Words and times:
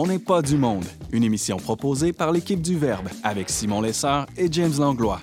On 0.00 0.06
n'est 0.06 0.20
pas 0.20 0.42
du 0.42 0.56
monde, 0.56 0.84
une 1.10 1.24
émission 1.24 1.56
proposée 1.56 2.12
par 2.12 2.30
l'équipe 2.30 2.62
du 2.62 2.78
Verbe 2.78 3.08
avec 3.24 3.50
Simon 3.50 3.80
Lessard 3.80 4.26
et 4.36 4.46
James 4.48 4.74
Langlois. 4.78 5.20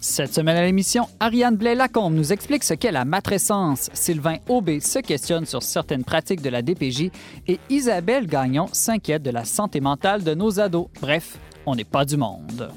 Cette 0.00 0.32
semaine 0.32 0.56
à 0.56 0.62
l'émission, 0.62 1.08
Ariane 1.18 1.56
Blais-Lacombe 1.56 2.14
nous 2.14 2.32
explique 2.32 2.62
ce 2.62 2.74
qu'est 2.74 2.92
la 2.92 3.04
matrescence. 3.04 3.90
Sylvain 3.92 4.36
Aubé 4.48 4.78
se 4.78 5.00
questionne 5.00 5.46
sur 5.46 5.64
certaines 5.64 6.04
pratiques 6.04 6.42
de 6.42 6.48
la 6.48 6.62
DPJ 6.62 7.10
et 7.48 7.58
Isabelle 7.70 8.28
Gagnon 8.28 8.68
s'inquiète 8.70 9.24
de 9.24 9.30
la 9.30 9.44
santé 9.44 9.80
mentale 9.80 10.22
de 10.22 10.34
nos 10.34 10.60
ados. 10.60 10.86
Bref, 11.00 11.38
on 11.66 11.74
n'est 11.74 11.82
pas 11.82 12.04
du 12.04 12.16
monde. 12.16 12.70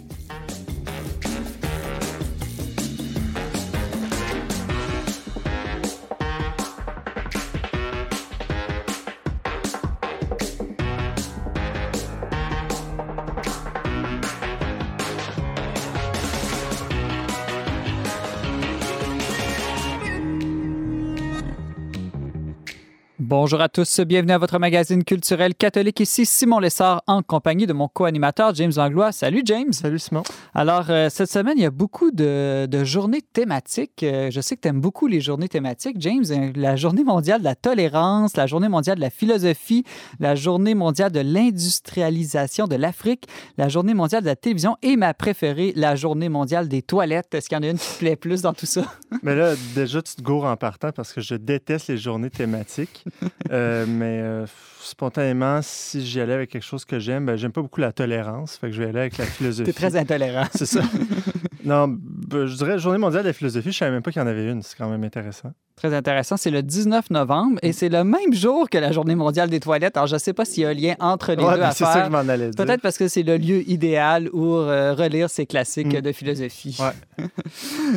Bonjour 23.47 23.61
à 23.61 23.69
tous, 23.69 24.01
bienvenue 24.01 24.33
à 24.33 24.37
votre 24.37 24.59
magazine 24.59 25.05
culturel 25.05 25.55
catholique. 25.55 26.01
Ici 26.01 26.25
Simon 26.25 26.59
Lessard 26.59 27.01
en 27.07 27.21
compagnie 27.21 27.65
de 27.65 27.71
mon 27.71 27.87
co-animateur 27.87 28.53
James 28.55 28.73
Langlois. 28.75 29.13
Salut 29.13 29.41
James. 29.45 29.71
Salut 29.71 29.99
Simon. 29.99 30.23
Alors, 30.53 30.87
euh, 30.89 31.07
cette 31.09 31.31
semaine, 31.31 31.53
il 31.55 31.61
y 31.61 31.65
a 31.65 31.71
beaucoup 31.71 32.11
de, 32.11 32.65
de 32.69 32.83
journées 32.83 33.21
thématiques. 33.21 34.03
Euh, 34.03 34.29
je 34.31 34.41
sais 34.41 34.57
que 34.57 34.61
tu 34.63 34.67
aimes 34.67 34.81
beaucoup 34.81 35.07
les 35.07 35.21
journées 35.21 35.47
thématiques, 35.47 35.95
James. 35.99 36.25
Euh, 36.29 36.51
la 36.57 36.75
journée 36.75 37.05
mondiale 37.05 37.39
de 37.39 37.45
la 37.45 37.55
tolérance, 37.55 38.35
la 38.35 38.47
journée 38.47 38.67
mondiale 38.67 38.97
de 38.97 39.01
la 39.01 39.09
philosophie, 39.09 39.85
la 40.19 40.35
journée 40.35 40.75
mondiale 40.75 41.13
de 41.13 41.21
l'industrialisation 41.21 42.67
de 42.67 42.75
l'Afrique, 42.75 43.27
la 43.57 43.69
journée 43.69 43.93
mondiale 43.93 44.23
de 44.23 44.27
la 44.27 44.35
télévision 44.35 44.75
et 44.81 44.97
ma 44.97 45.13
préférée, 45.13 45.71
la 45.77 45.95
journée 45.95 46.27
mondiale 46.27 46.67
des 46.67 46.81
toilettes. 46.81 47.33
Est-ce 47.33 47.47
qu'il 47.47 47.57
y 47.57 47.61
en 47.61 47.63
a 47.63 47.69
une 47.69 47.77
qui 47.77 47.93
te 47.93 47.99
plaît 47.99 48.17
plus 48.17 48.41
dans 48.41 48.53
tout 48.53 48.65
ça? 48.65 48.83
Mais 49.23 49.35
là, 49.35 49.53
déjà, 49.73 50.01
tu 50.01 50.15
te 50.15 50.21
gourres 50.21 50.43
en 50.43 50.57
partant 50.57 50.91
parce 50.91 51.13
que 51.13 51.21
je 51.21 51.35
déteste 51.35 51.87
les 51.87 51.97
journées 51.97 52.29
thématiques. 52.29 53.05
Euh, 53.51 53.85
mais 53.87 54.19
euh, 54.21 54.45
spontanément, 54.81 55.59
si 55.61 56.03
j'y 56.05 56.19
allais 56.19 56.33
avec 56.33 56.49
quelque 56.49 56.65
chose 56.65 56.85
que 56.85 56.97
j'aime, 56.99 57.25
ben, 57.27 57.35
j'aime 57.35 57.51
pas 57.51 57.61
beaucoup 57.61 57.79
la 57.79 57.91
tolérance. 57.91 58.57
Fait 58.57 58.67
que 58.67 58.73
je 58.73 58.81
vais 58.81 58.89
aller 58.89 58.99
avec 58.99 59.17
la 59.19 59.25
philosophie. 59.37 59.71
T'es 59.71 59.73
très 59.79 59.95
intolérant. 59.95 60.45
C'est 60.53 60.65
ça. 60.65 60.81
non, 61.63 61.87
ben, 61.87 62.45
je 62.47 62.55
dirais 62.55 62.79
Journée 62.79 62.97
mondiale 62.97 63.21
de 63.23 63.27
la 63.29 63.33
philosophie, 63.33 63.71
je 63.71 63.77
savais 63.77 63.91
même 63.91 64.01
pas 64.01 64.11
qu'il 64.11 64.21
y 64.21 64.25
en 64.25 64.27
avait 64.27 64.49
une. 64.51 64.63
C'est 64.63 64.75
quand 64.75 64.89
même 64.89 65.03
intéressant. 65.03 65.51
Très 65.75 65.93
intéressant. 65.93 66.35
C'est 66.35 66.49
le 66.49 66.63
19 66.63 67.11
novembre 67.11 67.59
et 67.61 67.73
c'est 67.73 67.89
le 67.89 68.03
même 68.03 68.33
jour 68.33 68.69
que 68.71 68.79
la 68.79 68.91
Journée 68.91 69.15
mondiale 69.15 69.49
des 69.51 69.59
toilettes. 69.59 69.95
Alors, 69.97 70.07
je 70.07 70.15
ne 70.15 70.19
sais 70.19 70.33
pas 70.33 70.43
s'il 70.43 70.63
y 70.63 70.65
a 70.65 70.69
un 70.69 70.73
lien 70.73 70.95
entre 70.99 71.33
les 71.33 71.43
Ouais, 71.43 71.53
deux 71.53 71.59
ben, 71.59 71.71
c'est 71.71 71.85
ça 71.85 71.99
que 71.99 72.05
je 72.07 72.11
m'en 72.11 72.17
allais 72.27 72.49
dire. 72.49 72.65
Peut-être 72.65 72.81
parce 72.81 72.97
que 72.97 73.07
c'est 73.07 73.23
le 73.23 73.37
lieu 73.37 73.69
idéal 73.69 74.29
où 74.33 74.55
euh, 74.55 74.95
relire 74.95 75.29
ces 75.29 75.45
classiques 75.45 75.93
Mm. 75.95 76.01
de 76.01 76.11
philosophie. 76.11 76.77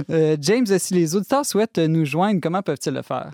Ouais. 0.09 0.37
James, 0.41 0.67
si 0.67 0.95
les 0.95 1.17
auditeurs 1.17 1.47
souhaitent 1.47 1.79
nous 1.79 2.05
joindre, 2.05 2.41
comment 2.43 2.63
peuvent-ils 2.63 2.93
le 2.93 3.03
faire? 3.03 3.31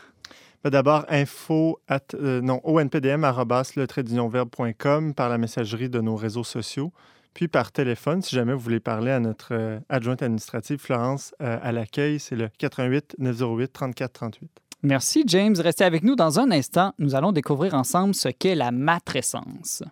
D'abord, 0.71 1.05
info 1.09 1.79
at, 1.87 2.15
euh, 2.15 2.41
non, 2.41 2.61
onpdm 2.65 3.25
arrobas, 3.25 3.73
le 3.77 3.87
trait 3.87 4.03
d'union 4.03 4.29
verbe.com 4.29 5.15
par 5.15 5.29
la 5.29 5.39
messagerie 5.39 5.89
de 5.89 6.01
nos 6.01 6.17
réseaux 6.17 6.45
sociaux. 6.45 6.93
Puis 7.35 7.49
par 7.49 7.71
téléphone, 7.71 8.23
si 8.23 8.35
jamais 8.35 8.55
vous 8.55 8.61
voulez 8.61 8.81
parler 8.81 9.11
à 9.11 9.21
notre 9.21 9.53
euh, 9.53 9.79
adjointe 9.89 10.23
administrative 10.23 10.79
Florence 10.79 11.35
euh, 11.43 11.59
à 11.63 11.71
l'accueil, 11.71 12.19
c'est 12.19 12.35
le 12.35 12.49
88 12.59 13.17
908 13.19 13.73
34 13.73 14.13
38. 14.13 14.51
Merci, 14.83 15.25
James. 15.27 15.55
Restez 15.59 15.85
avec 15.85 16.03
nous 16.03 16.17
dans 16.17 16.41
un 16.41 16.51
instant. 16.51 16.93
Nous 16.99 17.15
allons 17.15 17.33
découvrir 17.33 17.75
ensemble 17.75 18.15
ce 18.15 18.29
qu'est 18.29 18.55
la 18.55 18.71
matrescence. 18.71 19.83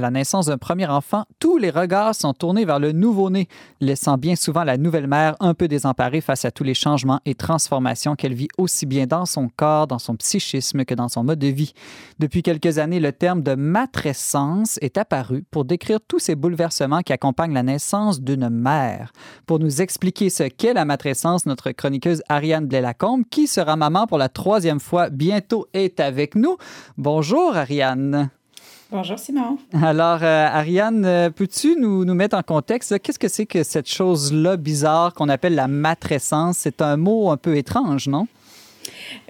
À 0.00 0.04
la 0.04 0.10
naissance 0.10 0.46
d'un 0.46 0.56
premier 0.56 0.86
enfant, 0.86 1.26
tous 1.40 1.58
les 1.58 1.68
regards 1.68 2.14
sont 2.14 2.32
tournés 2.32 2.64
vers 2.64 2.78
le 2.78 2.92
nouveau-né, 2.92 3.48
laissant 3.82 4.16
bien 4.16 4.34
souvent 4.34 4.64
la 4.64 4.78
nouvelle 4.78 5.06
mère 5.06 5.36
un 5.40 5.52
peu 5.52 5.68
désemparée 5.68 6.22
face 6.22 6.46
à 6.46 6.50
tous 6.50 6.64
les 6.64 6.72
changements 6.72 7.20
et 7.26 7.34
transformations 7.34 8.16
qu'elle 8.16 8.32
vit 8.32 8.48
aussi 8.56 8.86
bien 8.86 9.06
dans 9.06 9.26
son 9.26 9.50
corps, 9.54 9.86
dans 9.86 9.98
son 9.98 10.16
psychisme 10.16 10.86
que 10.86 10.94
dans 10.94 11.10
son 11.10 11.22
mode 11.22 11.38
de 11.38 11.48
vie. 11.48 11.74
Depuis 12.18 12.42
quelques 12.42 12.78
années, 12.78 12.98
le 12.98 13.12
terme 13.12 13.42
de 13.42 13.54
matrescence 13.54 14.78
est 14.80 14.96
apparu 14.96 15.44
pour 15.50 15.66
décrire 15.66 15.98
tous 16.00 16.18
ces 16.18 16.34
bouleversements 16.34 17.02
qui 17.02 17.12
accompagnent 17.12 17.52
la 17.52 17.62
naissance 17.62 18.22
d'une 18.22 18.48
mère. 18.48 19.12
Pour 19.44 19.58
nous 19.58 19.82
expliquer 19.82 20.30
ce 20.30 20.44
qu'est 20.44 20.72
la 20.72 20.86
matrescence, 20.86 21.44
notre 21.44 21.72
chroniqueuse 21.72 22.22
Ariane 22.30 22.64
Blais-Lacombe, 22.64 23.24
qui 23.30 23.46
sera 23.46 23.76
maman 23.76 24.06
pour 24.06 24.16
la 24.16 24.30
troisième 24.30 24.80
fois 24.80 25.10
bientôt, 25.10 25.66
est 25.74 26.00
avec 26.00 26.36
nous. 26.36 26.56
Bonjour 26.96 27.54
Ariane. 27.54 28.30
Bonjour 28.92 29.20
Simon. 29.20 29.56
Alors, 29.80 30.18
euh, 30.22 30.46
Ariane, 30.46 31.04
euh, 31.04 31.30
peux-tu 31.30 31.76
nous, 31.78 32.04
nous 32.04 32.14
mettre 32.14 32.36
en 32.36 32.42
contexte? 32.42 32.98
Qu'est-ce 32.98 33.20
que 33.20 33.28
c'est 33.28 33.46
que 33.46 33.62
cette 33.62 33.88
chose-là 33.88 34.56
bizarre 34.56 35.14
qu'on 35.14 35.28
appelle 35.28 35.54
la 35.54 35.68
matrescence? 35.68 36.56
C'est 36.58 36.82
un 36.82 36.96
mot 36.96 37.30
un 37.30 37.36
peu 37.36 37.56
étrange, 37.56 38.08
non? 38.08 38.26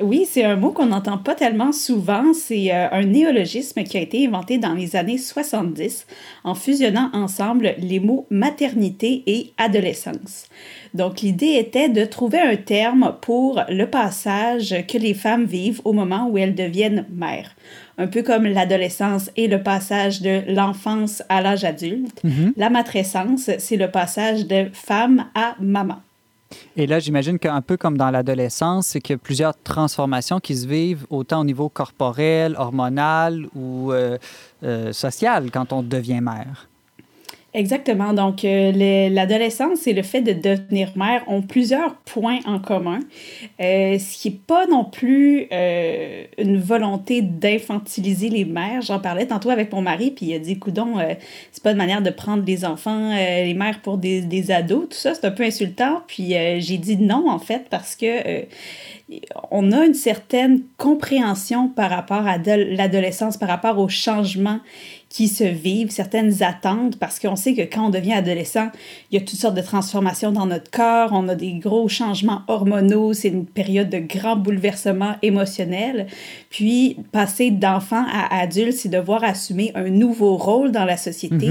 Oui, 0.00 0.26
c'est 0.28 0.44
un 0.44 0.56
mot 0.56 0.70
qu'on 0.70 0.86
n'entend 0.86 1.18
pas 1.18 1.34
tellement 1.34 1.72
souvent. 1.72 2.32
C'est 2.32 2.74
euh, 2.74 2.88
un 2.90 3.04
néologisme 3.04 3.82
qui 3.82 3.98
a 3.98 4.00
été 4.00 4.26
inventé 4.26 4.56
dans 4.56 4.72
les 4.72 4.96
années 4.96 5.18
70 5.18 6.06
en 6.44 6.54
fusionnant 6.54 7.10
ensemble 7.12 7.74
les 7.78 8.00
mots 8.00 8.26
maternité 8.30 9.22
et 9.26 9.52
adolescence. 9.58 10.46
Donc, 10.94 11.20
l'idée 11.20 11.56
était 11.58 11.88
de 11.88 12.04
trouver 12.04 12.40
un 12.40 12.56
terme 12.56 13.14
pour 13.20 13.62
le 13.68 13.86
passage 13.86 14.74
que 14.88 14.98
les 14.98 15.14
femmes 15.14 15.44
vivent 15.44 15.80
au 15.84 15.92
moment 15.92 16.28
où 16.28 16.38
elles 16.38 16.54
deviennent 16.54 17.06
mères. 17.12 17.54
Un 17.98 18.06
peu 18.06 18.22
comme 18.22 18.44
l'adolescence 18.44 19.30
et 19.36 19.46
le 19.46 19.62
passage 19.62 20.22
de 20.22 20.42
l'enfance 20.48 21.22
à 21.28 21.42
l'âge 21.42 21.64
adulte. 21.64 22.22
La 22.56 22.70
matrescence, 22.70 23.50
c'est 23.58 23.76
le 23.76 23.90
passage 23.90 24.46
de 24.46 24.68
femme 24.72 25.26
à 25.34 25.54
maman. 25.60 26.00
Et 26.76 26.86
là, 26.86 26.98
j'imagine 26.98 27.38
qu'un 27.38 27.60
peu 27.60 27.76
comme 27.76 27.96
dans 27.96 28.10
l'adolescence, 28.10 28.88
c'est 28.88 29.00
qu'il 29.00 29.14
y 29.14 29.18
a 29.18 29.18
plusieurs 29.18 29.54
transformations 29.62 30.40
qui 30.40 30.56
se 30.56 30.66
vivent 30.66 31.06
autant 31.10 31.40
au 31.40 31.44
niveau 31.44 31.68
corporel, 31.68 32.56
hormonal 32.58 33.46
ou 33.54 33.92
euh, 33.92 34.18
euh, 34.64 34.92
social 34.92 35.50
quand 35.50 35.72
on 35.72 35.82
devient 35.82 36.20
mère. 36.20 36.69
Exactement. 37.52 38.12
Donc, 38.12 38.44
euh, 38.44 38.70
le- 38.72 39.12
l'adolescence 39.12 39.88
et 39.88 39.92
le 39.92 40.02
fait 40.02 40.20
de 40.22 40.32
devenir 40.32 40.92
mère 40.96 41.24
ont 41.26 41.42
plusieurs 41.42 41.96
points 41.96 42.38
en 42.46 42.60
commun, 42.60 43.00
euh, 43.60 43.98
ce 43.98 44.18
qui 44.22 44.30
n'est 44.30 44.36
pas 44.46 44.66
non 44.68 44.84
plus 44.84 45.48
euh, 45.52 46.24
une 46.38 46.58
volonté 46.60 47.22
d'infantiliser 47.22 48.28
les 48.28 48.44
mères. 48.44 48.82
J'en 48.82 49.00
parlais 49.00 49.26
tantôt 49.26 49.50
avec 49.50 49.72
mon 49.72 49.82
mari, 49.82 50.12
puis 50.12 50.26
il 50.26 50.34
a 50.34 50.38
dit, 50.38 50.60
coudon, 50.60 50.94
c'est 51.50 51.62
pas 51.62 51.72
une 51.72 51.76
manière 51.76 52.02
de 52.02 52.10
prendre 52.10 52.44
les 52.46 52.64
enfants, 52.64 53.10
les 53.16 53.54
mères 53.54 53.80
pour 53.82 53.98
des, 53.98 54.20
des 54.20 54.52
ados, 54.52 54.88
tout 54.90 54.96
ça, 54.96 55.14
c'est 55.14 55.24
un 55.24 55.32
peu 55.32 55.42
insultant. 55.42 56.02
Puis 56.06 56.34
j'ai 56.60 56.78
dit 56.78 56.98
non, 56.98 57.28
en 57.28 57.40
fait, 57.40 57.66
parce 57.68 57.96
que 57.96 58.44
on 59.50 59.72
a 59.72 59.84
une 59.86 59.94
certaine 59.94 60.62
compréhension 60.76 61.68
par 61.68 61.90
rapport 61.90 62.26
à 62.28 62.38
l'adolescence, 62.38 63.36
par 63.36 63.48
rapport 63.48 63.78
aux 63.78 63.88
changements 63.88 64.60
qui 65.10 65.26
se 65.26 65.42
vivent, 65.42 65.90
certaines 65.90 66.44
attentes, 66.44 66.96
parce 66.96 67.18
qu'on 67.18 67.34
sait 67.34 67.54
que 67.54 67.62
quand 67.62 67.88
on 67.88 67.90
devient 67.90 68.12
adolescent, 68.12 68.68
il 69.10 69.18
y 69.18 69.22
a 69.22 69.24
toutes 69.24 69.40
sortes 69.40 69.56
de 69.56 69.60
transformations 69.60 70.30
dans 70.30 70.46
notre 70.46 70.70
corps, 70.70 71.10
on 71.12 71.28
a 71.28 71.34
des 71.34 71.54
gros 71.54 71.88
changements 71.88 72.42
hormonaux, 72.46 73.12
c'est 73.12 73.28
une 73.28 73.44
période 73.44 73.90
de 73.90 73.98
grands 73.98 74.36
bouleversements 74.36 75.16
émotionnels. 75.22 76.06
Puis, 76.48 76.96
passer 77.10 77.50
d'enfant 77.50 78.04
à 78.08 78.40
adulte, 78.40 78.74
c'est 78.74 78.88
devoir 78.88 79.24
assumer 79.24 79.72
un 79.74 79.90
nouveau 79.90 80.36
rôle 80.36 80.70
dans 80.70 80.84
la 80.84 80.96
société. 80.96 81.50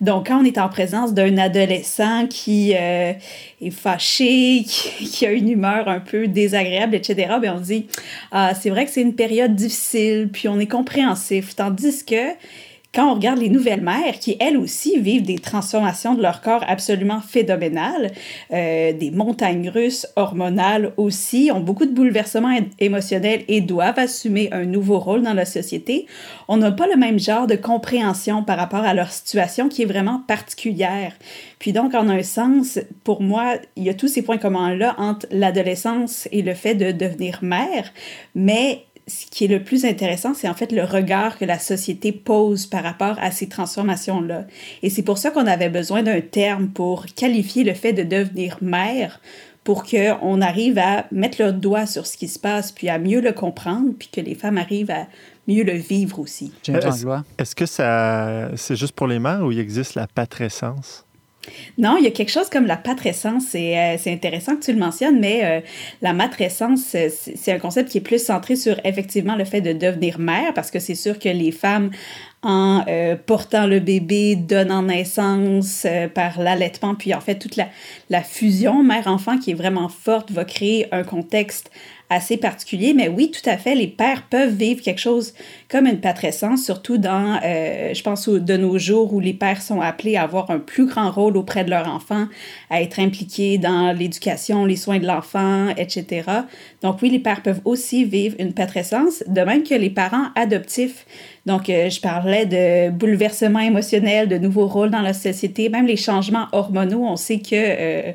Donc, 0.00 0.26
quand 0.26 0.40
on 0.40 0.44
est 0.44 0.58
en 0.58 0.68
présence 0.68 1.14
d'un 1.14 1.38
adolescent 1.38 2.26
qui 2.26 2.72
euh, 2.74 3.12
est 3.60 3.70
fâché, 3.70 4.64
qui, 4.66 5.04
qui 5.04 5.26
a 5.26 5.30
une 5.30 5.48
humeur 5.48 5.88
un 5.88 6.00
peu 6.00 6.26
désagréable, 6.26 6.96
etc., 6.96 7.34
bien, 7.40 7.54
on 7.54 7.58
se 7.58 7.66
dit, 7.66 7.86
ah, 8.32 8.52
c'est 8.60 8.70
vrai 8.70 8.84
que 8.84 8.90
c'est 8.90 9.02
une 9.02 9.14
période 9.14 9.54
difficile, 9.54 10.28
puis 10.32 10.48
on 10.48 10.58
est 10.58 10.66
compréhensif. 10.66 11.54
Tandis 11.54 12.04
que 12.04 12.34
quand 12.96 13.10
on 13.10 13.14
regarde 13.14 13.38
les 13.38 13.50
nouvelles 13.50 13.82
mères 13.82 14.18
qui, 14.18 14.38
elles 14.40 14.56
aussi, 14.56 14.98
vivent 14.98 15.26
des 15.26 15.38
transformations 15.38 16.14
de 16.14 16.22
leur 16.22 16.40
corps 16.40 16.64
absolument 16.66 17.20
phénoménales, 17.20 18.10
euh, 18.54 18.94
des 18.94 19.10
montagnes 19.10 19.68
russes 19.68 20.06
hormonales 20.16 20.94
aussi, 20.96 21.50
ont 21.52 21.60
beaucoup 21.60 21.84
de 21.84 21.92
bouleversements 21.92 22.58
émotionnels 22.78 23.42
et 23.48 23.60
doivent 23.60 23.98
assumer 23.98 24.48
un 24.50 24.64
nouveau 24.64 24.98
rôle 24.98 25.20
dans 25.20 25.34
la 25.34 25.44
société, 25.44 26.06
on 26.48 26.56
n'a 26.56 26.72
pas 26.72 26.86
le 26.86 26.96
même 26.96 27.18
genre 27.18 27.46
de 27.46 27.54
compréhension 27.56 28.42
par 28.42 28.56
rapport 28.56 28.84
à 28.84 28.94
leur 28.94 29.12
situation 29.12 29.68
qui 29.68 29.82
est 29.82 29.86
vraiment 29.86 30.22
particulière. 30.26 31.12
Puis 31.58 31.72
donc, 31.72 31.94
en 31.94 32.08
un 32.08 32.22
sens, 32.22 32.78
pour 33.04 33.20
moi, 33.20 33.56
il 33.76 33.84
y 33.84 33.90
a 33.90 33.94
tous 33.94 34.08
ces 34.08 34.22
points 34.22 34.38
communs-là 34.38 34.94
entre 34.96 35.26
l'adolescence 35.30 36.28
et 36.32 36.40
le 36.40 36.54
fait 36.54 36.74
de 36.74 36.92
devenir 36.92 37.40
mère, 37.42 37.92
mais 38.34 38.86
ce 39.08 39.26
qui 39.26 39.44
est 39.44 39.48
le 39.48 39.62
plus 39.62 39.84
intéressant, 39.84 40.34
c'est 40.34 40.48
en 40.48 40.54
fait 40.54 40.72
le 40.72 40.82
regard 40.82 41.38
que 41.38 41.44
la 41.44 41.60
société 41.60 42.10
pose 42.10 42.66
par 42.66 42.82
rapport 42.82 43.16
à 43.20 43.30
ces 43.30 43.48
transformations-là. 43.48 44.46
Et 44.82 44.90
c'est 44.90 45.02
pour 45.02 45.18
ça 45.18 45.30
qu'on 45.30 45.46
avait 45.46 45.68
besoin 45.68 46.02
d'un 46.02 46.20
terme 46.20 46.68
pour 46.68 47.06
qualifier 47.06 47.62
le 47.62 47.74
fait 47.74 47.92
de 47.92 48.02
devenir 48.02 48.58
mère, 48.60 49.20
pour 49.62 49.84
qu'on 49.84 50.40
arrive 50.40 50.78
à 50.78 51.06
mettre 51.12 51.42
le 51.42 51.52
doigt 51.52 51.86
sur 51.86 52.06
ce 52.06 52.16
qui 52.16 52.26
se 52.26 52.38
passe, 52.38 52.72
puis 52.72 52.88
à 52.88 52.98
mieux 52.98 53.20
le 53.20 53.32
comprendre, 53.32 53.90
puis 53.96 54.08
que 54.12 54.20
les 54.20 54.34
femmes 54.34 54.58
arrivent 54.58 54.90
à 54.90 55.06
mieux 55.46 55.62
le 55.62 55.74
vivre 55.74 56.18
aussi. 56.18 56.52
Est-ce 56.66 57.54
que 57.54 57.66
ça, 57.66 58.50
c'est 58.56 58.76
juste 58.76 58.92
pour 58.92 59.06
les 59.06 59.20
mères 59.20 59.42
ou 59.42 59.52
il 59.52 59.60
existe 59.60 59.94
la 59.94 60.08
patrescence? 60.08 61.05
Non, 61.78 61.96
il 61.98 62.04
y 62.04 62.06
a 62.06 62.10
quelque 62.10 62.30
chose 62.30 62.48
comme 62.48 62.66
la 62.66 62.76
patrescence. 62.76 63.44
C'est 63.50 63.78
euh, 63.78 63.96
intéressant 64.06 64.56
que 64.56 64.64
tu 64.64 64.72
le 64.72 64.78
mentionnes, 64.78 65.20
mais 65.20 65.40
euh, 65.44 65.60
la 66.02 66.12
matrescence, 66.12 66.94
euh, 66.94 67.08
c'est 67.10 67.52
un 67.52 67.58
concept 67.58 67.90
qui 67.90 67.98
est 67.98 68.02
plus 68.02 68.24
centré 68.24 68.56
sur 68.56 68.80
effectivement 68.84 69.36
le 69.36 69.44
fait 69.44 69.60
de 69.60 69.72
devenir 69.72 70.18
mère, 70.18 70.54
parce 70.54 70.70
que 70.70 70.78
c'est 70.78 70.94
sûr 70.94 71.18
que 71.18 71.28
les 71.28 71.52
femmes, 71.52 71.90
en 72.42 72.84
portant 73.26 73.66
le 73.66 73.80
bébé, 73.80 74.36
donnant 74.36 74.82
naissance 74.82 75.84
par 76.14 76.40
l'allaitement, 76.40 76.94
puis 76.94 77.12
en 77.12 77.20
fait 77.20 77.36
toute 77.36 77.56
la 77.56 78.22
fusion 78.22 78.84
mère-enfant 78.84 79.36
qui 79.38 79.50
est 79.50 79.54
vraiment 79.54 79.88
forte 79.88 80.30
va 80.30 80.44
créer 80.44 80.86
un 80.94 81.02
contexte 81.02 81.72
assez 82.10 82.36
particulier. 82.36 82.94
Mais 82.94 83.08
oui, 83.08 83.30
tout 83.30 83.48
à 83.48 83.56
fait, 83.56 83.74
les 83.74 83.88
pères 83.88 84.24
peuvent 84.28 84.54
vivre 84.54 84.82
quelque 84.82 85.00
chose 85.00 85.34
comme 85.68 85.86
une 85.86 86.00
patrescence, 86.00 86.64
surtout 86.64 86.98
dans, 86.98 87.40
euh, 87.44 87.92
je 87.92 88.02
pense, 88.02 88.28
de 88.28 88.56
nos 88.56 88.78
jours 88.78 89.12
où 89.12 89.20
les 89.20 89.34
pères 89.34 89.62
sont 89.62 89.80
appelés 89.80 90.16
à 90.16 90.22
avoir 90.22 90.50
un 90.50 90.58
plus 90.58 90.86
grand 90.86 91.10
rôle 91.10 91.36
auprès 91.36 91.64
de 91.64 91.70
leurs 91.70 91.88
enfants, 91.88 92.26
à 92.70 92.80
être 92.82 93.00
impliqués 93.00 93.58
dans 93.58 93.92
l'éducation, 93.92 94.64
les 94.64 94.76
soins 94.76 94.98
de 94.98 95.06
l'enfant, 95.06 95.68
etc. 95.76 96.22
Donc 96.82 97.02
oui, 97.02 97.10
les 97.10 97.18
pères 97.18 97.42
peuvent 97.42 97.62
aussi 97.64 98.04
vivre 98.04 98.36
une 98.38 98.52
patrescence, 98.52 99.24
de 99.26 99.40
même 99.40 99.64
que 99.64 99.74
les 99.74 99.90
parents 99.90 100.26
adoptifs. 100.36 101.06
Donc, 101.46 101.70
euh, 101.70 101.88
je 101.88 102.00
parlais 102.00 102.44
de 102.44 102.90
bouleversements 102.90 103.60
émotionnels, 103.60 104.28
de 104.28 104.36
nouveaux 104.36 104.66
rôles 104.66 104.90
dans 104.90 105.00
la 105.00 105.12
société, 105.12 105.68
même 105.68 105.86
les 105.86 105.96
changements 105.96 106.46
hormonaux. 106.50 107.04
On 107.04 107.16
sait 107.16 107.38
que 107.38 107.54
euh, 107.54 108.12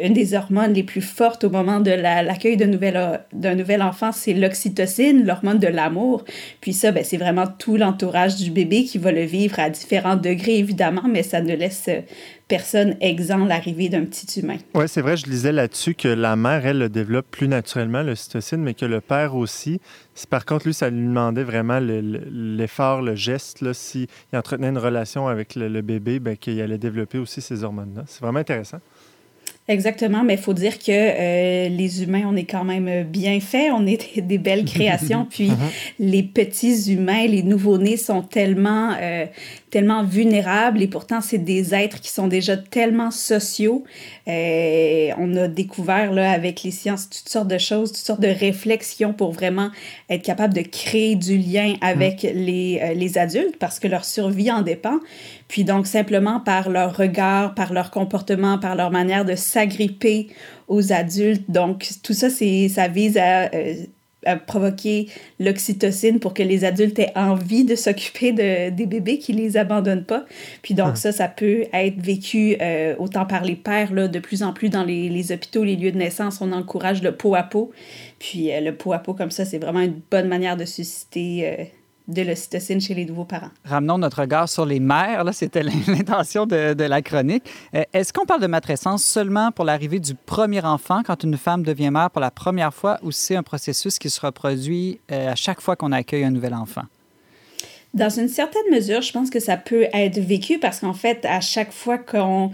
une 0.00 0.12
des 0.12 0.34
hormones 0.34 0.72
les 0.72 0.82
plus 0.82 1.00
fortes 1.00 1.44
au 1.44 1.50
moment 1.50 1.80
de 1.80 1.90
l'accueil 1.90 2.56
d'un 2.56 2.66
nouvel, 2.66 3.82
enfant, 3.82 4.12
c'est 4.12 4.34
l'oxytocine, 4.34 5.24
l'hormone 5.24 5.58
de 5.58 5.68
l'amour. 5.68 6.24
Puis 6.60 6.72
ça, 6.72 6.92
ben, 6.92 7.04
c'est 7.04 7.16
vraiment 7.16 7.46
tout 7.46 7.76
l'entourage 7.76 8.36
du 8.36 8.50
bébé 8.50 8.84
qui 8.84 8.98
va 8.98 9.12
le 9.12 9.24
vivre 9.24 9.58
à 9.58 9.70
différents 9.70 10.16
degrés, 10.16 10.58
évidemment, 10.58 11.04
mais 11.08 11.22
ça 11.22 11.40
ne 11.40 11.54
laisse 11.54 11.88
personne 12.50 12.96
exempt 13.00 13.46
l'arrivée 13.46 13.88
d'un 13.88 14.04
petit 14.04 14.40
humain. 14.40 14.56
Oui, 14.74 14.84
c'est 14.88 15.02
vrai, 15.02 15.16
je 15.16 15.26
lisais 15.26 15.52
là-dessus 15.52 15.94
que 15.94 16.08
la 16.08 16.34
mère, 16.34 16.66
elle, 16.66 16.78
le 16.78 16.88
développe 16.88 17.26
plus 17.30 17.46
naturellement, 17.46 18.02
l'ocytocine, 18.02 18.60
mais 18.60 18.74
que 18.74 18.84
le 18.84 19.00
père 19.00 19.36
aussi. 19.36 19.80
Par 20.28 20.44
contre, 20.44 20.66
lui, 20.66 20.74
ça 20.74 20.90
lui 20.90 21.00
demandait 21.00 21.44
vraiment 21.44 21.78
l'effort, 21.80 23.02
le, 23.02 23.14
geste, 23.14 23.72
s'il 23.72 24.08
entretenait 24.32 24.68
une 24.68 24.78
relation 24.78 25.28
avec 25.28 25.54
le, 25.54 25.80
bébé, 25.80 26.18
ben, 26.18 26.36
qu'il 26.36 26.60
allait 26.60 26.76
développer 26.76 27.18
aussi 27.18 27.40
ces 27.40 27.62
hormones-là. 27.62 28.02
C'est 28.06 28.20
vraiment 28.20 28.40
intéressant. 28.40 28.78
Exactement, 29.68 30.24
mais 30.24 30.34
il 30.34 30.40
faut 30.40 30.52
dire 30.52 30.80
que 30.80 30.90
euh, 30.90 31.68
les 31.68 32.02
humains, 32.02 32.24
on 32.26 32.34
est 32.34 32.44
quand 32.44 32.64
même 32.64 33.04
bien 33.04 33.38
faits, 33.38 33.70
on 33.72 33.86
est 33.86 34.18
des, 34.20 34.38
belles 34.38 34.64
créations, 34.64 35.26
puis 35.30 35.52
les 36.00 36.24
petits 36.24 36.92
humains, 36.92 37.28
les 37.28 37.44
nouveau-nés 37.44 37.96
sont 37.96 38.22
tellement, 38.22 38.94
euh, 39.00 39.26
tellement 39.70 40.02
vulnérables 40.02 40.82
et 40.82 40.88
pourtant 40.88 41.20
c'est 41.20 41.38
des 41.38 41.72
êtres 41.72 42.00
qui 42.00 42.10
sont 42.10 42.26
déjà 42.26 42.56
tellement 42.56 43.12
sociaux. 43.12 43.84
Euh, 44.26 45.10
on 45.18 45.36
a 45.36 45.46
découvert 45.46 46.12
là 46.12 46.32
avec 46.32 46.64
les 46.64 46.72
sciences 46.72 47.08
toutes 47.08 47.28
sortes 47.28 47.48
de 47.48 47.58
choses, 47.58 47.92
toutes 47.92 48.04
sortes 48.04 48.20
de 48.20 48.28
réflexions 48.28 49.12
pour 49.12 49.30
vraiment 49.30 49.70
être 50.08 50.22
capable 50.22 50.52
de 50.52 50.62
créer 50.62 51.14
du 51.14 51.38
lien 51.38 51.74
avec 51.80 52.24
mm. 52.24 52.28
les, 52.34 52.94
les 52.96 53.18
adultes 53.18 53.56
parce 53.60 53.78
que 53.78 53.86
leur 53.86 54.04
survie 54.04 54.50
en 54.50 54.62
dépend. 54.62 54.98
Puis 55.50 55.64
donc 55.64 55.88
simplement 55.88 56.38
par 56.38 56.70
leur 56.70 56.96
regard, 56.96 57.56
par 57.56 57.72
leur 57.72 57.90
comportement, 57.90 58.56
par 58.58 58.76
leur 58.76 58.92
manière 58.92 59.24
de 59.24 59.34
s'agripper 59.34 60.28
aux 60.68 60.92
adultes. 60.92 61.50
Donc 61.50 61.88
tout 62.04 62.12
ça, 62.12 62.30
c'est 62.30 62.68
ça 62.68 62.86
vise 62.86 63.18
à 63.18 63.52
euh, 63.52 63.74
provoquer 64.46 65.08
l'oxytocine 65.40 66.20
pour 66.20 66.34
que 66.34 66.44
les 66.44 66.64
adultes 66.64 67.00
aient 67.00 67.10
envie 67.16 67.64
de 67.64 67.74
s'occuper 67.74 68.30
de, 68.30 68.70
des 68.70 68.86
bébés 68.86 69.18
qui 69.18 69.32
les 69.32 69.56
abandonnent 69.56 70.04
pas. 70.04 70.24
Puis 70.62 70.74
donc 70.74 70.92
ah. 70.92 70.96
ça, 70.96 71.10
ça 71.10 71.26
peut 71.26 71.64
être 71.72 72.00
vécu 72.00 72.56
euh, 72.60 72.94
autant 73.00 73.26
par 73.26 73.42
les 73.42 73.56
pères, 73.56 73.92
là, 73.92 74.06
de 74.06 74.20
plus 74.20 74.44
en 74.44 74.52
plus 74.52 74.68
dans 74.68 74.84
les, 74.84 75.08
les, 75.08 75.32
hôpitaux, 75.32 75.64
les 75.64 75.74
lieux 75.74 75.90
de 75.90 75.98
naissance, 75.98 76.40
on 76.40 76.52
encourage 76.52 77.02
le 77.02 77.10
pot 77.10 77.34
à 77.34 77.42
pot. 77.42 77.72
Puis 78.20 78.52
euh, 78.52 78.60
le 78.60 78.72
pot 78.72 78.92
à 78.92 79.00
pot 79.00 79.14
comme 79.14 79.32
ça, 79.32 79.44
c'est 79.44 79.58
vraiment 79.58 79.80
une 79.80 80.00
bonne 80.12 80.28
manière 80.28 80.56
de 80.56 80.64
susciter 80.64 81.40
euh, 81.42 81.64
de 82.10 82.22
l'ocytocine 82.22 82.80
chez 82.80 82.94
les 82.94 83.04
nouveaux 83.04 83.24
parents. 83.24 83.50
Ramenons 83.64 83.98
notre 83.98 84.20
regard 84.20 84.48
sur 84.48 84.66
les 84.66 84.80
mères. 84.80 85.24
Là, 85.24 85.32
c'était 85.32 85.62
l'intention 85.86 86.46
de, 86.46 86.74
de, 86.74 86.84
la 86.84 87.02
chronique. 87.02 87.44
Euh, 87.74 87.84
est-ce 87.92 88.12
qu'on 88.12 88.26
parle 88.26 88.42
de 88.42 88.46
matrescence 88.46 89.04
seulement 89.04 89.52
pour 89.52 89.64
l'arrivée 89.64 90.00
du 90.00 90.14
premier 90.14 90.64
enfant, 90.64 91.02
quand 91.04 91.22
une 91.22 91.36
femme 91.36 91.62
devient 91.62 91.90
mère 91.90 92.10
pour 92.10 92.20
la 92.20 92.30
première 92.30 92.74
fois, 92.74 92.98
ou 93.02 93.12
c'est 93.12 93.36
un 93.36 93.42
processus 93.42 93.98
qui 93.98 94.10
se 94.10 94.20
reproduit 94.20 95.00
euh, 95.10 95.32
à 95.32 95.34
chaque 95.34 95.60
fois 95.60 95.76
qu'on 95.76 95.92
accueille 95.92 96.24
un 96.24 96.30
nouvel 96.30 96.54
enfant? 96.54 96.82
Dans 97.94 98.10
une 98.10 98.28
certaine 98.28 98.70
mesure, 98.70 99.02
je 99.02 99.12
pense 99.12 99.30
que 99.30 99.40
ça 99.40 99.56
peut 99.56 99.86
être 99.92 100.18
vécu 100.18 100.58
parce 100.58 100.80
qu'en 100.80 100.92
fait, 100.92 101.24
à 101.24 101.40
chaque 101.40 101.72
fois 101.72 101.98
qu'on 101.98 102.52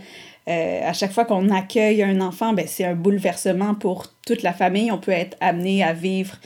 euh, 0.48 0.80
à 0.88 0.92
chaque 0.92 1.10
fois 1.10 1.24
qu'on 1.24 1.50
accueille 1.50 2.04
un 2.04 2.20
enfant, 2.20 2.52
ben, 2.52 2.66
c'est 2.68 2.84
un 2.84 2.94
bouleversement 2.94 3.74
pour 3.74 4.12
toute 4.24 4.42
la 4.42 4.52
famille. 4.52 4.92
On 4.92 4.98
peut 4.98 5.12
être 5.12 5.36
amené 5.40 5.82
à 5.82 5.92
vivre 5.92 6.36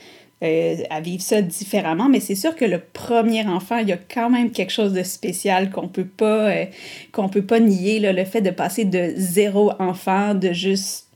euh, 0.42 0.76
à 0.88 1.02
vivre 1.02 1.22
ça 1.22 1.42
différemment. 1.42 2.08
Mais 2.08 2.20
c'est 2.20 2.34
sûr 2.34 2.56
que 2.56 2.64
le 2.64 2.78
premier 2.78 3.46
enfant, 3.46 3.76
il 3.76 3.88
y 3.88 3.92
a 3.92 3.98
quand 3.98 4.30
même 4.30 4.50
quelque 4.50 4.72
chose 4.72 4.94
de 4.94 5.02
spécial 5.02 5.70
qu'on 5.70 5.88
peut 5.88 6.06
pas 6.06 6.48
euh, 6.50 6.64
qu'on 7.12 7.28
peut 7.28 7.42
pas 7.42 7.60
nier. 7.60 8.00
Là, 8.00 8.12
le 8.14 8.24
fait 8.24 8.40
de 8.40 8.50
passer 8.50 8.86
de 8.86 9.12
zéro 9.16 9.72
enfant, 9.78 10.34
de 10.34 10.52
juste 10.52 11.08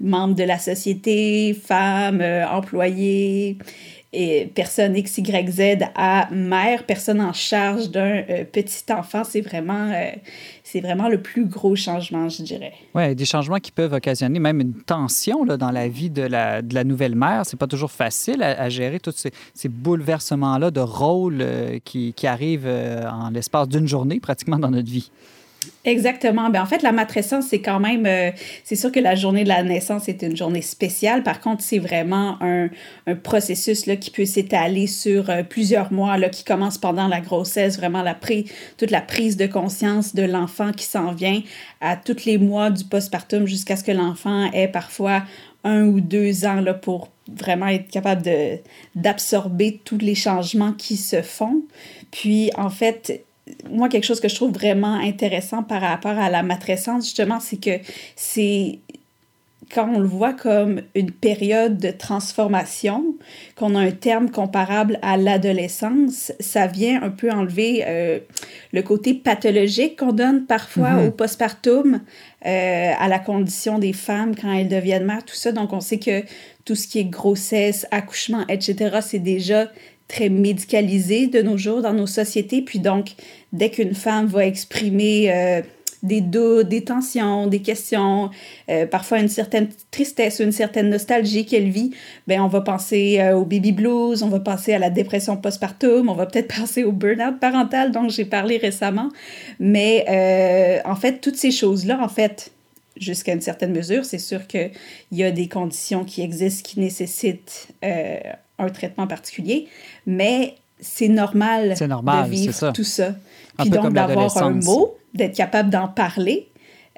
membre 0.00 0.34
de 0.34 0.44
la 0.44 0.58
société, 0.58 1.54
femme, 1.54 2.20
euh, 2.22 2.48
employé, 2.48 3.58
et 4.14 4.50
personne 4.54 4.96
X, 4.96 5.18
Y, 5.18 5.50
Z 5.50 5.84
à 5.94 6.28
mère, 6.30 6.84
personne 6.84 7.20
en 7.20 7.32
charge 7.32 7.90
d'un 7.90 8.22
petit 8.50 8.84
enfant, 8.92 9.24
c'est 9.24 9.40
vraiment, 9.40 9.92
c'est 10.74 10.80
vraiment 10.80 11.08
le 11.08 11.22
plus 11.22 11.46
gros 11.46 11.76
changement, 11.76 12.28
je 12.28 12.42
dirais. 12.42 12.72
Oui, 12.96 13.14
des 13.14 13.24
changements 13.24 13.60
qui 13.60 13.70
peuvent 13.70 13.92
occasionner 13.92 14.40
même 14.40 14.60
une 14.60 14.74
tension 14.74 15.44
là, 15.44 15.56
dans 15.56 15.70
la 15.70 15.86
vie 15.86 16.10
de 16.10 16.22
la, 16.22 16.62
de 16.62 16.74
la 16.74 16.82
nouvelle 16.82 17.14
mère. 17.14 17.46
C'est 17.46 17.56
pas 17.56 17.68
toujours 17.68 17.92
facile 17.92 18.42
à, 18.42 18.68
gérer 18.70 18.98
tous 18.98 19.12
ces, 19.12 19.30
ces 19.54 19.68
bouleversements-là 19.68 20.72
de 20.72 20.80
rôle 20.80 21.38
euh, 21.40 21.78
qui, 21.84 22.12
qui, 22.12 22.26
arrivent 22.26 22.66
euh, 22.66 23.08
en 23.08 23.30
l'espace 23.30 23.68
d'une 23.68 23.86
journée 23.86 24.18
pratiquement 24.18 24.58
dans 24.58 24.72
notre 24.72 24.90
vie. 24.90 25.12
Exactement. 25.84 26.50
Ben, 26.50 26.62
en 26.62 26.66
fait, 26.66 26.82
la 26.82 26.92
matrescence, 26.92 27.46
c'est 27.48 27.60
quand 27.60 27.78
même, 27.78 28.06
euh, 28.06 28.30
c'est 28.64 28.76
sûr 28.76 28.90
que 28.90 29.00
la 29.00 29.14
journée 29.14 29.44
de 29.44 29.48
la 29.48 29.62
naissance 29.62 30.08
est 30.08 30.22
une 30.22 30.36
journée 30.36 30.62
spéciale. 30.62 31.22
Par 31.22 31.40
contre, 31.40 31.62
c'est 31.62 31.78
vraiment 31.78 32.38
un, 32.40 32.68
un, 33.06 33.14
processus 33.14 33.86
là, 33.86 33.96
qui 33.96 34.10
peut 34.10 34.24
s'étaler 34.24 34.86
sur 34.86 35.28
euh, 35.28 35.42
plusieurs 35.42 35.92
mois, 35.92 36.16
là, 36.16 36.30
qui 36.30 36.44
commence 36.44 36.78
pendant 36.78 37.06
la 37.06 37.20
grossesse, 37.20 37.76
vraiment 37.76 38.02
la 38.02 38.14
toute 38.78 38.90
la 38.90 39.02
prise 39.02 39.36
de 39.36 39.46
conscience 39.46 40.14
de 40.14 40.22
l'enfant 40.22 40.72
qui 40.72 40.84
s'en 40.84 41.12
vient 41.12 41.42
à 41.80 41.96
tous 41.96 42.24
les 42.24 42.38
mois 42.38 42.70
du 42.70 42.84
postpartum 42.84 43.46
jusqu'à 43.46 43.76
ce 43.76 43.84
que 43.84 43.92
l'enfant 43.92 44.50
ait 44.52 44.68
parfois 44.68 45.22
un 45.64 45.84
ou 45.84 46.00
deux 46.00 46.44
ans 46.44 46.60
là, 46.60 46.74
pour 46.74 47.10
vraiment 47.32 47.68
être 47.68 47.90
capable 47.90 48.22
d'absorber 48.94 49.80
tous 49.84 49.98
les 49.98 50.14
changements 50.14 50.72
qui 50.72 50.96
se 50.96 51.22
font. 51.22 51.62
Puis, 52.10 52.50
en 52.56 52.70
fait, 52.70 53.24
moi, 53.70 53.88
quelque 53.88 54.04
chose 54.04 54.20
que 54.20 54.28
je 54.28 54.34
trouve 54.34 54.52
vraiment 54.52 54.94
intéressant 54.94 55.62
par 55.62 55.82
rapport 55.82 56.18
à 56.18 56.30
la 56.30 56.42
matrescence, 56.42 57.04
justement, 57.04 57.40
c'est 57.40 57.60
que 57.60 57.78
c'est 58.16 58.78
quand 59.72 59.88
on 59.92 59.98
le 59.98 60.06
voit 60.06 60.32
comme 60.32 60.82
une 60.94 61.10
période 61.10 61.78
de 61.78 61.90
transformation, 61.90 63.16
qu'on 63.56 63.74
a 63.74 63.80
un 63.80 63.90
terme 63.90 64.30
comparable 64.30 64.98
à 65.02 65.16
l'adolescence, 65.16 66.32
ça 66.38 66.66
vient 66.66 67.02
un 67.02 67.10
peu 67.10 67.30
enlever 67.30 67.82
euh, 67.86 68.18
le 68.72 68.82
côté 68.82 69.14
pathologique 69.14 69.98
qu'on 69.98 70.12
donne 70.12 70.46
parfois 70.46 70.90
mm-hmm. 70.90 71.06
au 71.08 71.10
postpartum, 71.10 72.00
euh, 72.46 72.92
à 72.98 73.08
la 73.08 73.18
condition 73.18 73.78
des 73.78 73.92
femmes 73.92 74.34
quand 74.36 74.52
elles 74.52 74.68
deviennent 74.68 75.04
mères, 75.04 75.24
tout 75.24 75.34
ça. 75.34 75.52
Donc, 75.52 75.72
on 75.72 75.80
sait 75.80 75.98
que 75.98 76.22
tout 76.64 76.74
ce 76.74 76.86
qui 76.86 76.98
est 76.98 77.04
grossesse, 77.04 77.86
accouchement, 77.90 78.44
etc., 78.48 78.98
c'est 79.02 79.18
déjà 79.18 79.68
très 80.08 80.28
médicalisé 80.28 81.26
de 81.26 81.42
nos 81.42 81.56
jours 81.56 81.82
dans 81.82 81.92
nos 81.92 82.06
sociétés. 82.06 82.62
Puis 82.62 82.78
donc, 82.78 83.12
dès 83.52 83.70
qu'une 83.70 83.94
femme 83.94 84.26
va 84.26 84.46
exprimer 84.46 85.32
euh, 85.32 85.62
des 86.04 86.20
doutes, 86.20 86.68
des 86.68 86.84
tensions, 86.84 87.46
des 87.48 87.60
questions, 87.60 88.30
euh, 88.68 88.86
parfois 88.86 89.18
une 89.18 89.28
certaine 89.28 89.68
tristesse, 89.90 90.38
une 90.38 90.52
certaine 90.52 90.90
nostalgie 90.90 91.46
qu'elle 91.46 91.70
vit, 91.70 91.92
ben 92.28 92.42
on 92.42 92.46
va 92.46 92.60
penser 92.60 93.18
euh, 93.20 93.34
au 93.34 93.44
baby 93.44 93.72
blues, 93.72 94.22
on 94.22 94.28
va 94.28 94.38
penser 94.38 94.74
à 94.74 94.78
la 94.78 94.90
dépression 94.90 95.36
postpartum, 95.36 96.08
on 96.08 96.14
va 96.14 96.26
peut-être 96.26 96.54
penser 96.60 96.84
au 96.84 96.92
burn-out 96.92 97.40
parental 97.40 97.90
dont 97.90 98.08
j'ai 98.08 98.26
parlé 98.26 98.58
récemment. 98.58 99.08
Mais 99.58 100.04
euh, 100.08 100.88
en 100.88 100.94
fait, 100.94 101.20
toutes 101.20 101.36
ces 101.36 101.50
choses-là, 101.50 101.98
en 102.02 102.08
fait, 102.08 102.52
jusqu'à 102.98 103.32
une 103.32 103.40
certaine 103.40 103.72
mesure, 103.72 104.04
c'est 104.04 104.18
sûr 104.18 104.46
qu'il 104.46 104.72
y 105.10 105.24
a 105.24 105.30
des 105.30 105.48
conditions 105.48 106.04
qui 106.04 106.20
existent 106.20 106.68
qui 106.68 106.80
nécessitent 106.80 107.68
un 108.58 108.68
traitement 108.68 109.06
particulier, 109.08 109.66
mais 110.06 110.54
c'est 110.80 111.08
normal, 111.08 111.74
normal, 111.88 112.26
de 112.26 112.30
vivre 112.30 112.72
tout 112.72 112.84
ça. 112.84 113.14
Puis 113.58 113.70
donc 113.70 113.92
d'avoir 113.92 114.36
un 114.38 114.50
mot, 114.50 114.96
d'être 115.14 115.36
capable 115.36 115.70
d'en 115.70 115.88
parler, 115.88 116.48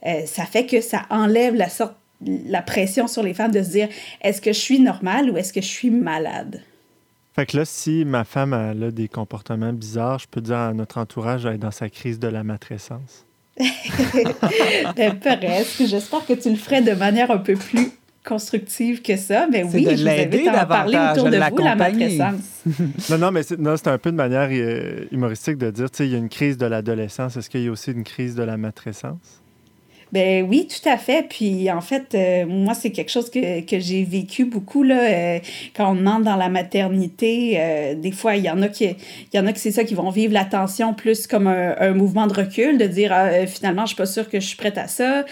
euh, 0.07 0.27
ça 0.27 0.45
fait 0.45 0.67
que 0.67 0.81
ça 0.81 1.03
enlève 1.11 1.55
la 1.55 1.69
sorte 1.69 1.95
la 2.25 2.63
pression 2.63 3.09
sur 3.09 3.23
les 3.23 3.35
femmes 3.35 3.53
de 3.53 3.63
se 3.63 3.71
dire 3.71 3.89
est-ce 4.23 4.41
que 4.41 4.53
je 4.53 4.59
suis 4.59 4.81
normale 4.81 5.31
ou 5.31 5.37
est-ce 5.37 5.53
que 5.53 5.61
je 5.61 5.67
suis 5.67 5.91
malade? 5.91 6.63
Fait 7.35 7.45
que 7.45 7.59
là, 7.59 7.65
si 7.67 8.07
ma 8.07 8.25
femme 8.25 8.55
a 8.55 8.73
des 8.91 9.09
comportements 9.09 9.73
bizarres, 9.73 10.21
je 10.21 10.27
peux 10.27 10.41
dire 10.41 10.57
à 10.57 10.73
notre 10.73 10.97
entourage 10.97 11.45
d'être 11.45 11.61
dans 11.61 11.71
sa 11.71 11.91
crise 11.91 12.19
de 12.19 12.29
la 12.29 12.43
matrescence. 12.43 13.27
ben, 14.97 15.19
presque. 15.19 15.85
J'espère 15.87 16.25
que 16.25 16.33
tu 16.33 16.49
le 16.49 16.57
ferais 16.57 16.81
de 16.81 16.93
manière 16.93 17.31
un 17.31 17.39
peu 17.39 17.55
plus 17.55 17.91
constructive 18.27 19.03
que 19.03 19.17
ça, 19.17 19.47
mais 19.51 19.63
oui, 19.63 19.87
je 19.91 20.03
vous 20.03 20.09
invite 20.09 20.49
à 20.49 20.65
en 20.65 20.67
parler 20.67 20.99
autour 21.13 21.31
de 21.31 21.37
vous, 21.51 21.59
la 21.59 21.77
matrescence. 21.77 22.65
non, 23.11 23.19
non, 23.19 23.31
mais 23.31 23.43
c'est 23.43 23.89
un 23.89 23.99
peu 23.99 24.11
de 24.11 24.17
manière 24.17 24.49
euh, 24.51 25.05
humoristique 25.13 25.59
de 25.59 25.71
dire, 25.71 25.91
tu 25.91 25.99
sais, 25.99 26.07
il 26.07 26.13
y 26.13 26.15
a 26.15 26.19
une 26.19 26.29
crise 26.29 26.59
de 26.59 26.67
l'adolescence. 26.67 27.37
Est-ce 27.37 27.49
qu'il 27.49 27.63
y 27.63 27.69
a 27.69 27.71
aussi 27.71 27.93
une 27.93 28.05
crise 28.05 28.35
de 28.35 28.43
la 28.43 28.57
matrescence? 28.57 29.43
Ben 30.13 30.47
oui, 30.49 30.69
tout 30.69 30.89
à 30.89 30.97
fait. 30.97 31.27
Puis 31.29 31.71
en 31.71 31.81
fait, 31.81 32.15
euh, 32.15 32.47
moi, 32.47 32.75
c'est 32.75 32.91
quelque 32.91 33.11
chose 33.11 33.29
que, 33.29 33.61
que 33.63 33.81
j'ai 33.81 34.05
vécu 34.05 34.45
beaucoup 34.45 34.85
là, 34.85 35.01
euh, 35.01 35.39
quand 35.75 35.93
on 35.93 36.07
entre 36.07 36.25
dans 36.25 36.37
la 36.37 36.49
maternité. 36.49 37.55
Euh, 37.59 37.95
des 37.95 38.13
fois, 38.13 38.37
il 38.37 38.45
y 38.45 38.51
en 38.51 38.63
a 38.63 38.69
qui, 38.69 38.85
il 38.85 38.97
y 39.37 39.39
en 39.39 39.47
a 39.47 39.53
que 39.53 39.59
c'est 39.59 39.73
ça 39.73 39.83
qui 39.83 39.95
vont 39.95 40.11
vivre 40.11 40.33
la 40.33 40.45
tension 40.45 40.95
plus 40.95 41.27
comme 41.27 41.49
un, 41.49 41.75
un 41.81 41.93
mouvement 41.93 42.29
de 42.29 42.35
recul, 42.35 42.79
de 42.79 42.87
dire 42.87 43.13
ah, 43.13 43.47
finalement, 43.47 43.83
je 43.83 43.89
suis 43.89 43.97
pas 43.97 44.07
sûre 44.07 44.29
que 44.29 44.39
je 44.39 44.47
suis 44.47 44.57
prête 44.57 44.79
à 44.79 44.87
ça. 44.87 45.25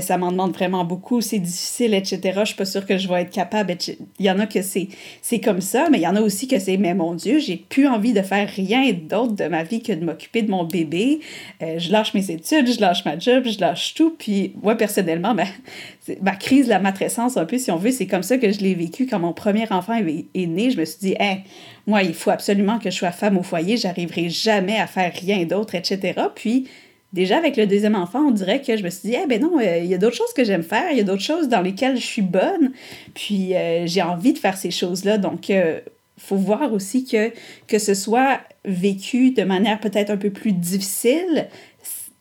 ça 0.00 0.18
m'en 0.18 0.30
demande 0.30 0.52
vraiment 0.52 0.84
beaucoup, 0.84 1.20
c'est 1.22 1.38
difficile, 1.38 1.94
etc. 1.94 2.20
Je 2.40 2.44
suis 2.46 2.56
pas 2.56 2.66
sûre 2.66 2.84
que 2.84 2.98
je 2.98 3.08
vais 3.08 3.22
être 3.22 3.30
capable. 3.30 3.74
Il 4.18 4.26
y 4.26 4.30
en 4.30 4.38
a 4.38 4.46
que 4.46 4.60
c'est 4.60 4.88
c'est 5.22 5.40
comme 5.40 5.62
ça, 5.62 5.88
mais 5.90 5.98
il 5.98 6.02
y 6.02 6.06
en 6.06 6.16
a 6.16 6.20
aussi 6.20 6.48
que 6.48 6.58
c'est 6.58 6.76
mais 6.76 6.94
mon 6.94 7.14
Dieu, 7.14 7.38
j'ai 7.38 7.56
plus 7.56 7.88
envie 7.88 8.12
de 8.12 8.22
faire 8.22 8.48
rien 8.48 8.92
d'autre 8.92 9.34
de 9.34 9.44
ma 9.44 9.62
vie 9.62 9.82
que 9.82 9.92
de 9.92 10.04
m'occuper 10.04 10.42
de 10.42 10.50
mon 10.50 10.64
bébé. 10.64 11.20
je 11.60 11.90
lâche 11.90 12.12
mes 12.12 12.30
études, 12.30 12.70
je 12.70 12.80
lâche 12.80 13.04
ma 13.06 13.18
job, 13.18 13.44
je 13.46 13.58
lâche 13.58 13.94
tout. 13.94 14.17
Puis 14.18 14.54
moi, 14.62 14.74
personnellement, 14.74 15.34
ben, 15.34 15.46
ma 16.20 16.34
crise 16.34 16.64
de 16.66 16.70
la 16.70 16.80
matrescence, 16.80 17.36
un 17.36 17.44
peu, 17.44 17.56
si 17.56 17.70
on 17.70 17.76
veut, 17.76 17.92
c'est 17.92 18.06
comme 18.06 18.24
ça 18.24 18.36
que 18.36 18.50
je 18.50 18.58
l'ai 18.58 18.74
vécu 18.74 19.06
quand 19.06 19.20
mon 19.20 19.32
premier 19.32 19.70
enfant 19.70 19.94
est, 19.94 20.46
né. 20.46 20.70
Je 20.70 20.78
me 20.78 20.84
suis 20.84 20.98
dit, 20.98 21.14
hey, 21.18 21.42
moi, 21.86 22.02
il 22.02 22.14
faut 22.14 22.30
absolument 22.30 22.78
que 22.78 22.90
je 22.90 22.96
sois 22.96 23.12
femme 23.12 23.38
au 23.38 23.42
foyer, 23.42 23.76
j'arriverai 23.76 24.28
jamais 24.28 24.78
à 24.78 24.86
faire 24.86 25.12
rien 25.14 25.44
d'autre, 25.44 25.76
etc. 25.76 26.20
Puis, 26.34 26.68
déjà, 27.12 27.38
avec 27.38 27.56
le 27.56 27.66
deuxième 27.66 27.94
enfant, 27.94 28.26
on 28.26 28.30
dirait 28.32 28.60
que 28.60 28.76
je 28.76 28.82
me 28.82 28.90
suis 28.90 29.10
dit, 29.10 29.16
eh 29.22 29.26
ben 29.26 29.40
non, 29.40 29.58
euh, 29.58 29.78
il 29.78 29.86
y 29.86 29.94
a 29.94 29.98
d'autres 29.98 30.16
choses 30.16 30.32
que 30.34 30.44
j'aime 30.44 30.64
faire, 30.64 30.90
il 30.90 30.98
y 30.98 31.00
a 31.00 31.04
d'autres 31.04 31.22
choses 31.22 31.48
dans 31.48 31.60
lesquelles 31.60 31.96
je 31.96 32.06
suis 32.06 32.22
bonne, 32.22 32.72
puis 33.14 33.54
euh, 33.54 33.86
j'ai 33.86 34.02
envie 34.02 34.32
de 34.32 34.38
faire 34.38 34.56
ces 34.56 34.72
choses-là. 34.72 35.18
Donc, 35.18 35.50
euh, 35.50 35.80
faut 36.18 36.36
voir 36.36 36.72
aussi 36.72 37.04
que, 37.04 37.32
que 37.68 37.78
ce 37.78 37.94
soit 37.94 38.40
vécu 38.64 39.30
de 39.30 39.44
manière 39.44 39.78
peut-être 39.80 40.10
un 40.10 40.16
peu 40.16 40.30
plus 40.30 40.52
difficile, 40.52 41.46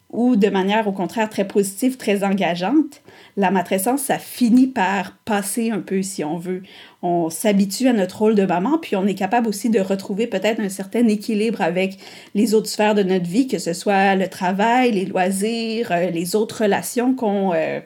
ou 0.09 0.37
de 0.37 0.47
manière 0.47 0.87
au 0.87 0.93
contraire 0.93 1.29
très 1.29 1.45
positive, 1.45 1.97
très 1.97 2.23
engageante, 2.23 3.01
la 3.35 3.51
matrescence, 3.51 4.01
ça 4.01 4.17
finit 4.17 4.67
par 4.67 5.11
passer 5.25 5.69
un 5.69 5.79
peu 5.79 6.01
si 6.01 6.23
on 6.23 6.37
veut. 6.37 6.63
On 7.03 7.29
s'habitue 7.29 7.87
à 7.87 7.93
notre 7.93 8.19
rôle 8.19 8.35
de 8.35 8.45
maman, 8.45 8.79
puis 8.79 8.95
on 8.95 9.05
est 9.05 9.13
capable 9.13 9.47
aussi 9.47 9.69
de 9.69 9.79
retrouver 9.79 10.25
peut-être 10.25 10.59
un 10.59 10.69
certain 10.69 11.07
équilibre 11.07 11.61
avec 11.61 11.97
les 12.33 12.55
autres 12.55 12.69
sphères 12.69 12.95
de 12.95 13.03
notre 13.03 13.27
vie, 13.27 13.47
que 13.47 13.59
ce 13.59 13.73
soit 13.73 14.15
le 14.15 14.27
travail, 14.27 14.93
les 14.93 15.05
loisirs, 15.05 15.91
euh, 15.91 16.09
les 16.09 16.35
autres 16.35 16.63
relations 16.63 17.13
qu'on 17.13 17.53
euh, 17.53 17.79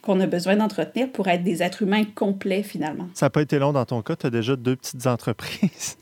qu'on 0.00 0.20
a 0.20 0.26
besoin 0.26 0.56
d'entretenir 0.56 1.10
pour 1.10 1.28
être 1.28 1.42
des 1.42 1.62
êtres 1.62 1.82
humains 1.82 2.04
complets 2.14 2.62
finalement. 2.62 3.08
Ça 3.14 3.26
n'a 3.26 3.30
pas 3.30 3.42
été 3.42 3.58
long 3.58 3.72
dans 3.72 3.84
ton 3.84 4.00
cas, 4.00 4.16
tu 4.16 4.26
as 4.26 4.30
déjà 4.30 4.56
deux 4.56 4.76
petites 4.76 5.06
entreprises. 5.06 5.98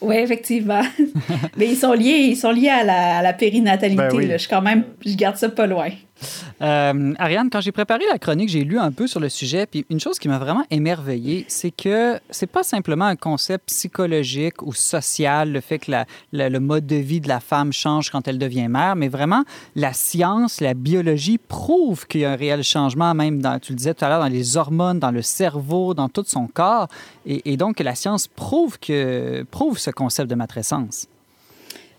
Oui, 0.00 0.16
effectivement. 0.16 0.82
Mais 1.56 1.66
ils 1.68 1.76
sont 1.76 1.92
liés, 1.92 2.28
ils 2.30 2.36
sont 2.36 2.50
liés 2.50 2.68
à 2.68 2.84
la, 2.84 3.18
à 3.18 3.22
la 3.22 3.32
périnatalité. 3.32 4.02
Ben 4.02 4.38
je, 4.38 4.48
quand 4.48 4.62
même, 4.62 4.84
je 5.04 5.14
garde 5.14 5.36
ça 5.36 5.48
pas 5.48 5.66
loin. 5.66 5.88
Euh, 6.62 7.14
Ariane, 7.18 7.50
quand 7.50 7.60
j'ai 7.60 7.72
préparé 7.72 8.04
la 8.10 8.18
chronique, 8.18 8.48
j'ai 8.48 8.64
lu 8.64 8.78
un 8.78 8.92
peu 8.92 9.06
sur 9.06 9.20
le 9.20 9.28
sujet, 9.28 9.66
puis 9.66 9.84
une 9.90 10.00
chose 10.00 10.18
qui 10.18 10.28
m'a 10.28 10.38
vraiment 10.38 10.64
émerveillée, 10.70 11.44
c'est 11.48 11.70
que 11.70 12.18
c'est 12.30 12.46
pas 12.46 12.62
simplement 12.62 13.04
un 13.04 13.16
concept 13.16 13.66
psychologique 13.66 14.62
ou 14.62 14.72
social, 14.72 15.52
le 15.52 15.60
fait 15.60 15.78
que 15.78 15.92
le 16.32 16.58
mode 16.58 16.86
de 16.86 16.96
vie 16.96 17.20
de 17.20 17.28
la 17.28 17.40
femme 17.40 17.72
change 17.72 18.10
quand 18.10 18.28
elle 18.28 18.38
devient 18.38 18.68
mère, 18.68 18.96
mais 18.96 19.08
vraiment 19.08 19.44
la 19.74 19.92
science, 19.92 20.60
la 20.60 20.74
biologie 20.74 21.38
prouve 21.38 22.06
qu'il 22.06 22.20
y 22.20 22.24
a 22.24 22.32
un 22.32 22.36
réel 22.36 22.62
changement, 22.62 23.14
même 23.14 23.40
dans, 23.40 23.58
tu 23.58 23.72
le 23.72 23.76
disais 23.76 23.94
tout 23.94 24.04
à 24.04 24.08
l'heure, 24.08 24.20
dans 24.20 24.28
les 24.28 24.56
hormones, 24.56 24.98
dans 24.98 25.10
le 25.10 25.22
cerveau, 25.22 25.94
dans 25.94 26.08
tout 26.08 26.24
son 26.26 26.46
corps, 26.46 26.88
et, 27.26 27.52
et 27.52 27.56
donc 27.56 27.80
la 27.80 27.94
science 27.94 28.26
prouve 28.26 28.78
que 28.78 29.44
prouve 29.50 29.78
ce 29.78 29.90
concept 29.90 30.30
de 30.30 30.34
matrescence. 30.34 31.08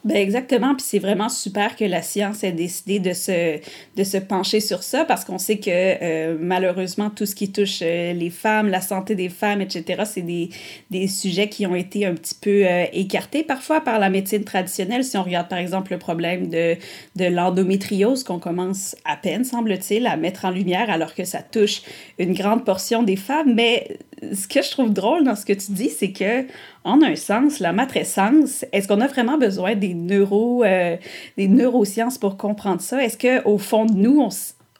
Ben 0.04 0.18
exactement, 0.18 0.75
puis 0.75 0.86
c'est 0.88 1.00
vraiment 1.00 1.27
super 1.27 1.75
que 1.75 1.84
la 1.84 2.01
science 2.01 2.44
ait 2.44 2.51
décidé 2.51 3.00
de 3.00 3.13
se, 3.13 3.60
de 3.98 4.04
se 4.04 4.18
pencher 4.18 4.60
sur 4.60 4.84
ça 4.84 5.04
parce 5.06 5.25
qu'on 5.25 5.39
sait 5.39 5.58
que 5.58 5.70
euh, 5.70 6.38
malheureusement, 6.39 7.10
tout 7.10 7.25
ce 7.25 7.36
qui 7.36 7.51
touche 7.51 7.80
euh, 7.82 8.13
les 8.13 8.30
femmes, 8.30 8.70
la 8.70 8.80
santé 8.80 9.16
des 9.16 9.27
femmes, 9.27 9.60
etc., 9.60 10.04
c'est 10.06 10.22
des, 10.22 10.50
des 10.92 11.08
sujets 11.08 11.50
qui 11.50 11.66
ont 11.66 11.75
été 11.75 12.06
un 12.06 12.13
petit 12.13 12.36
peu 12.36 12.66
euh, 12.66 12.86
écartés 12.94 13.44
parfois 13.44 13.82
par 13.82 14.00
la 14.00 14.10
médecine 14.10 14.44
traditionnelle. 14.44 15.04
Si 15.04 15.18
on 15.18 15.24
regarde 15.24 15.50
par 15.50 15.60
exemple 15.60 15.92
le 15.92 15.98
problème 16.00 16.48
de, 16.48 16.75
de 17.16 17.25
l'endométriose 17.25 18.24
qu'on 18.24 18.39
commence 18.39 18.96
à 19.04 19.18
peine, 19.18 19.44
semble-t-il, 19.44 20.06
à 20.08 20.16
mettre 20.16 20.46
en 20.46 20.51
lumière 20.51 20.89
alors 20.89 21.16
que 21.16 21.25
ça 21.25 21.42
touche 21.42 21.82
une 22.20 22.34
grande 22.34 22.63
portion 22.63 23.04
des 23.04 23.18
femmes. 23.18 23.56
Mais 23.56 23.98
ce 24.21 24.47
que 24.47 24.62
je 24.62 24.71
trouve 24.71 24.91
drôle 24.91 25.24
dans 25.24 25.36
ce 25.36 25.45
que 25.45 25.53
tu 25.53 25.71
dis, 25.71 25.89
c'est 25.89 26.12
que 26.12 26.45
en 26.83 27.01
un 27.01 27.15
sens, 27.15 27.59
la 27.59 27.74
matrescence, 27.74 28.65
est-ce 28.71 28.88
qu'on 28.88 29.01
a 29.01 29.07
vraiment 29.07 29.38
besoin 29.38 29.75
des 29.75 29.93
neuro, 29.93 30.63
euh, 30.63 30.97
des 31.38 31.47
neurosciences 31.47 32.17
pour 32.17 32.38
comprendre 32.38 32.81
ça? 32.81 33.03
Est-ce 33.03 33.17
qu'au 33.17 33.57
fond 33.57 33.86
de 33.86 33.93
nous, 33.93 34.27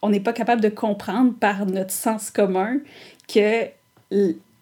on 0.02 0.10
n'est 0.10 0.20
pas 0.20 0.34
capable 0.34 0.62
de 0.62 0.70
comprendre 0.70 1.34
par 1.40 1.66
notre 1.66 1.92
sens 1.92 2.32
commun 2.32 2.78
que 3.28 3.66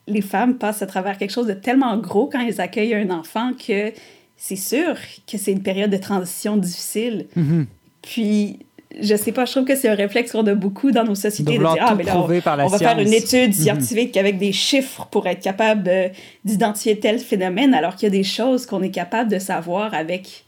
les 0.08 0.22
femmes 0.22 0.58
passent 0.58 0.82
à 0.82 0.88
travers 0.88 1.18
quelque 1.18 1.32
chose 1.32 1.48
de 1.48 1.54
tellement 1.54 1.98
gros 1.98 2.28
quand 2.28 2.46
elles 2.46 2.60
accueillent 2.60 2.96
un 2.96 3.12
enfant 3.12 3.52
que 3.54 3.92
c'est 4.38 4.56
sûr 4.56 4.96
que 5.32 5.38
c'est 5.38 5.52
une 5.52 5.64
période 5.64 5.92
de 5.92 5.98
transition 5.98 6.58
difficile. 6.58 7.28
Mm-hmm. 7.38 7.66
Puis 8.02 8.60
je 9.02 9.16
sais 9.16 9.32
pas, 9.32 9.46
je 9.46 9.52
trouve 9.52 9.66
que 9.66 9.76
c'est 9.76 9.90
un 9.90 9.96
réflexe 9.96 10.32
qu'on 10.32 10.46
a 10.48 10.54
beaucoup 10.54 10.92
dans 10.92 11.04
nos 11.04 11.16
sociétés 11.16 11.58
de, 11.58 11.60
dire 11.60 11.76
ah 11.80 11.96
mais 11.96 12.04
là 12.04 12.18
on, 12.18 12.68
va 12.68 12.78
faire 12.78 13.00
une 13.00 13.14
étude 13.14 13.50
mhm. 13.50 13.54
scientifique 13.54 14.18
avec 14.18 14.38
des 14.38 14.52
chiffres 14.52 15.08
pour 15.12 15.28
être 15.28 15.42
capable 15.42 16.12
d'identifier 16.44 17.00
tel 17.00 17.20
phénomène 17.20 17.74
alors 17.74 17.96
qu'il 17.96 18.04
y 18.04 18.12
a 18.12 18.18
des 18.18 18.24
choses 18.24 18.66
qu'on 18.66 18.82
est 18.82 18.92
capable 18.92 19.30
de 19.32 19.40
savoir 19.40 19.94
avec 19.94 20.45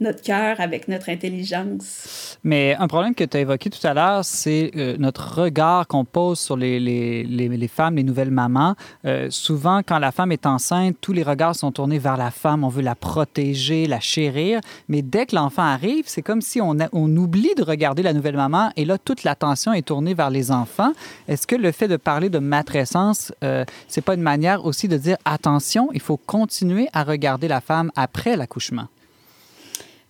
notre 0.00 0.22
cœur, 0.22 0.60
avec 0.60 0.88
notre 0.88 1.08
intelligence. 1.08 2.38
Mais 2.44 2.76
un 2.78 2.86
problème 2.86 3.14
que 3.14 3.24
tu 3.24 3.36
as 3.36 3.40
évoqué 3.40 3.70
tout 3.70 3.84
à 3.86 3.94
l'heure, 3.94 4.24
c'est 4.24 4.70
euh, 4.76 4.96
notre 4.98 5.40
regard 5.40 5.86
qu'on 5.86 6.04
pose 6.04 6.38
sur 6.38 6.56
les, 6.56 7.70
femmes, 7.72 7.96
les 7.96 8.02
nouvelles 8.02 8.30
mamans. 8.30 8.74
Euh, 9.04 9.28
souvent, 9.30 9.80
quand 9.82 9.98
la 9.98 10.12
femme 10.12 10.32
est 10.32 10.46
enceinte, 10.46 10.96
tous 11.00 11.12
les 11.12 11.22
regards 11.22 11.56
sont 11.56 11.72
tournés 11.72 11.98
vers 11.98 12.16
la 12.16 12.30
femme. 12.30 12.62
On 12.62 12.68
veut 12.68 12.82
la 12.82 12.94
protéger, 12.94 13.86
la 13.86 14.00
chérir. 14.00 14.60
Mais 14.88 15.02
dès 15.02 15.26
que 15.26 15.34
l'enfant 15.34 15.62
arrive, 15.62 16.04
c'est 16.06 16.22
comme 16.22 16.42
si 16.42 16.60
on, 16.60 16.76
on 16.92 17.16
oublie 17.16 17.54
de 17.56 17.62
regarder 17.62 18.02
la 18.02 18.12
nouvelle 18.12 18.36
maman 18.36 18.70
et 18.76 18.84
là, 18.84 18.98
toute 18.98 19.24
l'attention 19.24 19.72
est 19.72 19.86
tournée 19.86 20.14
vers 20.14 20.30
les 20.30 20.50
enfants. 20.50 20.92
Est-ce 21.28 21.46
que 21.46 21.56
le 21.56 21.72
fait 21.72 21.88
de 21.88 21.96
parler 21.96 22.28
de 22.28 22.38
matrescence, 22.38 23.32
euh, 23.42 23.64
c'est 23.88 24.02
pas 24.02 24.14
une 24.14 24.22
manière 24.22 24.64
aussi 24.64 24.88
de 24.88 24.96
dire 24.96 25.16
attention, 25.24 25.88
il 25.94 26.00
faut 26.00 26.16
continuer 26.16 26.88
à 26.92 27.04
regarder 27.04 27.48
la 27.48 27.60
femme 27.60 27.90
après 27.96 28.36
l'accouchement? 28.36 28.88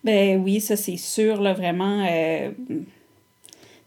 Ben 0.06 0.40
oui, 0.40 0.60
ça 0.60 0.76
c'est 0.76 0.98
sûr, 0.98 1.42
là, 1.42 1.52
vraiment. 1.52 2.06
Euh, 2.08 2.50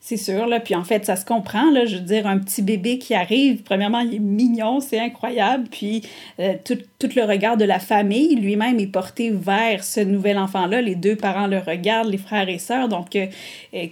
c'est 0.01 0.17
sûr, 0.17 0.47
là. 0.47 0.59
Puis 0.59 0.75
en 0.75 0.83
fait, 0.83 1.05
ça 1.05 1.15
se 1.15 1.23
comprend, 1.23 1.71
là. 1.71 1.85
Je 1.85 1.95
veux 1.95 2.03
dire, 2.03 2.27
un 2.27 2.39
petit 2.39 2.61
bébé 2.61 2.97
qui 2.97 3.13
arrive, 3.13 3.63
premièrement, 3.63 4.01
il 4.01 4.15
est 4.15 4.19
mignon, 4.19 4.81
c'est 4.81 4.99
incroyable. 4.99 5.69
Puis 5.71 6.01
euh, 6.41 6.55
tout, 6.65 6.77
le 7.15 7.23
regard 7.23 7.55
de 7.55 7.63
la 7.63 7.79
famille 7.79 8.35
lui-même 8.35 8.79
est 8.79 8.87
porté 8.87 9.29
vers 9.29 9.85
ce 9.85 10.01
nouvel 10.01 10.37
enfant-là. 10.37 10.81
Les 10.81 10.95
deux 10.95 11.15
parents 11.15 11.47
le 11.47 11.59
regardent, 11.59 12.09
les 12.09 12.17
frères 12.17 12.49
et 12.49 12.59
sœurs. 12.59 12.89
Donc, 12.89 13.15
euh, 13.15 13.27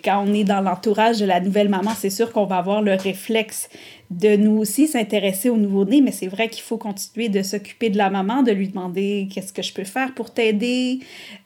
quand 0.04 0.26
on 0.28 0.34
est 0.34 0.44
dans 0.44 0.60
l'entourage 0.60 1.20
de 1.20 1.26
la 1.26 1.40
nouvelle 1.40 1.70
maman, 1.70 1.92
c'est 1.96 2.10
sûr 2.10 2.34
qu'on 2.34 2.46
va 2.46 2.58
avoir 2.58 2.82
le 2.82 2.96
réflexe 2.96 3.70
de 4.10 4.38
nous 4.38 4.58
aussi 4.58 4.88
s'intéresser 4.88 5.50
au 5.50 5.58
nouveau-né, 5.58 6.02
mais 6.02 6.12
c'est 6.12 6.28
vrai 6.28 6.48
qu'il 6.48 6.64
faut 6.64 6.78
continuer 6.78 7.28
de 7.28 7.42
s'occuper 7.42 7.90
de 7.90 7.98
la 7.98 8.10
maman, 8.10 8.42
de 8.42 8.52
lui 8.52 8.70
demander 8.70 9.28
qu'est-ce 9.32 9.52
que 9.52 9.62
je 9.62 9.74
peux 9.74 9.84
faire 9.84 10.14
pour 10.14 10.32
t'aider, 10.32 11.00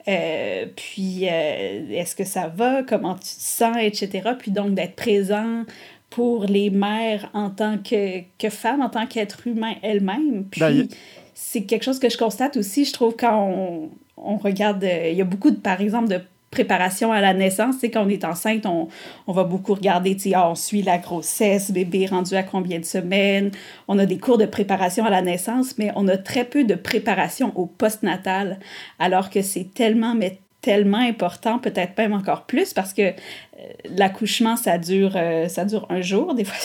euh, 0.08 0.66
puis 0.76 1.28
euh, 1.28 1.90
est-ce 1.90 2.16
que 2.16 2.24
ça 2.24 2.48
va, 2.48 2.84
comment 2.84 3.16
tu 3.16 3.22
te 3.22 3.42
sens, 3.42 3.78
etc. 3.80 4.32
Puis 4.38 4.52
donc 4.52 4.76
d'être 4.76 4.96
présent 4.96 5.64
pour 6.12 6.46
les 6.46 6.70
mères 6.70 7.30
en 7.34 7.50
tant 7.50 7.78
que, 7.78 8.20
que 8.38 8.50
femmes, 8.50 8.82
en 8.82 8.90
tant 8.90 9.08
qu'être 9.08 9.48
humain 9.48 9.74
elles-mêmes. 9.82 10.46
Puis 10.52 10.62
ben, 10.62 10.88
c'est 11.34 11.64
quelque 11.64 11.84
chose 11.84 12.00
que 12.00 12.10
je 12.10 12.18
constate 12.18 12.58
aussi, 12.58 12.86
je 12.86 12.94
trouve, 12.94 13.16
quand 13.18 13.50
on, 13.50 13.90
on 14.18 14.38
regarde, 14.38 14.84
euh, 14.84 15.10
il 15.10 15.18
y 15.18 15.22
a 15.22 15.26
beaucoup, 15.26 15.52
de, 15.52 15.56
par 15.56 15.82
exemple, 15.82 16.10
de 16.10 16.20
préparation 16.52 17.12
à 17.12 17.22
la 17.22 17.34
naissance. 17.34 17.76
C'est 17.80 17.90
quand 17.90 18.06
on 18.06 18.10
est 18.10 18.26
enceinte, 18.26 18.66
on, 18.66 18.90
on 19.26 19.34
va 19.34 19.46
beaucoup 19.46 19.74
regarder, 19.74 20.16
tu 20.16 20.34
ah, 20.34 20.50
on 20.50 20.56
suit 20.56 20.84
la 20.84 20.98
grossesse, 20.98 21.72
bébé 21.72 22.06
rendu 22.06 22.36
à 22.36 22.44
combien 22.44 22.80
de 22.80 22.86
semaines. 22.86 23.52
On 23.88 23.98
a 23.98 24.06
des 24.06 24.20
cours 24.20 24.38
de 24.38 24.46
préparation 24.46 25.06
à 25.06 25.10
la 25.10 25.22
naissance, 25.22 25.78
mais 25.78 25.92
on 25.96 26.08
a 26.08 26.18
très 26.18 26.44
peu 26.44 26.64
de 26.64 26.76
préparation 26.76 27.52
au 27.56 27.66
postnatal, 27.66 28.60
alors 29.00 29.30
que 29.30 29.42
c'est 29.42 29.74
tellement, 29.74 30.14
mais 30.14 30.40
tellement 30.62 31.00
important, 31.00 31.58
peut-être 31.58 31.98
même 31.98 32.14
encore 32.14 32.44
plus, 32.44 32.74
parce 32.74 32.94
que 32.94 33.02
euh, 33.02 33.14
l'accouchement, 33.86 34.58
ça 34.58 34.78
dure, 34.78 35.14
euh, 35.16 35.48
ça 35.48 35.66
dure 35.66 35.88
un 35.90 36.02
jour, 36.02 36.36
des 36.36 36.44
fois. 36.44 36.58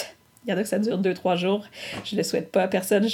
Il 0.46 0.50
y 0.50 0.54
en 0.54 0.58
a 0.58 0.62
que 0.62 0.68
ça 0.68 0.78
dure 0.78 0.98
deux, 0.98 1.14
trois 1.14 1.34
jours. 1.34 1.64
Je 2.04 2.14
ne 2.14 2.20
le 2.20 2.24
souhaite 2.24 2.52
pas 2.52 2.62
à 2.62 2.68
personne, 2.68 3.08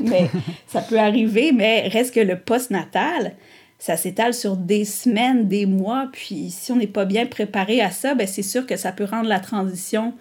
mais 0.00 0.28
ça 0.66 0.80
peut 0.80 0.98
arriver. 0.98 1.52
Mais 1.52 1.86
reste 1.86 2.12
que 2.12 2.20
le 2.20 2.36
postnatal, 2.36 3.34
ça 3.78 3.96
s'étale 3.96 4.34
sur 4.34 4.56
des 4.56 4.84
semaines, 4.84 5.48
des 5.48 5.66
mois, 5.66 6.08
puis 6.12 6.50
si 6.50 6.72
on 6.72 6.76
n'est 6.76 6.86
pas 6.86 7.04
bien 7.04 7.26
préparé 7.26 7.80
à 7.80 7.90
ça, 7.90 8.14
ben 8.14 8.26
c'est 8.26 8.42
sûr 8.42 8.66
que 8.66 8.76
ça 8.76 8.92
peut 8.92 9.04
rendre 9.04 9.28
la 9.28 9.40
transition 9.40 10.14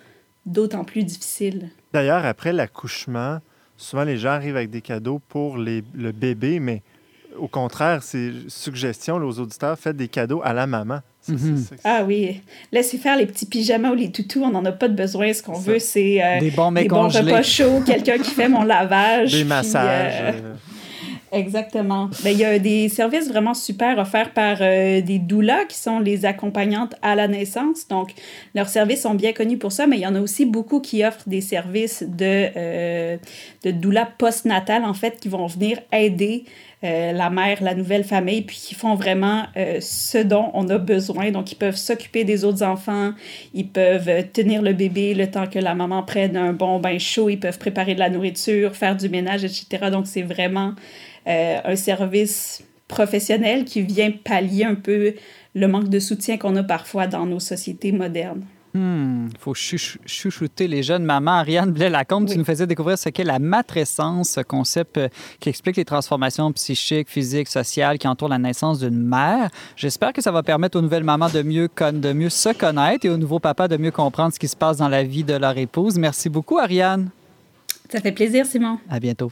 d'autant 0.45 0.83
plus 0.83 1.03
difficile. 1.03 1.69
D'ailleurs, 1.93 2.25
après 2.25 2.51
l'accouchement, 2.51 3.39
souvent 3.77 4.03
les 4.03 4.17
gens 4.17 4.31
arrivent 4.31 4.57
avec 4.57 4.69
des 4.69 4.81
cadeaux 4.81 5.22
pour 5.29 5.57
les, 5.57 5.83
le 5.93 6.12
bébé, 6.12 6.60
mais 6.60 6.81
au 7.38 7.48
contraire, 7.48 8.03
c'est 8.03 8.31
suggestion 8.48 9.15
aux 9.15 9.39
auditeurs, 9.39 9.77
faites 9.77 9.98
des 9.98 10.07
cadeaux 10.07 10.41
à 10.43 10.53
la 10.53 10.67
maman. 10.67 11.00
Mhm. 11.27 11.65
ah 11.86 12.03
oui, 12.05 12.41
laissez 12.72 12.98
faire 12.98 13.15
les 13.15 13.25
petits 13.25 13.45
pyjamas 13.45 13.91
ou 13.91 13.95
les 13.95 14.12
toutous, 14.12 14.43
on 14.43 14.51
n'en 14.51 14.65
a 14.65 14.74
pas 14.74 14.89
de 14.89 14.95
besoin. 14.95 15.31
Ce 15.31 15.41
qu'on 15.41 15.57
veut, 15.57 15.79
c'est 15.79 16.22
euh, 16.22 16.39
des 16.39 16.51
bons, 16.51 16.72
des 16.74 16.86
bons 16.86 17.07
repas 17.07 17.43
chauds, 17.43 17.81
quelqu'un 17.86 18.17
qui 18.17 18.31
fait 18.31 18.50
mon 18.50 18.63
lavage. 18.63 19.31
Des 19.31 19.45
massages. 19.45 20.13
Euh, 20.22 20.31
euh, 20.33 20.53
Exactement. 21.33 22.09
Ben, 22.23 22.29
il 22.29 22.37
y 22.37 22.45
a 22.45 22.59
des 22.59 22.89
services 22.89 23.27
vraiment 23.27 23.55
super 23.55 23.97
offerts 23.97 24.33
par 24.33 24.57
euh, 24.61 25.01
des 25.01 25.17
doulas 25.17 25.65
qui 25.65 25.77
sont 25.77 25.99
les 25.99 26.25
accompagnantes 26.25 26.93
à 27.01 27.15
la 27.15 27.27
naissance. 27.27 27.87
Donc, 27.87 28.13
leurs 28.53 28.69
services 28.69 29.01
sont 29.01 29.15
bien 29.15 29.33
connus 29.33 29.57
pour 29.57 29.71
ça, 29.71 29.87
mais 29.87 29.97
il 29.97 30.01
y 30.01 30.07
en 30.07 30.13
a 30.13 30.21
aussi 30.21 30.45
beaucoup 30.45 30.79
qui 30.79 31.03
offrent 31.03 31.27
des 31.27 31.41
services 31.41 32.03
de, 32.03 32.49
euh, 32.55 33.17
de 33.63 33.71
doula 33.71 34.07
postnatal, 34.17 34.85
en 34.85 34.93
fait, 34.93 35.19
qui 35.19 35.27
vont 35.27 35.47
venir 35.47 35.79
aider 35.91 36.45
euh, 36.83 37.13
la 37.13 37.31
mère, 37.31 37.63
la 37.63 37.73
nouvelle 37.73 38.03
famille, 38.03 38.43
puis 38.43 38.57
qui 38.57 38.75
font 38.75 38.93
vraiment 38.93 39.45
ce 39.55 40.17
dont 40.19 40.51
on 40.53 40.69
a 40.69 40.77
besoin. 40.77 41.31
Donc, 41.31 41.51
ils 41.51 41.55
peuvent 41.55 41.77
s'occuper 41.77 42.25
des 42.25 42.43
autres 42.43 42.61
enfants, 42.61 43.11
ils 43.55 43.67
peuvent 43.67 44.09
tenir 44.33 44.61
le 44.61 44.73
bébé 44.73 45.15
le 45.15 45.31
temps 45.31 45.47
que 45.47 45.59
la 45.59 45.73
maman 45.73 46.03
prenne 46.03 46.37
un 46.37 46.53
bon 46.53 46.79
bain 46.79 46.99
chaud, 46.99 47.29
ils 47.29 47.39
peuvent 47.39 47.57
préparer 47.57 47.95
de 47.95 47.99
la 47.99 48.09
nourriture, 48.09 48.75
faire 48.75 48.95
du 48.95 49.09
ménage, 49.09 49.43
etc. 49.43 49.89
Donc, 49.89 50.05
c'est 50.05 50.21
vraiment 50.21 50.73
euh, 51.27 51.59
un 51.63 51.75
service 51.75 52.63
professionnel 52.87 53.65
qui 53.65 53.81
vient 53.81 54.11
pallier 54.11 54.65
un 54.65 54.75
peu 54.75 55.13
le 55.55 55.67
manque 55.67 55.89
de 55.89 55.99
soutien 55.99 56.37
qu'on 56.37 56.55
a 56.55 56.63
parfois 56.63 57.07
dans 57.07 57.25
nos 57.25 57.39
sociétés 57.39 57.91
modernes. 57.91 58.43
Il 58.75 58.81
hmm, 58.81 59.29
faut 59.37 59.53
chouchouter 59.53 60.67
les 60.67 60.81
jeunes 60.81 61.03
mamans. 61.03 61.33
Ariane 61.33 61.71
Blais-Lacombe, 61.71 62.27
tu 62.27 62.39
nous 62.39 62.43
faisais 62.43 62.65
découvrir 62.65 62.97
ce 62.97 63.09
qu'est 63.09 63.23
la 63.23 63.37
matrescence, 63.37 64.31
ce 64.31 64.41
concept 64.41 64.97
euh, 64.97 65.09
qui 65.39 65.49
explique 65.49 65.77
les 65.77 65.85
transformations 65.85 66.51
psychiques, 66.53 67.07
physiques, 67.07 67.49
sociales 67.49 67.99
qui 67.99 68.07
entourent 68.07 68.29
la 68.29 68.39
naissance 68.39 68.79
d'une 68.79 68.97
mère. 68.97 69.51
J'espère 69.75 70.11
que 70.11 70.23
ça 70.23 70.31
va 70.31 70.41
permettre 70.41 70.79
aux 70.79 70.81
nouvelles 70.81 71.03
mamans 71.03 71.29
de 71.29 71.43
mieux, 71.43 71.69
de 71.93 72.13
mieux 72.13 72.29
se 72.29 72.49
connaître 72.49 73.05
et 73.05 73.09
aux 73.09 73.17
nouveaux 73.17 73.39
papas 73.39 73.67
de 73.67 73.77
mieux 73.77 73.91
comprendre 73.91 74.33
ce 74.33 74.39
qui 74.39 74.47
se 74.47 74.55
passe 74.55 74.77
dans 74.77 74.89
la 74.89 75.03
vie 75.03 75.23
de 75.23 75.35
leur 75.35 75.55
épouse. 75.55 75.99
Merci 75.99 76.29
beaucoup, 76.29 76.57
Ariane. 76.57 77.09
Ça 77.91 78.01
fait 78.01 78.11
plaisir, 78.11 78.43
Simon. 78.47 78.79
À 78.89 78.99
bientôt. 78.99 79.31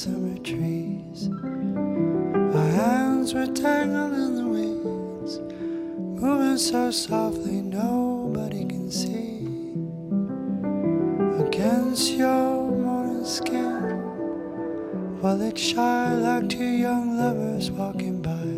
Summer 0.00 0.38
trees. 0.38 1.28
Our 2.56 2.70
hands 2.80 3.34
were 3.34 3.46
tangled 3.48 4.14
in 4.14 4.34
the 4.34 4.46
weeds, 4.46 5.38
moving 6.22 6.56
so 6.56 6.90
softly 6.90 7.60
nobody 7.60 8.64
can 8.64 8.90
see. 8.90 9.44
Against 11.44 12.12
your 12.12 12.70
morning 12.70 13.26
skin, 13.26 14.00
while 15.20 15.38
it's 15.42 15.60
shy 15.60 16.14
like 16.14 16.48
two 16.48 16.64
young 16.64 17.18
lovers 17.18 17.70
walking 17.70 18.22
by. 18.22 18.48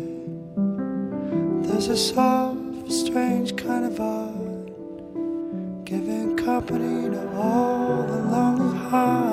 There's 1.67 1.89
a 1.89 1.97
soft, 1.97 2.89
strange 2.89 3.57
kind 3.57 3.83
of 3.83 3.99
awe 3.99 4.31
giving 5.83 6.37
company 6.37 7.09
to 7.09 7.35
all 7.35 8.03
the 8.03 8.21
lonely 8.31 8.77
hearts. 8.77 9.32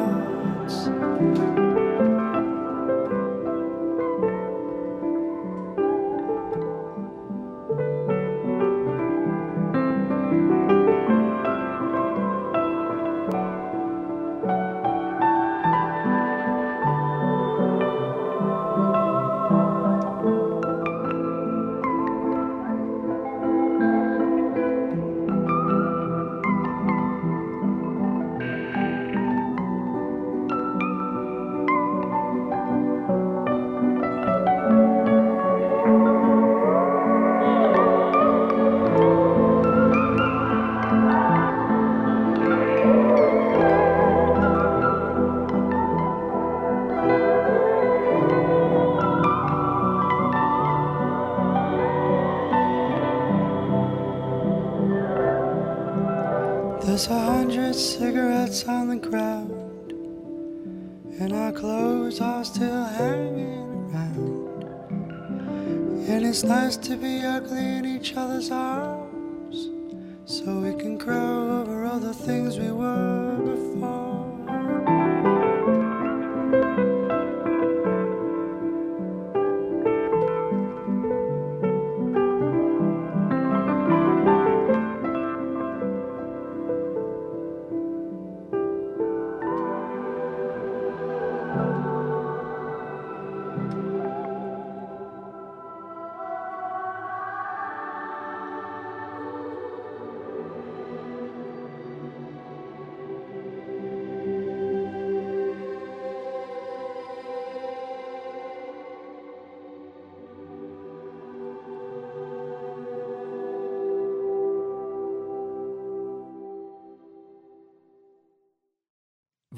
To 66.76 66.96
be 66.96 67.24
ugly 67.24 67.69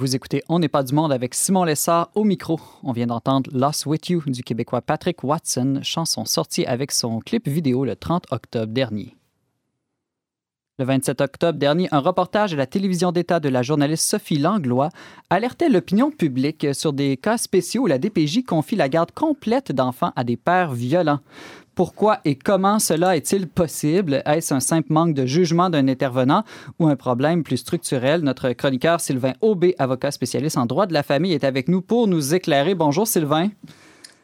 Vous 0.03 0.17
écoutez 0.17 0.43
On 0.49 0.59
n'est 0.59 0.67
pas 0.67 0.83
du 0.83 0.97
monde 0.97 1.13
avec 1.13 1.33
Simon 1.33 1.63
Lessard 1.63 2.11
au 2.17 2.25
micro. 2.25 2.59
On 2.83 2.91
vient 2.91 3.07
d'entendre 3.07 3.49
Lost 3.55 3.87
With 3.87 4.09
You 4.09 4.21
du 4.27 4.43
Québécois 4.43 4.83
Patrick 4.83 5.23
Watson, 5.23 5.79
chanson 5.85 6.25
sortie 6.25 6.67
avec 6.67 6.91
son 6.91 7.21
clip 7.21 7.47
vidéo 7.47 7.85
le 7.85 7.95
30 7.95 8.25
octobre 8.33 8.73
dernier. 8.73 9.15
Le 10.81 10.87
27 10.87 11.21
octobre 11.21 11.57
dernier, 11.57 11.87
un 11.93 12.01
reportage 12.01 12.51
de 12.51 12.57
la 12.57 12.67
télévision 12.67 13.13
d'État 13.13 13.39
de 13.39 13.49
la 13.49 13.63
journaliste 13.63 14.11
Sophie 14.11 14.39
Langlois 14.39 14.89
alertait 15.31 15.69
l'opinion 15.69 16.11
publique 16.11 16.75
sur 16.75 16.93
des 16.93 17.17
cas 17.17 17.39
spéciaux 17.39 17.83
où 17.83 17.87
la 17.87 17.99
DPJ 17.99 18.43
confie 18.45 18.75
la 18.75 18.89
garde 18.89 19.13
complète 19.13 19.71
d'enfants 19.71 20.13
à 20.17 20.25
des 20.25 20.37
pères 20.37 20.73
violents. 20.73 21.21
Pourquoi 21.85 22.21
et 22.25 22.37
comment 22.37 22.79
cela 22.79 23.17
est-il 23.17 23.49
possible? 23.49 24.23
Est-ce 24.25 24.55
un 24.55 24.61
simple 24.61 24.93
manque 24.93 25.15
de 25.15 25.27
jugement 25.27 25.69
d'un 25.69 25.89
intervenant 25.89 26.45
ou 26.79 26.87
un 26.87 26.95
problème 26.95 27.43
plus 27.43 27.57
structurel? 27.57 28.21
Notre 28.21 28.53
chroniqueur 28.53 29.01
Sylvain 29.01 29.33
Aubé, 29.41 29.75
avocat 29.81 30.13
spécialiste 30.13 30.59
en 30.59 30.67
droit 30.67 30.87
de 30.87 30.93
la 30.93 31.03
famille, 31.03 31.33
est 31.33 31.43
avec 31.43 31.67
nous 31.67 31.83
pour 31.83 32.07
nous 32.07 32.37
éclairer. 32.37 32.77
Bonjour 32.77 33.09
Sylvain. 33.09 33.49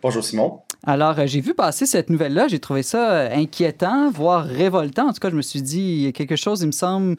Bonjour 0.03 0.23
Simon. 0.23 0.61
Alors, 0.87 1.27
j'ai 1.27 1.41
vu 1.41 1.53
passer 1.53 1.85
cette 1.85 2.11
nouvelle-là, 2.11 2.47
j'ai 2.47 2.61
trouvé 2.61 2.85
ça 2.85 3.23
inquiétant, 3.33 4.09
voire 4.13 4.45
révoltant. 4.45 5.09
En 5.09 5.13
tout 5.13 5.19
cas, 5.19 5.31
je 5.31 5.35
me 5.35 5.43
suis 5.43 5.61
dit, 5.61 5.81
il 5.81 6.03
y 6.03 6.07
a 6.07 6.13
quelque 6.13 6.37
chose, 6.37 6.61
il 6.63 6.67
me 6.67 6.71
semble, 6.71 7.17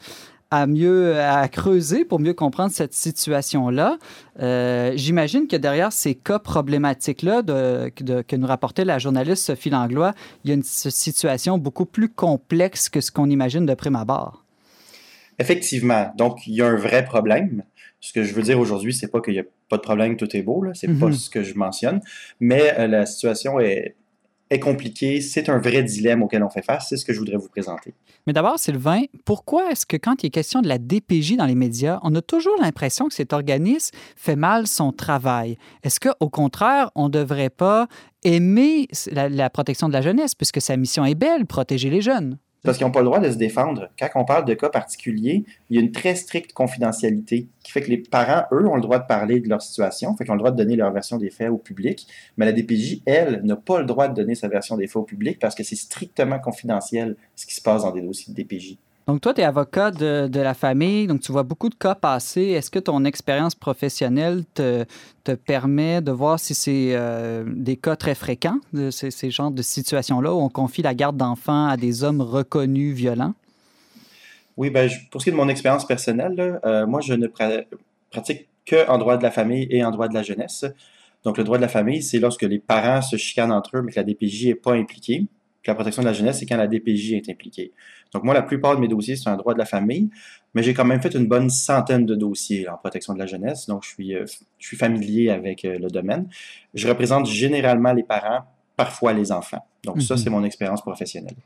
à 0.50 0.66
mieux 0.66 1.18
à 1.18 1.46
creuser 1.48 2.04
pour 2.04 2.18
mieux 2.18 2.34
comprendre 2.34 2.72
cette 2.72 2.92
situation-là. 2.92 3.98
Euh, 4.40 4.92
j'imagine 4.96 5.46
que 5.46 5.56
derrière 5.56 5.92
ces 5.92 6.14
cas 6.14 6.38
problématiques-là 6.38 7.42
que 7.42 8.36
nous 8.36 8.46
rapportait 8.46 8.84
la 8.84 8.98
journaliste 8.98 9.44
Sophie 9.44 9.70
Langlois, 9.70 10.12
il 10.44 10.48
y 10.48 10.50
a 10.52 10.54
une 10.54 10.62
situation 10.62 11.58
beaucoup 11.58 11.86
plus 11.86 12.08
complexe 12.08 12.88
que 12.88 13.00
ce 13.00 13.10
qu'on 13.10 13.30
imagine 13.30 13.64
de 13.64 13.74
prime 13.74 13.96
abord. 13.96 14.44
Effectivement. 15.38 16.12
Donc, 16.18 16.46
il 16.46 16.54
y 16.54 16.62
a 16.62 16.66
un 16.66 16.76
vrai 16.76 17.04
problème. 17.04 17.62
Ce 18.00 18.12
que 18.12 18.24
je 18.24 18.34
veux 18.34 18.42
dire 18.42 18.58
aujourd'hui, 18.58 18.92
c'est 18.92 19.08
pas 19.08 19.20
qu'il 19.20 19.34
n'y 19.34 19.40
a 19.40 19.44
pas 19.68 19.76
de 19.76 19.82
problème, 19.82 20.16
tout 20.16 20.36
est 20.36 20.42
beau, 20.42 20.64
c'est 20.74 20.88
pas 20.98 21.06
mhm. 21.06 21.12
ce 21.12 21.30
que 21.30 21.42
je 21.42 21.54
mentionne, 21.54 22.00
mais 22.40 22.74
euh, 22.78 22.86
la 22.86 23.06
situation 23.06 23.60
est, 23.60 23.94
est 24.50 24.58
compliquée, 24.58 25.20
c'est 25.20 25.48
un 25.48 25.58
vrai 25.58 25.82
dilemme 25.84 26.22
auquel 26.22 26.42
on 26.42 26.50
fait 26.50 26.62
face, 26.62 26.88
c'est 26.88 26.96
ce 26.96 27.04
que 27.04 27.12
je 27.12 27.20
voudrais 27.20 27.36
vous 27.36 27.48
présenter. 27.48 27.94
Mais 28.26 28.32
d'abord, 28.32 28.58
Sylvain, 28.58 29.02
pourquoi 29.24 29.70
est-ce 29.70 29.86
que 29.86 29.96
quand 29.96 30.22
il 30.22 30.26
est 30.26 30.30
question 30.30 30.60
de 30.60 30.68
la 30.68 30.78
DPJ 30.78 31.36
dans 31.36 31.46
les 31.46 31.54
médias, 31.54 32.00
on 32.02 32.14
a 32.16 32.20
toujours 32.20 32.56
l'impression 32.60 33.06
que 33.06 33.14
cet 33.14 33.32
organisme 33.32 33.96
fait 34.16 34.36
mal 34.36 34.66
son 34.66 34.92
travail? 34.92 35.56
Est-ce 35.84 36.00
qu'au 36.00 36.28
contraire, 36.28 36.90
on 36.96 37.04
ne 37.04 37.12
devrait 37.12 37.50
pas 37.50 37.86
aimer 38.24 38.88
la 39.12 39.50
protection 39.50 39.88
de 39.88 39.92
la 39.92 40.02
jeunesse, 40.02 40.34
puisque 40.34 40.60
sa 40.60 40.76
mission 40.76 41.04
est 41.04 41.14
belle, 41.14 41.46
protéger 41.46 41.88
les 41.88 42.02
jeunes? 42.02 42.38
Parce 42.62 42.76
qu'ils 42.76 42.86
n'ont 42.86 42.92
pas 42.92 43.00
le 43.00 43.06
droit 43.06 43.20
de 43.20 43.30
se 43.30 43.36
défendre. 43.36 43.88
Quand 43.98 44.08
on 44.14 44.24
parle 44.24 44.44
de 44.44 44.54
cas 44.54 44.68
particuliers, 44.68 45.44
il 45.68 45.76
y 45.76 45.78
a 45.78 45.82
une 45.82 45.92
très 45.92 46.14
stricte 46.14 46.52
confidentialité 46.52 47.48
qui 47.62 47.72
fait 47.72 47.82
que 47.82 47.90
les 47.90 47.98
parents, 47.98 48.44
eux, 48.52 48.66
ont 48.66 48.76
le 48.76 48.82
droit 48.82 48.98
de 48.98 49.06
parler 49.06 49.40
de 49.40 49.48
leur 49.48 49.62
situation, 49.62 50.16
fait 50.16 50.28
ont 50.30 50.34
le 50.34 50.38
droit 50.38 50.50
de 50.50 50.56
donner 50.56 50.76
leur 50.76 50.92
version 50.92 51.16
des 51.16 51.30
faits 51.30 51.50
au 51.50 51.58
public, 51.58 52.06
mais 52.36 52.46
la 52.46 52.52
DPJ, 52.52 53.02
elle, 53.06 53.40
n'a 53.44 53.56
pas 53.56 53.80
le 53.80 53.86
droit 53.86 54.08
de 54.08 54.14
donner 54.14 54.34
sa 54.34 54.48
version 54.48 54.76
des 54.76 54.86
faits 54.86 54.96
au 54.96 55.04
public 55.04 55.38
parce 55.38 55.54
que 55.54 55.62
c'est 55.62 55.76
strictement 55.76 56.38
confidentiel 56.38 57.16
ce 57.36 57.46
qui 57.46 57.54
se 57.54 57.62
passe 57.62 57.82
dans 57.82 57.92
des 57.92 58.02
dossiers 58.02 58.32
de 58.34 58.42
DPJ. 58.42 58.78
Donc, 59.10 59.22
toi, 59.22 59.34
tu 59.34 59.40
es 59.40 59.44
avocat 59.44 59.90
de, 59.90 60.30
la 60.40 60.54
famille, 60.54 61.08
donc 61.08 61.20
tu 61.20 61.32
vois 61.32 61.42
beaucoup 61.42 61.68
de 61.68 61.74
cas 61.74 61.96
passer. 61.96 62.42
Est-ce 62.42 62.70
que 62.70 62.78
ton 62.78 63.04
expérience 63.04 63.56
professionnelle 63.56 64.44
te, 64.54 64.84
te, 65.24 65.32
permet 65.32 66.00
de 66.00 66.12
voir 66.12 66.38
si 66.38 66.54
c'est 66.54 66.90
euh, 66.92 67.42
des 67.44 67.76
cas 67.76 67.96
très 67.96 68.14
fréquents, 68.14 68.60
de 68.72 68.92
ces, 68.92 69.10
ces 69.10 69.32
genres 69.32 69.50
de 69.50 69.62
situations-là, 69.62 70.32
où 70.32 70.38
on 70.38 70.48
confie 70.48 70.82
la 70.82 70.94
garde 70.94 71.16
d'enfants 71.16 71.66
à 71.66 71.76
des 71.76 72.04
hommes 72.04 72.20
reconnus 72.20 72.94
violents? 72.94 73.34
Oui, 74.56 74.70
ben, 74.70 74.88
pour 75.10 75.20
ce 75.20 75.24
qui 75.24 75.30
est 75.30 75.32
de 75.32 75.36
mon 75.36 75.48
expérience 75.48 75.84
personnelle, 75.88 76.60
euh, 76.64 76.86
moi, 76.86 77.00
je 77.00 77.14
ne 77.14 77.26
pratique 77.26 78.46
que 78.64 78.88
en 78.88 78.96
droit 78.98 79.16
de 79.16 79.24
la 79.24 79.32
famille 79.32 79.66
et 79.70 79.84
en 79.84 79.90
droit 79.90 80.06
de 80.06 80.14
la 80.14 80.22
jeunesse. 80.22 80.64
Donc, 81.24 81.36
le 81.36 81.42
droit 81.42 81.56
de 81.56 81.62
la 81.62 81.68
famille, 81.68 82.00
c'est 82.00 82.20
lorsque 82.20 82.42
les 82.42 82.60
parents 82.60 83.02
se 83.02 83.16
chicanent 83.16 83.50
entre 83.50 83.78
eux, 83.78 83.82
mais 83.82 83.90
que 83.90 83.98
la 83.98 84.04
DPJ 84.04 84.46
n'est 84.46 84.54
pas 84.54 84.74
impliquée. 84.74 85.24
La 85.66 85.74
protection 85.74 86.02
de 86.02 86.06
la 86.06 86.12
jeunesse, 86.12 86.38
c'est 86.38 86.46
quand 86.46 86.56
la 86.56 86.66
DPJ 86.66 87.12
est 87.12 87.28
impliquée. 87.28 87.72
Donc, 88.14 88.24
moi, 88.24 88.34
la 88.34 88.42
plupart 88.42 88.76
de 88.76 88.80
mes 88.80 88.88
dossiers, 88.88 89.16
c'est 89.16 89.28
un 89.28 89.36
droit 89.36 89.52
de 89.52 89.58
la 89.58 89.66
famille, 89.66 90.10
mais 90.54 90.62
j'ai 90.62 90.74
quand 90.74 90.84
même 90.84 91.02
fait 91.02 91.14
une 91.14 91.26
bonne 91.26 91.50
centaine 91.50 92.06
de 92.06 92.14
dossiers 92.14 92.68
en 92.68 92.76
protection 92.76 93.14
de 93.14 93.18
la 93.18 93.26
jeunesse, 93.26 93.66
donc 93.66 93.84
je 93.84 93.90
suis, 93.90 94.14
euh, 94.14 94.24
je 94.58 94.66
suis 94.66 94.76
familier 94.76 95.30
avec 95.30 95.64
euh, 95.64 95.78
le 95.78 95.88
domaine. 95.88 96.28
Je 96.74 96.88
représente 96.88 97.26
généralement 97.26 97.92
les 97.92 98.02
parents, 98.02 98.44
parfois 98.76 99.12
les 99.12 99.32
enfants. 99.32 99.64
Donc, 99.84 100.02
ça, 100.02 100.14
mhm. 100.14 100.20
c'est 100.20 100.30
mon 100.30 100.44
expérience 100.44 100.80
professionnelle. 100.80 101.36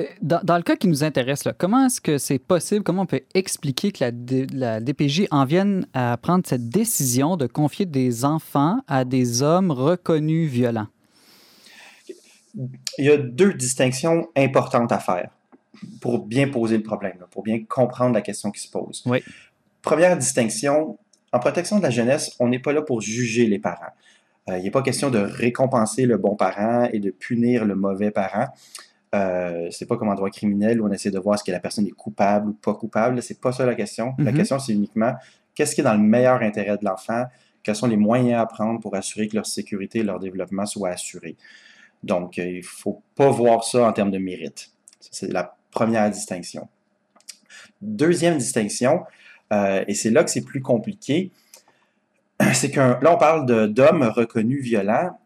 Euh, 0.00 0.04
dans, 0.22 0.56
le 0.56 0.62
cas 0.62 0.76
qui 0.76 0.88
nous 0.88 1.04
intéresse, 1.04 1.44
là, 1.44 1.52
comment 1.56 1.86
est-ce 1.86 2.00
que 2.00 2.18
c'est 2.18 2.38
possible, 2.38 2.82
comment 2.82 3.02
on 3.02 3.06
peut 3.06 3.22
expliquer 3.34 3.92
que 3.92 4.04
la, 4.04 4.10
la, 4.52 4.80
DPJ 4.80 5.26
en 5.30 5.44
vienne 5.44 5.86
à 5.92 6.16
prendre 6.16 6.46
cette 6.46 6.68
décision 6.68 7.36
de 7.36 7.46
confier 7.46 7.84
des 7.84 8.24
enfants 8.24 8.78
à 8.88 9.04
des 9.04 9.42
hommes 9.42 9.70
reconnus 9.70 10.50
violents? 10.50 10.86
Il 12.98 13.04
y 13.04 13.10
a 13.10 13.16
deux 13.16 13.54
distinctions 13.54 14.28
importantes 14.36 14.92
à 14.92 14.98
faire 14.98 15.30
pour 16.00 16.26
bien 16.26 16.48
poser 16.48 16.76
le 16.76 16.82
problème, 16.82 17.16
pour 17.30 17.42
bien 17.42 17.64
comprendre 17.64 18.14
la 18.14 18.22
question 18.22 18.50
qui 18.50 18.60
se 18.60 18.70
pose. 18.70 19.02
Oui. 19.06 19.22
Première 19.80 20.16
distinction, 20.16 20.98
en 21.32 21.38
protection 21.38 21.78
de 21.78 21.82
la 21.82 21.90
jeunesse, 21.90 22.36
on 22.38 22.48
n'est 22.48 22.58
pas 22.58 22.72
là 22.72 22.82
pour 22.82 23.00
juger 23.00 23.46
les 23.46 23.58
parents. 23.58 23.92
Euh, 24.48 24.58
il 24.58 24.64
n'est 24.64 24.70
pas 24.70 24.82
question 24.82 25.10
de 25.10 25.18
récompenser 25.18 26.06
le 26.06 26.18
bon 26.18 26.36
parent 26.36 26.88
et 26.92 26.98
de 26.98 27.10
punir 27.10 27.64
le 27.64 27.74
mauvais 27.74 28.10
parent. 28.10 28.48
Euh, 29.14 29.68
c'est 29.70 29.86
pas 29.86 29.96
comme 29.96 30.08
en 30.08 30.14
droit 30.14 30.30
criminel 30.30 30.80
où 30.80 30.86
on 30.86 30.90
essaie 30.90 31.10
de 31.10 31.18
voir 31.18 31.38
ce 31.38 31.44
que 31.44 31.52
la 31.52 31.60
personne 31.60 31.86
est 31.86 31.90
coupable 31.90 32.50
ou 32.50 32.52
pas 32.54 32.74
coupable. 32.74 33.22
C'est 33.22 33.40
pas 33.40 33.52
ça 33.52 33.66
la 33.66 33.74
question. 33.74 34.14
La 34.18 34.30
mhm. 34.30 34.36
question, 34.36 34.58
c'est 34.58 34.72
uniquement 34.72 35.14
qu'est-ce 35.54 35.74
qui 35.74 35.80
est 35.80 35.84
dans 35.84 35.94
le 35.94 36.00
meilleur 36.00 36.40
intérêt 36.42 36.78
de 36.78 36.84
l'enfant, 36.84 37.24
quels 37.62 37.76
sont 37.76 37.86
les 37.86 37.96
moyens 37.96 38.40
à 38.40 38.46
prendre 38.46 38.80
pour 38.80 38.94
assurer 38.96 39.28
que 39.28 39.36
leur 39.36 39.46
sécurité 39.46 40.00
et 40.00 40.02
leur 40.02 40.18
développement 40.18 40.66
soient 40.66 40.90
assurés? 40.90 41.36
Donc, 42.02 42.38
euh, 42.38 42.46
il 42.46 42.56
ne 42.58 42.62
faut 42.62 43.02
pas 43.14 43.30
voir 43.30 43.64
ça 43.64 43.86
en 43.86 43.92
termes 43.92 44.10
de 44.10 44.18
mérite. 44.18 44.70
C'est 45.00 45.32
la 45.32 45.56
Première 45.70 46.10
distinction. 46.10 46.68
Deuxième 47.80 48.36
distinction, 48.36 49.04
euh, 49.52 49.82
et 49.88 49.94
c'est 49.94 50.10
là 50.10 50.22
que 50.22 50.30
c'est 50.30 50.44
plus 50.44 50.60
compliqué, 50.60 51.30
c'est 52.52 52.70
que 52.70 52.78
là, 52.78 53.14
on 53.14 53.16
parle 53.16 53.72
d'hommes 53.72 54.02
reconnus 54.02 54.62
violents. 54.62 55.18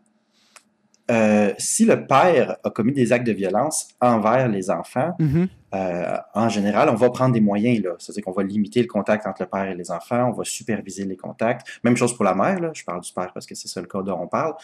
Euh, 1.10 1.52
si 1.58 1.84
le 1.84 2.06
père 2.06 2.56
a 2.64 2.70
commis 2.70 2.92
des 2.92 3.12
actes 3.12 3.26
de 3.26 3.32
violence 3.32 3.88
envers 4.00 4.48
les 4.48 4.70
enfants, 4.70 5.12
mm-hmm. 5.20 5.48
euh, 5.74 6.16
en 6.34 6.48
général, 6.48 6.88
on 6.88 6.94
va 6.94 7.10
prendre 7.10 7.32
des 7.32 7.40
moyens. 7.40 7.84
C'est-à-dire 7.98 8.24
qu'on 8.24 8.32
va 8.32 8.42
limiter 8.42 8.80
le 8.80 8.88
contact 8.88 9.26
entre 9.26 9.42
le 9.42 9.48
père 9.48 9.68
et 9.68 9.74
les 9.74 9.90
enfants, 9.90 10.30
on 10.30 10.32
va 10.32 10.44
superviser 10.44 11.04
les 11.04 11.16
contacts. 11.16 11.80
Même 11.84 11.96
chose 11.96 12.14
pour 12.14 12.24
la 12.24 12.34
mère, 12.34 12.58
là. 12.60 12.70
je 12.74 12.84
parle 12.84 13.00
du 13.00 13.12
père 13.12 13.32
parce 13.32 13.46
que 13.46 13.54
c'est 13.54 13.68
ça 13.68 13.80
le 13.80 13.86
cas 13.86 14.02
dont 14.02 14.18
on 14.20 14.26
parle. 14.26 14.54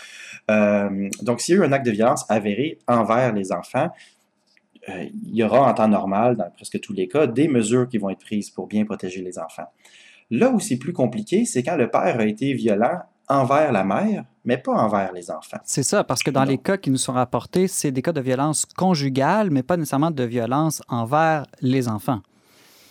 donc, 1.22 1.40
s'il 1.40 1.56
y 1.56 1.58
a 1.58 1.62
eu 1.62 1.64
un 1.64 1.72
acte 1.72 1.86
de 1.86 1.92
violence 1.92 2.24
avéré 2.28 2.78
envers 2.88 3.32
les 3.32 3.52
enfants, 3.52 3.90
euh, 4.88 5.06
il 5.26 5.36
y 5.36 5.44
aura 5.44 5.70
en 5.70 5.74
temps 5.74 5.88
normal, 5.88 6.36
dans 6.36 6.50
presque 6.50 6.80
tous 6.80 6.92
les 6.92 7.06
cas, 7.06 7.26
des 7.26 7.48
mesures 7.48 7.88
qui 7.88 7.98
vont 7.98 8.10
être 8.10 8.20
prises 8.20 8.50
pour 8.50 8.66
bien 8.66 8.84
protéger 8.84 9.22
les 9.22 9.38
enfants. 9.38 9.70
Là 10.30 10.50
où 10.50 10.58
c'est 10.58 10.76
plus 10.76 10.92
compliqué, 10.92 11.44
c'est 11.44 11.62
quand 11.62 11.76
le 11.76 11.90
père 11.90 12.18
a 12.18 12.24
été 12.24 12.52
violent 12.54 13.00
envers 13.28 13.70
la 13.70 13.84
mère, 13.84 14.24
mais 14.44 14.58
pas 14.58 14.72
envers 14.72 15.12
les 15.12 15.30
enfants. 15.30 15.58
C'est 15.64 15.82
ça, 15.82 16.04
parce 16.04 16.22
que 16.22 16.30
dans 16.30 16.44
les 16.44 16.58
cas 16.58 16.76
qui 16.76 16.90
nous 16.90 16.98
sont 16.98 17.12
rapportés, 17.12 17.68
c'est 17.68 17.92
des 17.92 18.02
cas 18.02 18.12
de 18.12 18.20
violence 18.20 18.64
conjugale, 18.64 19.50
mais 19.50 19.62
pas 19.62 19.76
nécessairement 19.76 20.10
de 20.10 20.24
violence 20.24 20.82
envers 20.88 21.46
les 21.60 21.88
enfants. 21.88 22.20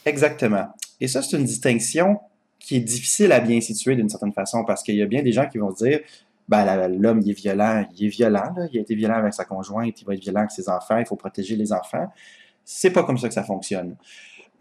Exactement. 0.06 0.68
Et 1.00 1.08
ça, 1.08 1.22
c'est 1.22 1.38
une 1.38 1.46
distinction 1.46 2.20
qui 2.60 2.78
est 2.78 2.82
difficile 2.82 3.32
à 3.32 3.40
bien 3.40 3.60
situer 3.60 3.96
d'une 3.96 4.10
certaine 4.10 4.34
façon, 4.34 4.64
parce 4.64 4.84
qu'il 4.84 4.96
y 4.96 5.02
a 5.02 5.06
bien 5.06 5.24
des 5.24 5.32
gens 5.32 5.48
qui 5.48 5.58
vont 5.58 5.76
se 5.76 5.84
dire, 5.84 6.00
ben, 6.48 6.88
l'homme, 6.88 7.22
il 7.22 7.32
est 7.32 7.34
violent, 7.34 7.86
il 7.96 8.06
est 8.06 8.10
violent, 8.10 8.54
il 8.72 8.78
a 8.78 8.82
été 8.82 8.96
violent 8.96 9.16
avec 9.16 9.34
sa 9.34 9.46
conjointe, 9.46 10.00
il 10.02 10.06
va 10.06 10.14
être 10.14 10.22
violent 10.22 10.42
avec 10.42 10.52
ses 10.52 10.70
enfants, 10.70 10.98
il 10.98 11.06
faut 11.06 11.16
protéger 11.16 11.56
les 11.56 11.72
enfants. 11.72 12.12
C'est 12.64 12.92
pas 12.92 13.04
comme 13.04 13.18
ça 13.18 13.28
que 13.28 13.34
ça 13.34 13.44
fonctionne. 13.44 13.96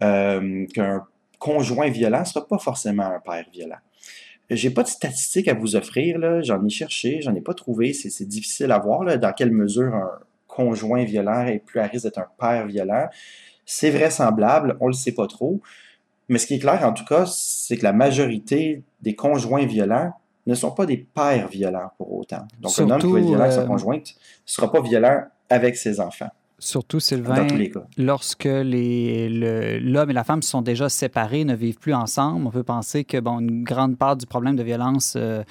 Euh, 0.01 0.65
qu'un 0.73 1.05
conjoint 1.37 1.89
violent 1.89 2.21
ne 2.21 2.25
sera 2.25 2.47
pas 2.47 2.57
forcément 2.57 3.03
un 3.03 3.19
père 3.19 3.45
violent. 3.51 3.77
J'ai 4.49 4.69
pas 4.69 4.83
de 4.83 4.89
statistiques 4.89 5.47
à 5.47 5.53
vous 5.53 5.75
offrir, 5.75 6.19
j'en 6.43 6.65
ai 6.65 6.69
cherché, 6.69 7.21
j'en 7.21 7.33
ai 7.35 7.41
pas 7.41 7.53
trouvé, 7.53 7.93
c'est 7.93 8.27
difficile 8.27 8.71
à 8.71 8.79
voir 8.79 9.17
dans 9.17 9.33
quelle 9.33 9.51
mesure 9.51 9.93
un 9.93 10.11
conjoint 10.47 11.05
violent 11.05 11.45
est 11.45 11.59
plus 11.59 11.79
à 11.79 11.87
risque 11.87 12.03
d'être 12.03 12.19
un 12.19 12.27
père 12.37 12.67
violent. 12.67 13.07
C'est 13.65 13.89
vraisemblable, 13.89 14.75
on 14.81 14.87
le 14.87 14.93
sait 14.93 15.13
pas 15.13 15.27
trop. 15.27 15.61
Mais 16.27 16.37
ce 16.37 16.47
qui 16.47 16.55
est 16.55 16.59
clair, 16.59 16.83
en 16.83 16.93
tout 16.93 17.05
cas, 17.05 17.25
c'est 17.25 17.77
que 17.77 17.83
la 17.83 17.93
majorité 17.93 18.83
des 19.01 19.15
conjoints 19.15 19.65
violents 19.65 20.13
ne 20.47 20.55
sont 20.55 20.71
pas 20.71 20.85
des 20.85 20.97
pères 20.97 21.47
violents 21.47 21.91
pour 21.97 22.13
autant. 22.13 22.47
Donc, 22.59 22.77
un 22.79 22.89
homme 22.89 22.99
qui 22.99 23.11
va 23.11 23.19
être 23.19 23.25
violent 23.25 23.43
avec 23.43 23.53
sa 23.53 23.61
euh, 23.61 23.67
conjointe 23.67 24.07
ne 24.07 24.11
sera 24.45 24.71
pas 24.71 24.81
violent 24.81 25.23
avec 25.49 25.75
ses 25.75 25.99
enfants. 25.99 26.31
Surtout, 26.63 26.99
Sylvain, 26.99 27.47
lorsque 27.97 28.45
l'homme 28.45 28.69
et 28.71 30.13
la 30.13 30.23
femme 30.23 30.43
sont 30.43 30.61
déjà 30.61 30.89
séparés, 30.89 31.43
ne 31.43 31.55
vivent 31.55 31.79
plus 31.79 31.95
ensemble, 31.95 32.45
on 32.45 32.51
peut 32.51 32.61
penser 32.61 33.03
que 33.03 33.19
bon, 33.19 33.39
une 33.39 33.63
grande 33.63 33.97
part 33.97 34.15
du 34.15 34.27
problème 34.27 34.55
de 34.55 34.61
violence 34.61 35.15
euh, 35.17 35.41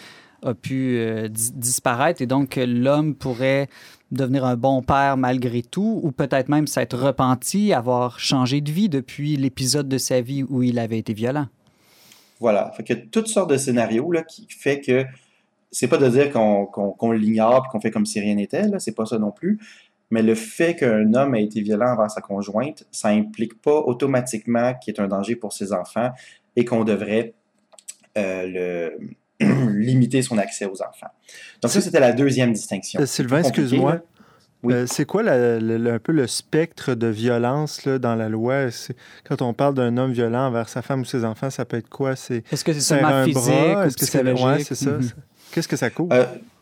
a 0.44 0.54
pu 0.54 0.98
euh, 0.98 1.26
disparaître 1.28 2.22
et 2.22 2.26
donc 2.26 2.54
l'homme 2.64 3.16
pourrait 3.16 3.68
devenir 4.12 4.44
un 4.44 4.54
bon 4.54 4.82
père 4.82 5.16
malgré 5.16 5.62
tout 5.62 5.98
ou 6.04 6.12
peut-être 6.12 6.48
même 6.48 6.68
s'être 6.68 6.96
repenti, 6.96 7.72
avoir 7.72 8.20
changé 8.20 8.60
de 8.60 8.70
vie 8.70 8.88
depuis 8.88 9.36
l'épisode 9.36 9.88
de 9.88 9.98
sa 9.98 10.20
vie 10.20 10.44
où 10.44 10.62
il 10.62 10.78
avait 10.78 10.98
été 10.98 11.12
violent. 11.12 11.48
Voilà. 12.38 12.70
Fait 12.76 12.84
que 12.84 12.94
toutes 12.94 13.26
sortes 13.26 13.50
de 13.50 13.56
scénarios 13.56 14.12
là, 14.12 14.22
qui 14.22 14.46
fait 14.48 14.80
que 14.80 15.04
c'est 15.72 15.88
pas 15.88 15.98
de 15.98 16.08
dire 16.08 16.30
qu'on 16.30 17.12
l'ignore 17.12 17.66
et 17.66 17.68
qu'on 17.72 17.80
fait 17.80 17.90
comme 17.90 18.06
si 18.06 18.20
rien 18.20 18.36
n'était, 18.36 18.62
c'est 18.78 18.94
pas 18.94 19.06
ça 19.06 19.18
non 19.18 19.32
plus. 19.32 19.58
Mais 20.10 20.22
le 20.22 20.34
fait 20.34 20.74
qu'un 20.74 21.14
homme 21.14 21.34
ait 21.34 21.44
été 21.44 21.60
violent 21.60 21.92
envers 21.92 22.10
sa 22.10 22.20
conjointe, 22.20 22.84
ça 22.90 23.08
implique 23.08 23.60
pas 23.60 23.78
automatiquement 23.78 24.74
qu'il 24.74 24.94
est 24.94 25.00
un 25.00 25.08
danger 25.08 25.36
pour 25.36 25.52
ses 25.52 25.72
enfants 25.72 26.10
et 26.56 26.64
qu'on 26.64 26.84
devrait 26.84 27.34
euh, 28.18 28.96
le, 29.40 29.40
limiter 29.80 30.22
son 30.22 30.38
accès 30.38 30.66
aux 30.66 30.82
enfants. 30.82 31.10
Donc 31.62 31.70
ça, 31.70 31.80
c'était 31.80 32.00
la 32.00 32.12
deuxième 32.12 32.52
distinction. 32.52 33.00
Euh, 33.00 33.06
Sylvain, 33.06 33.40
excuse-moi. 33.40 34.00
Euh, 34.66 34.84
c'est 34.86 35.06
quoi 35.06 35.22
un 35.22 35.98
peu 35.98 36.12
le 36.12 36.26
spectre 36.26 36.94
de 36.94 37.06
violence 37.06 37.86
là, 37.86 37.98
dans 37.98 38.14
la 38.14 38.28
loi? 38.28 38.66
Quand 39.24 39.40
on 39.40 39.54
parle 39.54 39.74
d'un 39.74 39.96
homme 39.96 40.12
violent 40.12 40.48
envers 40.48 40.68
sa 40.68 40.82
femme 40.82 41.00
ou 41.00 41.04
ses 41.06 41.24
enfants, 41.24 41.48
ça 41.48 41.64
peut 41.64 41.78
être 41.78 41.88
quoi? 41.88 42.12
Est-ce 42.12 42.64
que 42.64 42.72
c'est 42.74 42.80
seulement 42.80 43.24
physique 43.24 43.54
Est-ce 43.54 43.96
que 43.96 44.04
c'est 44.04 44.22
ouais, 44.22 44.64
c'est 44.64 44.74
ça. 44.74 44.90
Mhm. 44.90 45.10
Qu'est-ce 45.50 45.68
que 45.68 45.76
ça 45.76 45.88
couvre? 45.88 46.14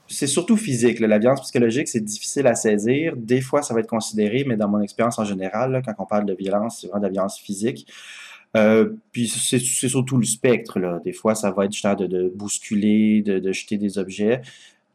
C'est 0.08 0.26
surtout 0.26 0.56
physique. 0.56 1.00
La 1.00 1.18
violence 1.18 1.42
psychologique, 1.42 1.88
c'est 1.88 2.00
difficile 2.00 2.46
à 2.46 2.54
saisir. 2.54 3.14
Des 3.16 3.40
fois, 3.40 3.62
ça 3.62 3.74
va 3.74 3.80
être 3.80 3.88
considéré, 3.88 4.44
mais 4.46 4.56
dans 4.56 4.68
mon 4.68 4.80
expérience 4.80 5.18
en 5.18 5.24
général, 5.24 5.82
quand 5.84 5.94
on 5.98 6.06
parle 6.06 6.24
de 6.24 6.34
violence, 6.34 6.80
c'est 6.80 6.86
vraiment 6.86 7.00
de 7.00 7.06
la 7.06 7.12
violence 7.12 7.38
physique. 7.38 7.86
Euh, 8.56 8.94
puis 9.12 9.28
c'est 9.28 9.58
surtout 9.58 10.16
le 10.16 10.24
spectre. 10.24 11.00
Des 11.04 11.12
fois, 11.12 11.34
ça 11.34 11.50
va 11.50 11.66
être 11.66 11.72
genre 11.72 11.96
de, 11.96 12.32
bousculer, 12.34 13.22
de, 13.22 13.52
jeter 13.52 13.76
des 13.76 13.98
objets. 13.98 14.40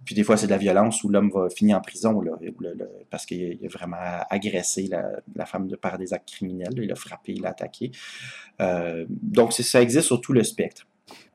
Puis 0.03 0.15
des 0.15 0.23
fois, 0.23 0.35
c'est 0.35 0.47
de 0.47 0.51
la 0.51 0.57
violence 0.57 1.03
où 1.03 1.09
l'homme 1.09 1.29
va 1.29 1.49
finir 1.49 1.77
en 1.77 1.81
prison 1.81 2.21
parce 3.09 3.25
qu'il 3.25 3.59
a 3.63 3.67
vraiment 3.69 4.23
agressé 4.29 4.89
la, 5.35 5.45
femme 5.45 5.67
de 5.67 5.75
par 5.75 5.97
des 5.97 6.13
actes 6.13 6.29
criminels. 6.29 6.73
il 6.75 6.91
a 6.91 6.95
frappé, 6.95 7.33
il 7.33 7.45
a 7.45 7.49
attaqué. 7.49 7.91
Euh, 8.59 9.05
donc, 9.09 9.53
ça 9.53 9.81
existe 9.81 10.07
sur 10.07 10.19
tout 10.19 10.33
le 10.33 10.43
spectre. 10.43 10.85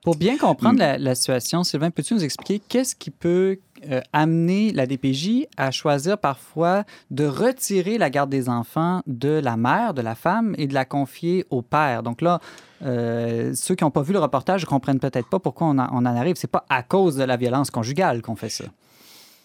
Pour 0.02 0.16
bien 0.16 0.38
comprendre 0.38 0.78
mm. 0.78 1.02
la, 1.02 1.14
situation, 1.14 1.64
Sylvain, 1.64 1.90
peux-tu 1.90 2.14
nous 2.14 2.24
expliquer 2.24 2.60
qu'est-ce 2.66 2.94
qui 2.94 3.10
peut 3.10 3.58
euh, 3.90 4.00
amener 4.12 4.72
la 4.72 4.86
DPJ 4.86 5.46
à 5.56 5.70
choisir 5.70 6.16
parfois 6.18 6.84
de 7.10 7.26
retirer 7.26 7.98
la 7.98 8.08
garde 8.08 8.30
des 8.30 8.48
enfants 8.48 9.02
de 9.06 9.28
la 9.28 9.56
mère, 9.56 9.94
de 9.94 10.00
la 10.00 10.14
femme, 10.14 10.54
et 10.56 10.66
de 10.66 10.74
la 10.74 10.84
confier 10.84 11.44
au 11.50 11.62
père? 11.62 12.02
Donc 12.02 12.22
là, 12.22 12.40
euh, 12.82 13.52
ceux 13.54 13.74
qui 13.74 13.84
n'ont 13.84 13.90
pas 13.90 14.02
vu 14.02 14.12
le 14.12 14.18
reportage 14.18 14.62
ne 14.62 14.66
comprennent 14.66 15.00
peut-être 15.00 15.28
pas 15.28 15.40
pourquoi 15.40 15.66
on, 15.66 15.78
en 15.78 16.06
arrive. 16.06 16.36
C'est 16.36 16.50
pas 16.50 16.64
à 16.68 16.82
cause 16.82 17.16
de 17.16 17.24
la 17.24 17.36
violence 17.36 17.70
conjugale 17.70 18.22
qu'on 18.22 18.36
fait 18.36 18.48
ça. 18.48 18.64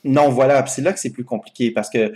Non, 0.03 0.29
voilà. 0.29 0.65
C'est 0.67 0.81
là 0.81 0.93
que 0.93 0.99
c'est 0.99 1.11
plus 1.11 1.25
compliqué 1.25 1.71
parce 1.71 1.89
que 1.89 2.13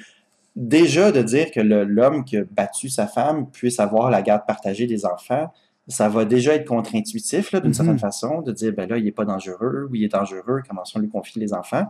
déjà 0.55 1.11
de 1.11 1.21
dire 1.21 1.51
que 1.51 1.59
l'homme 1.59 2.23
qui 2.23 2.37
a 2.37 2.43
battu 2.49 2.89
sa 2.89 3.07
femme 3.07 3.49
puisse 3.49 3.79
avoir 3.79 4.09
la 4.09 4.21
garde 4.21 4.45
partagée 4.45 4.87
des 4.87 5.05
enfants, 5.05 5.51
ça 5.87 6.09
va 6.09 6.25
déjà 6.25 6.53
être 6.53 6.65
contre-intuitif 6.65 7.55
d'une 7.55 7.73
certaine 7.73 7.93
mhm. 7.93 7.99
façon, 7.99 8.41
de 8.41 8.51
dire, 8.51 8.73
ben 8.73 8.89
là, 8.89 8.97
il 8.97 9.05
n'est 9.05 9.11
pas 9.11 9.25
dangereux, 9.25 9.87
ou 9.89 9.95
il 9.95 10.03
est 10.03 10.09
dangereux, 10.09 10.61
comment 10.67 10.83
on 10.95 10.99
lui 10.99 11.09
confie 11.09 11.39
les 11.39 11.53
enfants? 11.53 11.85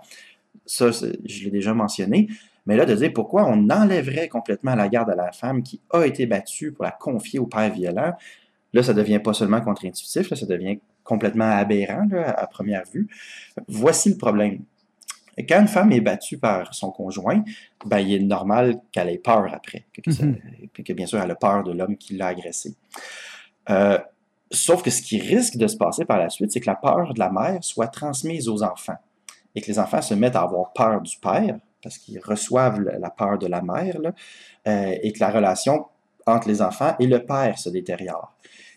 Ça, 0.65 0.91
je 0.91 1.43
l'ai 1.43 1.51
déjà 1.51 1.73
mentionné. 1.73 2.27
Mais 2.65 2.75
là, 2.75 2.85
de 2.85 2.93
dire 2.93 3.11
pourquoi 3.13 3.45
on 3.45 3.69
enlèverait 3.69 4.27
complètement 4.27 4.75
la 4.75 4.89
garde 4.89 5.09
à 5.09 5.15
la 5.15 5.31
femme 5.31 5.63
qui 5.63 5.79
a 5.91 6.03
été 6.03 6.25
battue 6.25 6.73
pour 6.73 6.83
la 6.83 6.91
confier 6.91 7.39
au 7.39 7.45
père 7.47 7.71
violent, 7.73 8.13
là, 8.73 8.83
ça 8.83 8.93
devient 8.93 9.19
pas 9.19 9.33
seulement 9.33 9.61
contre-intuitif, 9.61 10.33
ça 10.33 10.45
devient 10.45 10.77
complètement 11.03 11.49
aberrant 11.49 12.07
à 12.13 12.45
première 12.47 12.83
vue. 12.91 13.07
Voici 13.67 14.09
le 14.09 14.17
problème. 14.17 14.59
Quand 15.47 15.61
une 15.61 15.67
femme 15.67 15.91
est 15.91 16.01
battue 16.01 16.37
par 16.37 16.73
son 16.73 16.91
conjoint, 16.91 17.43
ben, 17.85 17.99
il 17.99 18.13
est 18.13 18.19
normal 18.19 18.81
qu'elle 18.91 19.09
ait 19.09 19.19
peur 19.19 19.53
après, 19.53 19.85
que, 19.93 20.01
mhm. 20.09 20.37
que 20.83 20.93
bien 20.93 21.05
sûr 21.05 21.19
elle 21.19 21.31
a 21.31 21.35
peur 21.35 21.63
de 21.63 21.71
l'homme 21.71 21.95
qui 21.95 22.15
l'a 22.15 22.27
agressée. 22.27 22.75
Euh, 23.69 23.97
sauf 24.51 24.81
que 24.81 24.89
ce 24.89 25.01
qui 25.01 25.19
risque 25.19 25.57
de 25.57 25.67
se 25.67 25.77
passer 25.77 26.05
par 26.05 26.17
la 26.17 26.29
suite, 26.29 26.51
c'est 26.51 26.59
que 26.59 26.69
la 26.69 26.75
peur 26.75 27.13
de 27.13 27.19
la 27.19 27.29
mère 27.29 27.63
soit 27.63 27.87
transmise 27.87 28.47
aux 28.47 28.63
enfants 28.63 28.97
et 29.55 29.61
que 29.61 29.67
les 29.67 29.79
enfants 29.79 30.01
se 30.01 30.13
mettent 30.13 30.35
à 30.35 30.41
avoir 30.41 30.71
peur 30.73 31.01
du 31.01 31.17
père 31.17 31.57
parce 31.81 31.97
qu'ils 31.97 32.19
reçoivent 32.19 32.79
la 32.79 33.09
peur 33.09 33.37
de 33.37 33.47
la 33.47 33.61
mère 33.61 33.97
euh, 34.67 34.95
et 35.01 35.11
que 35.11 35.19
la 35.19 35.29
relation 35.29 35.85
entre 36.25 36.47
les 36.47 36.61
enfants 36.61 36.95
et 36.99 37.07
le 37.07 37.23
père 37.23 37.57
se 37.57 37.69
détériore. 37.69 38.33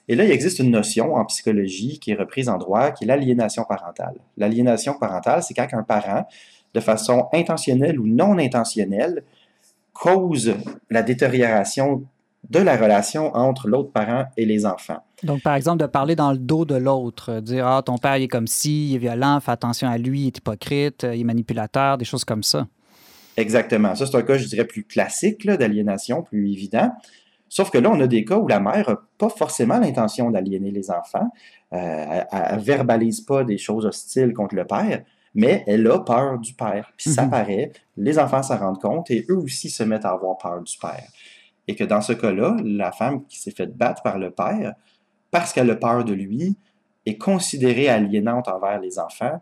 Et 0.09 0.17
là, 0.17 0.25
il 0.25 0.31
existe 0.31 0.59
une 0.59 0.71
notion 0.71 1.15
en 1.15 1.25
psychologie 1.27 1.99
qui 1.99 2.11
est 2.11 2.15
reprise 2.15 2.49
en 2.49 2.59
droit, 2.59 2.91
qui 2.91 3.05
est 3.05 3.07
l'aliénation 3.07 3.65
parentale. 3.65 4.17
L'aliénation 4.37 4.95
parentale, 4.99 5.43
c'est 5.43 5.55
quand 5.55 5.69
un 5.73 5.83
parent, 5.83 6.27
de 6.75 6.81
façon 6.81 7.29
intentionnelle 7.33 7.99
ou 7.99 8.07
non 8.07 8.39
intentionnelle, 8.39 9.23
cause 9.93 10.55
la 10.89 11.03
détérioration 11.03 12.05
de 12.49 12.59
la 12.59 12.77
relation 12.77 13.35
entre 13.37 13.69
l'autre 13.69 13.93
parent 13.93 14.25
et 14.37 14.47
les 14.47 14.67
enfants. 14.67 15.05
Donc, 15.23 15.43
par 15.43 15.55
exemple, 15.55 15.79
de 15.79 15.87
parler 15.87 16.17
dans 16.17 16.33
le 16.33 16.39
dos 16.39 16.65
de 16.65 16.75
l'autre, 16.75 17.41
dire 17.41 17.67
Ah, 17.67 17.83
ton 17.85 17.99
père 17.99 18.17
il 18.17 18.25
est 18.25 18.29
comme 18.29 18.47
ci, 18.47 18.91
il 18.91 18.95
est 18.97 18.99
violent, 18.99 19.39
fais 19.41 19.53
attention 19.53 19.89
à 19.89 19.99
lui, 19.99 20.23
il 20.23 20.27
est 20.29 20.39
hypocrite, 20.39 21.07
il 21.13 21.21
est 21.21 21.25
manipulateur, 21.25 21.99
des 21.99 22.05
choses 22.05 22.25
comme 22.25 22.43
ça. 22.43 22.67
Exactement. 23.37 23.95
Ça, 23.95 24.07
c'est 24.07 24.17
un 24.17 24.23
cas, 24.23 24.39
je 24.39 24.47
dirais, 24.47 24.65
plus 24.65 24.85
classique 24.85 25.47
d'aliénation, 25.47 26.23
plus 26.23 26.51
évident. 26.51 26.91
Sauf 27.49 27.71
que 27.71 27.79
là, 27.79 27.91
on 27.91 28.01
a 28.01 28.07
des 28.07 28.25
cas 28.25 28.37
où 28.37 28.47
la 28.47 28.61
mère 28.61 28.89
n'a 28.89 29.01
pas 29.19 29.29
forcément 29.29 29.79
l'intention 29.79 30.31
d'aliéner 30.31 30.71
les 30.71 30.91
enfants. 30.91 31.29
Euh, 31.73 32.21
elle 32.31 32.57
ne 32.57 32.63
verbalise 32.63 33.21
pas 33.21 33.45
des 33.45 33.59
choses 33.59 33.87
hostiles 33.87 34.33
contre 34.35 34.55
le 34.55 34.65
père, 34.65 35.03
mais 35.35 35.65
elle 35.67 35.87
a 35.89 35.99
peur 35.99 36.39
du 36.39 36.55
père. 36.55 36.93
Puis 36.97 37.11
ça 37.11 37.25
mhm. 37.25 37.31
paraît, 37.31 37.73
les 37.97 38.19
enfants 38.19 38.43
s'en 38.43 38.57
rendent 38.57 38.81
compte 38.81 39.11
et 39.11 39.27
eux 39.29 39.39
aussi 39.39 39.69
se 39.69 39.83
mettent 39.83 40.05
à 40.05 40.11
avoir 40.11 40.39
peur 40.39 40.63
du 40.63 40.77
père. 40.79 41.09
Et 41.71 41.77
que 41.77 41.85
dans 41.85 42.01
ce 42.01 42.13
cas-là, 42.13 42.57
la 42.65 42.91
femme 42.91 43.25
qui 43.27 43.39
s'est 43.39 43.53
faite 43.53 43.77
battre 43.77 44.03
par 44.03 44.19
le 44.19 44.33
père, 44.33 44.75
parce 45.31 45.53
qu'elle 45.53 45.71
a 45.71 45.77
peur 45.77 46.05
de 46.05 46.13
lui, 46.13 46.57
est 47.07 47.17
considérée 47.17 47.89
aliénante 47.89 48.49
envers 48.49 48.81
les 48.81 48.99
enfants. 48.99 49.41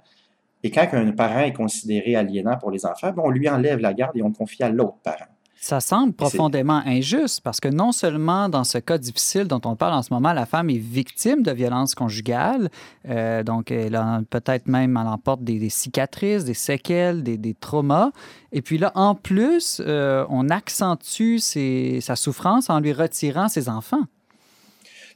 Et 0.62 0.71
quand 0.71 0.87
un 0.93 1.12
parent 1.12 1.41
est 1.41 1.55
considéré 1.55 2.17
aliénant 2.17 2.59
pour 2.59 2.71
les 2.71 2.85
enfants, 2.85 3.14
on 3.17 3.31
lui 3.31 3.49
enlève 3.49 3.79
la 3.79 3.95
garde 3.95 4.14
et 4.19 4.23
on 4.23 4.31
confie 4.31 4.62
à 4.62 4.69
l'autre 4.69 4.99
parent. 5.03 5.25
Ça 5.61 5.81
semble 5.81 6.12
profondément 6.12 6.83
injuste 6.87 7.40
parce 7.42 7.59
que 7.59 7.66
non 7.66 7.90
seulement 7.90 8.49
dans 8.49 8.62
ce 8.62 8.79
cas 8.79 8.97
difficile 8.97 9.44
dont 9.44 9.61
on 9.64 9.75
parle 9.75 9.94
en 9.94 10.03
ce 10.03 10.14
moment, 10.14 10.33
la 10.33 10.47
femme 10.47 10.71
est 10.71 10.79
victime 10.79 11.42
de 11.42 11.51
violences 11.51 11.97
conjugales, 11.97 12.71
euh, 13.09 13.42
donc 13.42 13.73
elle 13.73 13.97
a 13.97 14.23
peut-être 14.31 14.68
même 14.68 14.97
elle 14.97 15.09
emporte 15.09 15.42
des, 15.42 15.68
cicatrices, 15.68 16.44
des 16.44 16.55
séquelles, 16.55 17.25
des, 17.25 17.55
traumas. 17.55 18.12
Et 18.53 18.62
puis 18.62 18.79
là, 18.79 18.92
en 18.94 19.16
plus, 19.16 19.83
euh, 19.85 20.25
on 20.31 20.49
accentue 20.49 21.38
sa 21.38 22.14
souffrance 22.14 22.71
en 22.71 22.79
lui 22.79 22.92
retirant 22.92 23.49
ses 23.49 23.68
enfants. 23.68 24.05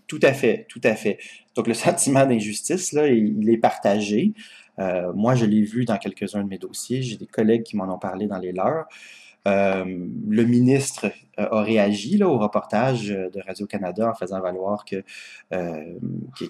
Tout 0.09 0.21
à 0.23 0.33
fait, 0.33 0.67
tout 0.69 0.81
à 0.83 0.97
fait. 0.97 1.19
Donc 1.55 1.69
le 1.69 1.75
sentiment 1.87 2.27
d'injustice, 2.27 2.93
là, 2.93 3.07
il, 3.07 3.49
est 3.49 3.59
partagé. 3.59 4.33
Euh, 4.81 5.13
moi, 5.15 5.37
je 5.37 5.45
l'ai 5.45 5.63
vu 5.63 5.85
dans 5.85 5.99
quelques-uns 5.99 6.43
de 6.43 6.49
mes 6.49 6.59
dossiers. 6.59 7.01
J'ai 7.03 7.17
des 7.17 7.27
collègues 7.27 7.63
qui 7.63 7.77
m'en 7.77 7.95
ont 7.95 7.99
parlé 7.99 8.27
dans 8.27 8.39
les 8.39 8.53
leurs. 8.53 8.87
Euh, 9.49 9.85
le 10.29 10.45
ministre 10.45 11.07
euh, 11.41 11.49
a 11.51 11.63
réagi 11.63 12.23
au 12.23 12.39
reportage 12.39 13.09
de 13.09 13.41
Radio-Canada 13.45 14.11
en 14.11 14.15
faisant 14.15 14.41
valoir 14.41 14.85
euh, 15.53 15.99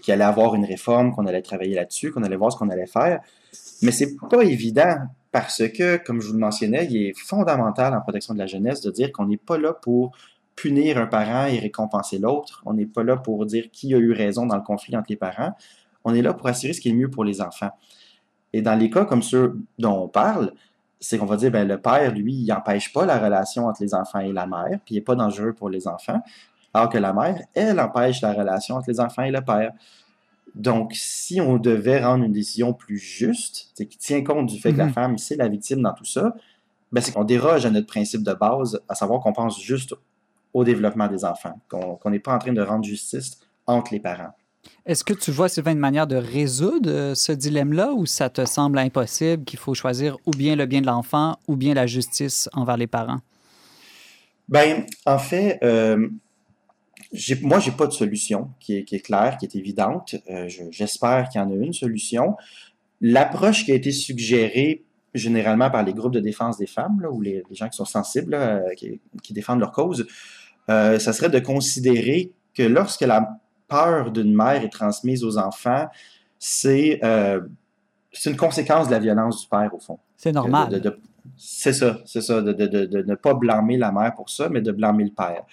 qu'il 0.03 0.13
allait 0.13 0.25
avoir 0.25 0.55
une 0.55 0.67
réforme, 0.67 1.15
qu'on 1.15 1.27
allait 1.27 1.41
travailler 1.41 1.75
là-dessus, 1.75 2.11
qu'on 2.13 2.23
allait 2.23 2.37
voir 2.37 2.53
ce 2.53 2.59
qu'on 2.59 2.69
allait 2.69 2.87
faire. 2.87 3.21
Mais 3.81 3.93
c'est 3.93 4.17
pas 4.31 4.43
évident 4.43 4.97
parce 5.31 5.67
que, 5.69 5.97
comme 5.97 6.21
je 6.21 6.29
vous 6.29 6.35
le 6.35 6.41
mentionnais, 6.41 6.87
il 6.91 7.09
est 7.09 7.19
fondamental 7.19 7.95
en 7.95 8.01
protection 8.03 8.35
de 8.35 8.39
la 8.39 8.47
jeunesse 8.47 8.83
de 8.83 8.91
dire 8.91 9.11
qu'on 9.11 9.27
n'est 9.27 9.39
pas 9.39 9.57
là 9.57 9.73
pour 9.73 10.15
punir 10.55 10.99
un 10.99 11.07
parent 11.07 11.47
et 11.47 11.59
récompenser 11.59 12.19
l'autre. 12.19 12.63
On 12.67 12.75
n'est 12.75 12.87
pas 12.87 13.03
là 13.03 13.17
pour 13.17 13.47
dire 13.47 13.71
qui 13.73 13.95
a 13.95 13.99
eu 13.99 14.13
raison 14.13 14.45
dans 14.45 14.57
le 14.57 14.63
conflit 14.63 14.95
entre 14.95 15.07
les 15.09 15.17
parents. 15.17 15.53
On 16.05 16.15
est 16.15 16.21
là 16.21 16.35
pour 16.35 16.47
assurer 16.49 16.75
ce 16.75 16.81
qui 16.83 16.91
est 16.91 16.95
mieux 16.95 17.09
pour 17.09 17.25
les 17.25 17.41
enfants. 17.41 17.71
Et 18.53 18.61
dans 18.61 18.75
les 18.75 18.91
cas 18.91 19.07
comme 19.07 19.23
ceux 19.23 19.59
dont 19.79 20.03
on 20.03 20.09
parle, 20.09 20.53
c'est 21.03 21.19
qu'on 21.19 21.27
va 21.27 21.37
dire, 21.37 21.51
ben, 21.51 21.67
le 21.67 21.79
père, 21.81 22.13
lui, 22.13 22.33
il 22.33 22.47
n'empêche 22.47 22.93
pas 22.93 23.05
la 23.05 23.19
relation 23.19 23.67
entre 23.67 23.83
les 23.83 23.93
enfants 23.93 24.21
et 24.21 24.33
la 24.33 24.47
mère, 24.47 24.79
puis 24.85 24.95
il 24.95 24.99
n'est 24.99 25.05
pas 25.05 25.17
dangereux 25.17 25.53
pour 25.53 25.69
les 25.69 25.89
enfants, 25.89 26.23
alors 26.73 26.89
que 26.89 26.99
la 26.99 27.13
mère, 27.13 27.41
elle 27.55 27.81
empêche 27.81 28.23
la 28.23 28.33
relation 28.33 28.77
entre 28.77 28.89
les 28.89 29.01
enfants 29.01 29.25
et 29.25 29.33
le 29.33 29.41
père. 29.41 29.73
Donc, 30.55 30.93
si 30.95 31.41
on 31.41 31.59
devait 31.59 32.05
rendre 32.05 32.25
une 32.25 32.33
décision 32.33 32.73
plus 32.73 32.99
juste, 32.99 33.73
qui 33.75 33.99
tient 33.99 34.23
compte 34.23 34.47
du 34.47 34.61
fait 34.61 34.73
que 34.73 34.79
la 34.79 34.87
mhm. 34.87 34.93
femme, 34.93 35.19
c'est 35.19 35.37
la 35.37 35.49
victime 35.49 35.83
dans 35.83 35.93
tout 35.93 36.05
ça, 36.05 36.37
ben, 36.93 37.01
c'est 37.01 37.13
qu'on 37.13 37.25
déroge 37.25 37.67
à 37.67 37.71
notre 37.71 37.89
principe 37.89 38.23
de 38.23 38.33
base, 38.33 38.81
à 38.89 38.95
savoir 38.95 39.21
qu'on 39.21 39.33
pense 39.33 39.61
juste 39.61 39.95
au 40.55 40.63
développement 40.63 41.09
des 41.09 41.25
enfants, 41.25 41.59
qu'on 41.69 42.11
n'est 42.11 42.21
pas 42.21 42.35
en 42.35 42.39
train 42.39 42.53
de 42.53 42.63
rendre 42.63 42.85
justice 42.85 43.41
entre 43.67 43.93
les 43.93 44.01
parents. 44.01 44.35
Est-ce 44.85 45.05
que 45.05 45.15
tu 45.15 45.31
vois, 45.31 45.49
Sylvain, 45.49 45.73
une 45.73 45.79
manière 45.79 46.09
de 46.09 46.17
résoudre 46.17 46.91
euh, 46.91 47.15
ce 47.15 47.31
dilemme-là 47.31 47.93
ou 47.93 48.05
ça 48.05 48.31
te 48.31 48.45
semble 48.45 48.79
impossible 48.79 49.45
qu'il 49.45 49.59
faut 49.59 49.75
choisir 49.75 50.17
ou 50.27 50.33
bien 50.33 50.57
le 50.57 50.67
bien 50.67 50.81
de 50.81 50.87
l'enfant 50.87 51.39
ou 51.47 51.57
bien 51.57 51.75
la 51.75 51.87
justice 51.87 52.49
envers 52.53 52.77
les 52.77 52.89
parents? 52.89 53.21
Ben, 54.49 54.85
en 55.07 55.19
fait, 55.19 55.61
euh, 55.63 56.09
moi, 57.43 57.61
j'ai 57.61 57.71
pas 57.71 57.87
de 57.87 57.93
solution 57.93 58.51
qui 58.59 58.79
est, 58.79 59.05
claire, 59.05 59.37
qui 59.39 59.47
est 59.47 59.55
évidente. 59.55 60.17
Euh, 60.29 60.49
j'espère 60.71 61.29
qu'il 61.29 61.41
y 61.41 61.45
en 61.45 61.51
a 61.51 61.55
une 61.55 61.73
solution. 61.73 62.37
L'approche 63.01 63.65
qui 63.65 63.73
a 63.73 63.77
été 63.77 63.93
suggérée 63.93 64.83
généralement 65.15 65.71
par 65.71 65.85
les 65.85 65.93
groupes 65.93 66.15
de 66.15 66.21
défense 66.21 66.59
des 66.59 66.67
femmes, 66.67 67.07
ou 67.11 67.21
les, 67.21 67.45
gens 67.53 67.69
qui 67.69 67.77
sont 67.77 67.85
sensibles, 67.85 68.37
qui, 68.77 68.99
qui, 69.23 69.35
défendent 69.35 69.61
leur 69.61 69.73
cause, 69.73 70.07
ça 70.69 71.13
serait 71.13 71.29
de 71.29 71.39
considérer 71.39 72.33
que 72.55 72.63
lorsque 72.63 73.03
la 73.03 73.42
peur 73.73 74.11
d'une 74.17 74.35
mère 74.35 74.63
est 74.67 74.69
transmise 74.81 75.25
aux 75.25 75.37
enfants, 75.39 75.87
c'est 76.39 77.01
euh, 77.03 77.41
c'est 78.13 78.31
une 78.31 78.37
conséquence 78.37 78.87
de 78.89 78.93
la 78.93 78.99
violence 79.07 79.43
du 79.43 79.49
père, 79.49 79.71
au 79.75 79.79
fond. 79.87 79.99
C'est 80.17 80.33
normal. 80.33 80.69
C'est 81.37 81.73
ça, 81.73 81.91
c'est 82.05 82.21
ça, 82.21 82.43
de, 82.43 82.53
de- 82.53 82.67
de- 82.67 82.85
de 82.87 83.03
ne 83.03 83.15
pas 83.15 83.35
blâmer 83.35 83.77
la 83.79 83.91
mère 83.93 84.13
pour 84.15 84.29
ça, 84.29 84.49
mais 84.49 84.61
de 84.61 84.73
blâmer 84.73 85.05
le 85.05 85.15
père. 85.25 85.45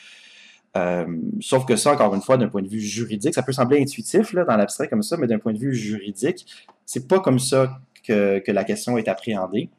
Euh, 0.78 1.06
sauf 1.42 1.66
que 1.66 1.76
ça, 1.76 1.92
encore 1.94 2.14
une 2.16 2.22
fois, 2.22 2.38
d'un 2.38 2.50
point 2.50 2.62
de 2.62 2.68
vue 2.68 2.82
juridique, 2.82 3.34
ça 3.34 3.44
peut 3.44 3.54
sembler 3.54 3.82
intuitif 3.82 4.34
là, 4.34 4.44
dans 4.46 4.58
l'abstrait 4.58 4.88
comme 4.88 5.04
ça, 5.04 5.16
mais 5.18 5.28
d'un 5.28 5.40
point 5.40 5.54
de 5.54 5.58
vue 5.60 5.74
juridique, 5.74 6.46
c'est 6.86 7.08
pas 7.08 7.20
comme 7.20 7.40
ça 7.40 7.80
que, 8.06 8.40
que 8.40 8.52
la 8.52 8.64
question 8.64 8.98
est 8.98 9.08
appréhendée. 9.08 9.70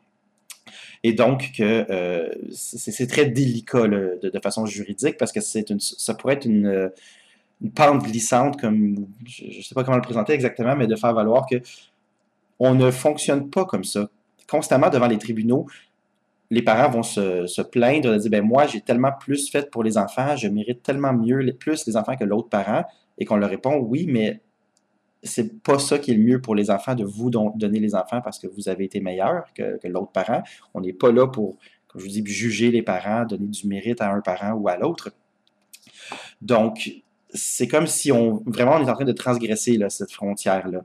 Et 1.03 1.13
donc 1.13 1.53
que 1.57 1.87
euh, 1.91 2.29
c'est 2.53 3.07
très 3.07 3.27
délicat 3.27 3.87
là, 3.87 4.17
de, 4.23 4.29
de 4.37 4.41
façon 4.41 4.67
juridique 4.67 5.17
parce 5.19 5.33
que 5.33 5.41
une, 5.73 5.81
ça 5.81 6.15
pourrait 6.15 6.35
être 6.35 6.45
une, 6.47 6.91
une 7.63 7.73
pente 7.73 8.03
glissante, 8.05 8.61
comme 8.61 9.07
je 9.27 9.59
ne 9.59 9.63
sais 9.63 9.75
pas 9.75 9.85
comment 9.85 9.97
le 9.97 10.03
présenter 10.03 10.33
exactement, 10.33 10.77
mais 10.77 10.87
de 10.87 10.97
faire 10.97 11.15
valoir 11.15 11.47
que 11.47 11.57
on 12.59 12.75
ne 12.75 12.91
fonctionne 12.91 13.51
pas 13.51 13.65
comme 13.65 13.85
ça. 13.85 14.09
Constamment 14.49 14.91
devant 14.91 15.07
les 15.07 15.19
tribunaux, 15.19 15.67
les 16.51 16.63
parents 16.63 16.91
vont 16.91 17.03
se, 17.03 17.47
se 17.47 17.63
plaindre 17.63 18.13
de 18.13 18.19
dire 18.19 18.31
ben 18.31 18.45
moi 18.45 18.67
j'ai 18.67 18.81
tellement 18.81 19.13
plus 19.13 19.51
fait 19.51 19.71
pour 19.71 19.85
les 19.85 19.97
enfants, 19.97 20.37
je 20.37 20.49
mérite 20.49 20.83
tellement 20.83 21.13
mieux 21.13 21.53
plus 21.59 21.87
les 21.87 21.97
enfants 21.97 22.17
que 22.17 22.25
l'autre 22.25 22.49
parent, 22.49 22.85
et 23.19 23.25
qu'on 23.25 23.37
leur 23.37 23.51
répond 23.51 23.77
oui, 23.77 24.07
mais 24.09 24.41
c'est 25.23 25.63
pas 25.63 25.79
ça 25.79 25.99
qui 25.99 26.13
est 26.13 26.15
le 26.15 26.23
mieux 26.23 26.41
pour 26.41 26.55
les 26.55 26.71
enfants 26.71 26.95
de 26.95 27.05
vous 27.05 27.29
don- 27.29 27.53
donner 27.55 27.79
les 27.79 27.95
enfants 27.95 28.23
parce 28.23 28.39
que 28.39 28.47
vous 28.47 28.71
avez 28.71 28.85
été 28.87 29.01
meilleur 29.01 29.45
que 29.55 29.79
l'autre 29.87 30.13
parent. 30.13 30.43
On 30.73 30.81
n'est 30.81 30.95
pas 30.95 31.13
là 31.13 31.27
pour, 31.27 31.59
comme 31.89 32.01
je 32.01 32.07
vous 32.07 32.11
dis, 32.11 32.25
juger 32.25 32.71
les 32.71 32.81
parents, 32.81 33.27
donner 33.27 33.49
du 33.49 33.67
mérite 33.67 34.01
à 34.01 34.11
un 34.11 34.23
parent 34.23 34.53
ou 34.53 34.67
à 34.69 34.79
l'autre. 34.79 35.13
Donc, 36.41 36.91
c'est 37.35 37.69
comme 37.69 37.87
si 37.87 38.11
on 38.13 38.43
vraiment 38.47 38.73
on 38.77 38.87
est 38.87 38.91
en 38.91 38.95
train 38.95 39.05
de 39.05 39.13
transgresser 39.13 39.77
là, 39.77 39.89
cette 39.91 40.13
frontière-là. 40.13 40.83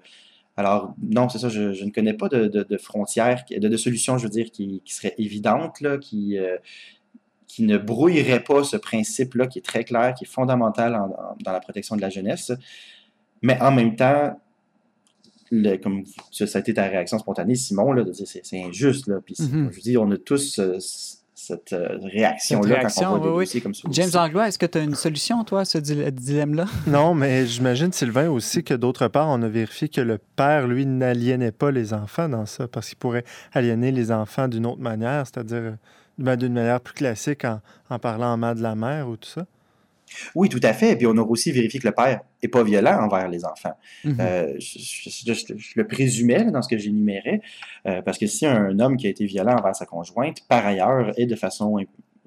Alors, 0.57 0.95
non, 1.01 1.27
c'est 1.27 1.39
ça, 1.39 1.49
je, 1.49 1.73
je 1.73 1.83
ne 1.83 1.91
connais 1.91 2.13
pas 2.13 2.29
de, 2.29 2.47
de, 2.47 2.63
de 2.63 2.77
frontière, 2.77 3.43
de, 3.51 3.67
de 3.67 3.77
solution, 3.77 4.17
je 4.17 4.23
veux 4.23 4.29
dire, 4.29 4.51
qui, 4.51 4.81
qui 4.85 4.93
serait 4.93 5.13
évidente, 5.17 5.81
là, 5.81 5.97
qui, 5.97 6.37
euh, 6.37 6.55
qui 7.47 7.63
ne 7.63 7.77
brouillerait 7.77 8.41
pas 8.43 8.63
ce 8.63 8.77
principe-là 8.77 9.47
qui 9.47 9.59
est 9.59 9.65
très 9.65 9.83
clair, 9.83 10.13
qui 10.13 10.23
est 10.23 10.27
fondamental 10.27 10.95
en- 10.95 11.09
en- 11.11 11.35
dans 11.43 11.51
la 11.51 11.59
protection 11.59 11.97
de 11.97 12.01
la 12.01 12.09
jeunesse. 12.09 12.53
Mais 13.41 13.61
en 13.61 13.71
même 13.71 13.97
temps, 13.97 14.39
le- 15.51 15.75
comme 15.75 16.03
ça, 16.31 16.45
a 16.53 16.59
été 16.59 16.73
ta 16.73 16.83
réaction 16.87 17.19
spontanée, 17.19 17.55
Simon, 17.55 17.91
là, 17.91 18.03
de 18.03 18.11
dire 18.11 18.25
c'est 18.25 18.63
injuste. 18.63 19.07
Là, 19.07 19.17
puis 19.23 19.35
Mhm. 19.39 19.71
je 19.73 19.79
dis, 19.81 19.97
on 19.97 20.09
a 20.11 20.17
tous 20.17 20.59
euh, 20.59 20.77
cette 21.47 21.73
euh, 21.73 21.97
réaction-là 22.01 22.67
quand 22.75 22.79
réaction, 22.79 23.13
on 23.13 23.17
voit 23.17 23.43
des 23.43 23.51
oui, 23.53 23.61
comme 23.61 23.73
ça. 23.73 23.87
James 23.91 24.05
aussi. 24.07 24.15
Langlois, 24.15 24.47
est-ce 24.47 24.59
que 24.59 24.65
tu 24.65 24.77
as 24.77 24.81
une 24.81 24.95
solution, 24.95 25.43
toi, 25.43 25.61
à 25.61 25.65
ce 25.65 25.77
dile- 25.77 26.11
dilemme-là? 26.11 26.65
Non, 26.87 27.13
mais 27.13 27.45
j'imagine, 27.45 27.91
Sylvain, 27.91 28.29
aussi 28.29 28.63
que 28.63 28.73
d'autre 28.73 29.07
part, 29.07 29.27
on 29.29 29.41
a 29.41 29.47
vérifié 29.47 29.89
que 29.89 30.01
le 30.01 30.17
père, 30.35 30.67
lui, 30.67 30.85
n'aliénait 30.85 31.51
pas 31.51 31.71
les 31.71 31.93
enfants 31.93 32.29
dans 32.29 32.45
ça, 32.45 32.67
parce 32.67 32.89
qu'il 32.89 32.97
pourrait 32.97 33.23
aliéner 33.53 33.91
les 33.91 34.11
enfants 34.11 34.47
d'une 34.47 34.65
autre 34.65 34.81
manière, 34.81 35.25
c'est-à-dire 35.25 35.75
ben, 36.17 36.35
d'une 36.35 36.53
manière 36.53 36.79
plus 36.81 36.93
classique 36.93 37.45
en, 37.45 37.59
en 37.89 37.99
parlant 37.99 38.33
en 38.33 38.37
mal 38.37 38.55
de 38.57 38.63
la 38.63 38.75
mère 38.75 39.07
ou 39.09 39.17
tout 39.17 39.29
ça. 39.29 39.45
Oui, 40.35 40.49
tout 40.49 40.59
à 40.63 40.73
fait. 40.73 40.91
Et 40.91 40.95
puis 40.95 41.07
on 41.07 41.17
a 41.17 41.21
aussi 41.21 41.51
vérifié 41.51 41.79
que 41.79 41.87
le 41.87 41.93
père 41.93 42.21
n'est 42.41 42.49
pas 42.49 42.63
violent 42.63 42.99
envers 43.03 43.27
les 43.27 43.43
enfants. 43.45 43.77
Mhm. 44.03 44.17
Euh, 44.19 44.53
je, 44.59 44.79
je- 44.79 45.33
je- 45.33 45.57
je 45.57 45.73
le 45.75 45.87
présumais 45.87 46.43
là, 46.43 46.51
dans 46.51 46.61
ce 46.61 46.69
que 46.69 46.77
j'énumérais, 46.77 47.41
euh, 47.87 48.01
parce 48.01 48.17
que 48.17 48.27
si 48.27 48.45
un 48.45 48.79
homme 48.79 48.97
qui 48.97 49.07
a 49.07 49.09
été 49.09 49.25
violent 49.25 49.55
envers 49.57 49.75
sa 49.75 49.85
conjointe, 49.85 50.37
par 50.47 50.65
ailleurs, 50.65 51.11
est 51.19 51.25
de 51.25 51.35
façon 51.35 51.77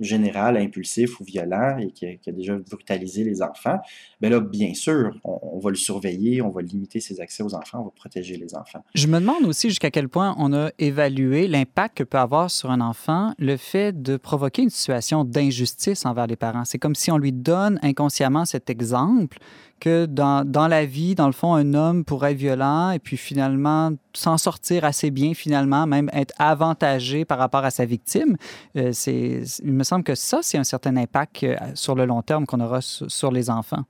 générale 0.00 0.56
impulsif 0.56 1.20
ou 1.20 1.24
violent 1.24 1.78
et 1.78 1.90
qui 1.90 2.06
a, 2.06 2.14
qui 2.16 2.30
a 2.30 2.32
déjà 2.32 2.56
brutalisé 2.56 3.24
les 3.24 3.42
enfants, 3.42 3.78
bien 4.20 4.30
là, 4.30 4.40
bien 4.40 4.74
sûr, 4.74 5.18
on, 5.24 5.38
on 5.42 5.58
va 5.58 5.70
le 5.70 5.76
surveiller, 5.76 6.42
on 6.42 6.50
va 6.50 6.62
limiter 6.62 7.00
ses 7.00 7.20
accès 7.20 7.42
aux 7.42 7.54
enfants, 7.54 7.80
on 7.80 7.84
va 7.84 7.92
protéger 7.94 8.36
les 8.36 8.54
enfants. 8.54 8.84
Je 8.94 9.06
me 9.06 9.20
demande 9.20 9.44
aussi 9.44 9.68
jusqu'à 9.68 9.90
quel 9.90 10.08
point 10.08 10.34
on 10.38 10.52
a 10.52 10.70
évalué 10.78 11.46
l'impact 11.48 11.98
que 11.98 12.04
peut 12.04 12.18
avoir 12.18 12.50
sur 12.50 12.70
un 12.70 12.80
enfant 12.80 13.34
le 13.38 13.56
fait 13.56 14.02
de 14.02 14.16
provoquer 14.16 14.62
une 14.62 14.70
situation 14.70 15.24
d'injustice 15.24 16.06
envers 16.06 16.26
les 16.26 16.36
parents. 16.36 16.64
C'est 16.64 16.78
comme 16.78 16.94
si 16.94 17.10
on 17.10 17.18
lui 17.18 17.32
donne 17.32 17.78
inconsciemment 17.82 18.44
cet 18.44 18.70
exemple 18.70 19.38
que 19.78 20.06
dans, 20.06 20.44
dans 20.44 20.68
la 20.68 20.84
vie, 20.84 21.14
dans 21.14 21.26
le 21.26 21.32
fond, 21.32 21.54
un 21.54 21.74
homme 21.74 22.04
pourrait 22.04 22.32
être 22.32 22.38
violent 22.38 22.90
et 22.90 22.98
puis 22.98 23.16
finalement 23.16 23.92
s'en 24.12 24.38
sortir 24.38 24.84
assez 24.84 25.10
bien, 25.10 25.34
finalement, 25.34 25.86
même 25.86 26.10
être 26.12 26.34
avantagé 26.38 27.24
par 27.24 27.38
rapport 27.38 27.64
à 27.64 27.70
sa 27.70 27.84
victime. 27.84 28.36
Euh, 28.76 28.90
c'est, 28.92 29.42
il 29.62 29.72
me 29.72 29.84
semble 29.84 30.04
que 30.04 30.14
ça, 30.14 30.40
c'est 30.42 30.58
un 30.58 30.64
certain 30.64 30.96
impact 30.96 31.42
euh, 31.44 31.56
sur 31.74 31.94
le 31.94 32.04
long 32.04 32.22
terme 32.22 32.46
qu'on 32.46 32.60
aura 32.60 32.80
sur, 32.80 33.30
les 33.30 33.50
enfants. 33.50 33.84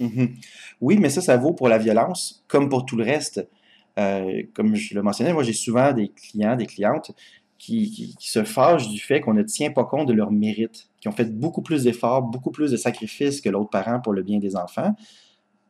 Mhm. 0.00 0.34
Oui, 0.80 0.98
mais 0.98 1.10
ça, 1.10 1.20
ça 1.20 1.36
vaut 1.36 1.52
pour 1.52 1.68
la 1.68 1.78
violence 1.78 2.44
comme 2.48 2.68
pour 2.68 2.84
tout 2.84 2.96
le 2.96 3.04
reste. 3.04 3.46
Euh, 3.98 4.42
comme 4.54 4.74
je 4.74 4.94
le 4.94 5.02
mentionnais, 5.02 5.32
moi, 5.32 5.44
j'ai 5.44 5.52
souvent 5.52 5.92
des 5.92 6.08
clients, 6.08 6.56
des 6.56 6.66
clientes 6.66 7.12
qui, 7.58 7.90
qui- 7.90 8.16
qui 8.16 8.30
se 8.30 8.44
fâchent 8.44 8.88
du 8.88 8.98
fait 9.00 9.20
qu'on 9.20 9.34
ne 9.34 9.42
tient 9.42 9.70
pas 9.70 9.84
compte 9.84 10.08
de 10.08 10.12
leur 10.12 10.30
mérite, 10.30 10.88
qui 11.00 11.08
ont 11.08 11.12
fait 11.12 11.32
beaucoup 11.32 11.62
plus 11.62 11.84
d'efforts, 11.84 12.22
beaucoup 12.22 12.50
plus 12.50 12.70
de 12.72 12.76
sacrifices 12.76 13.40
que 13.40 13.48
l'autre 13.48 13.70
parent 13.70 14.00
pour 14.00 14.12
le 14.12 14.22
bien 14.22 14.38
des 14.38 14.56
enfants. 14.56 14.94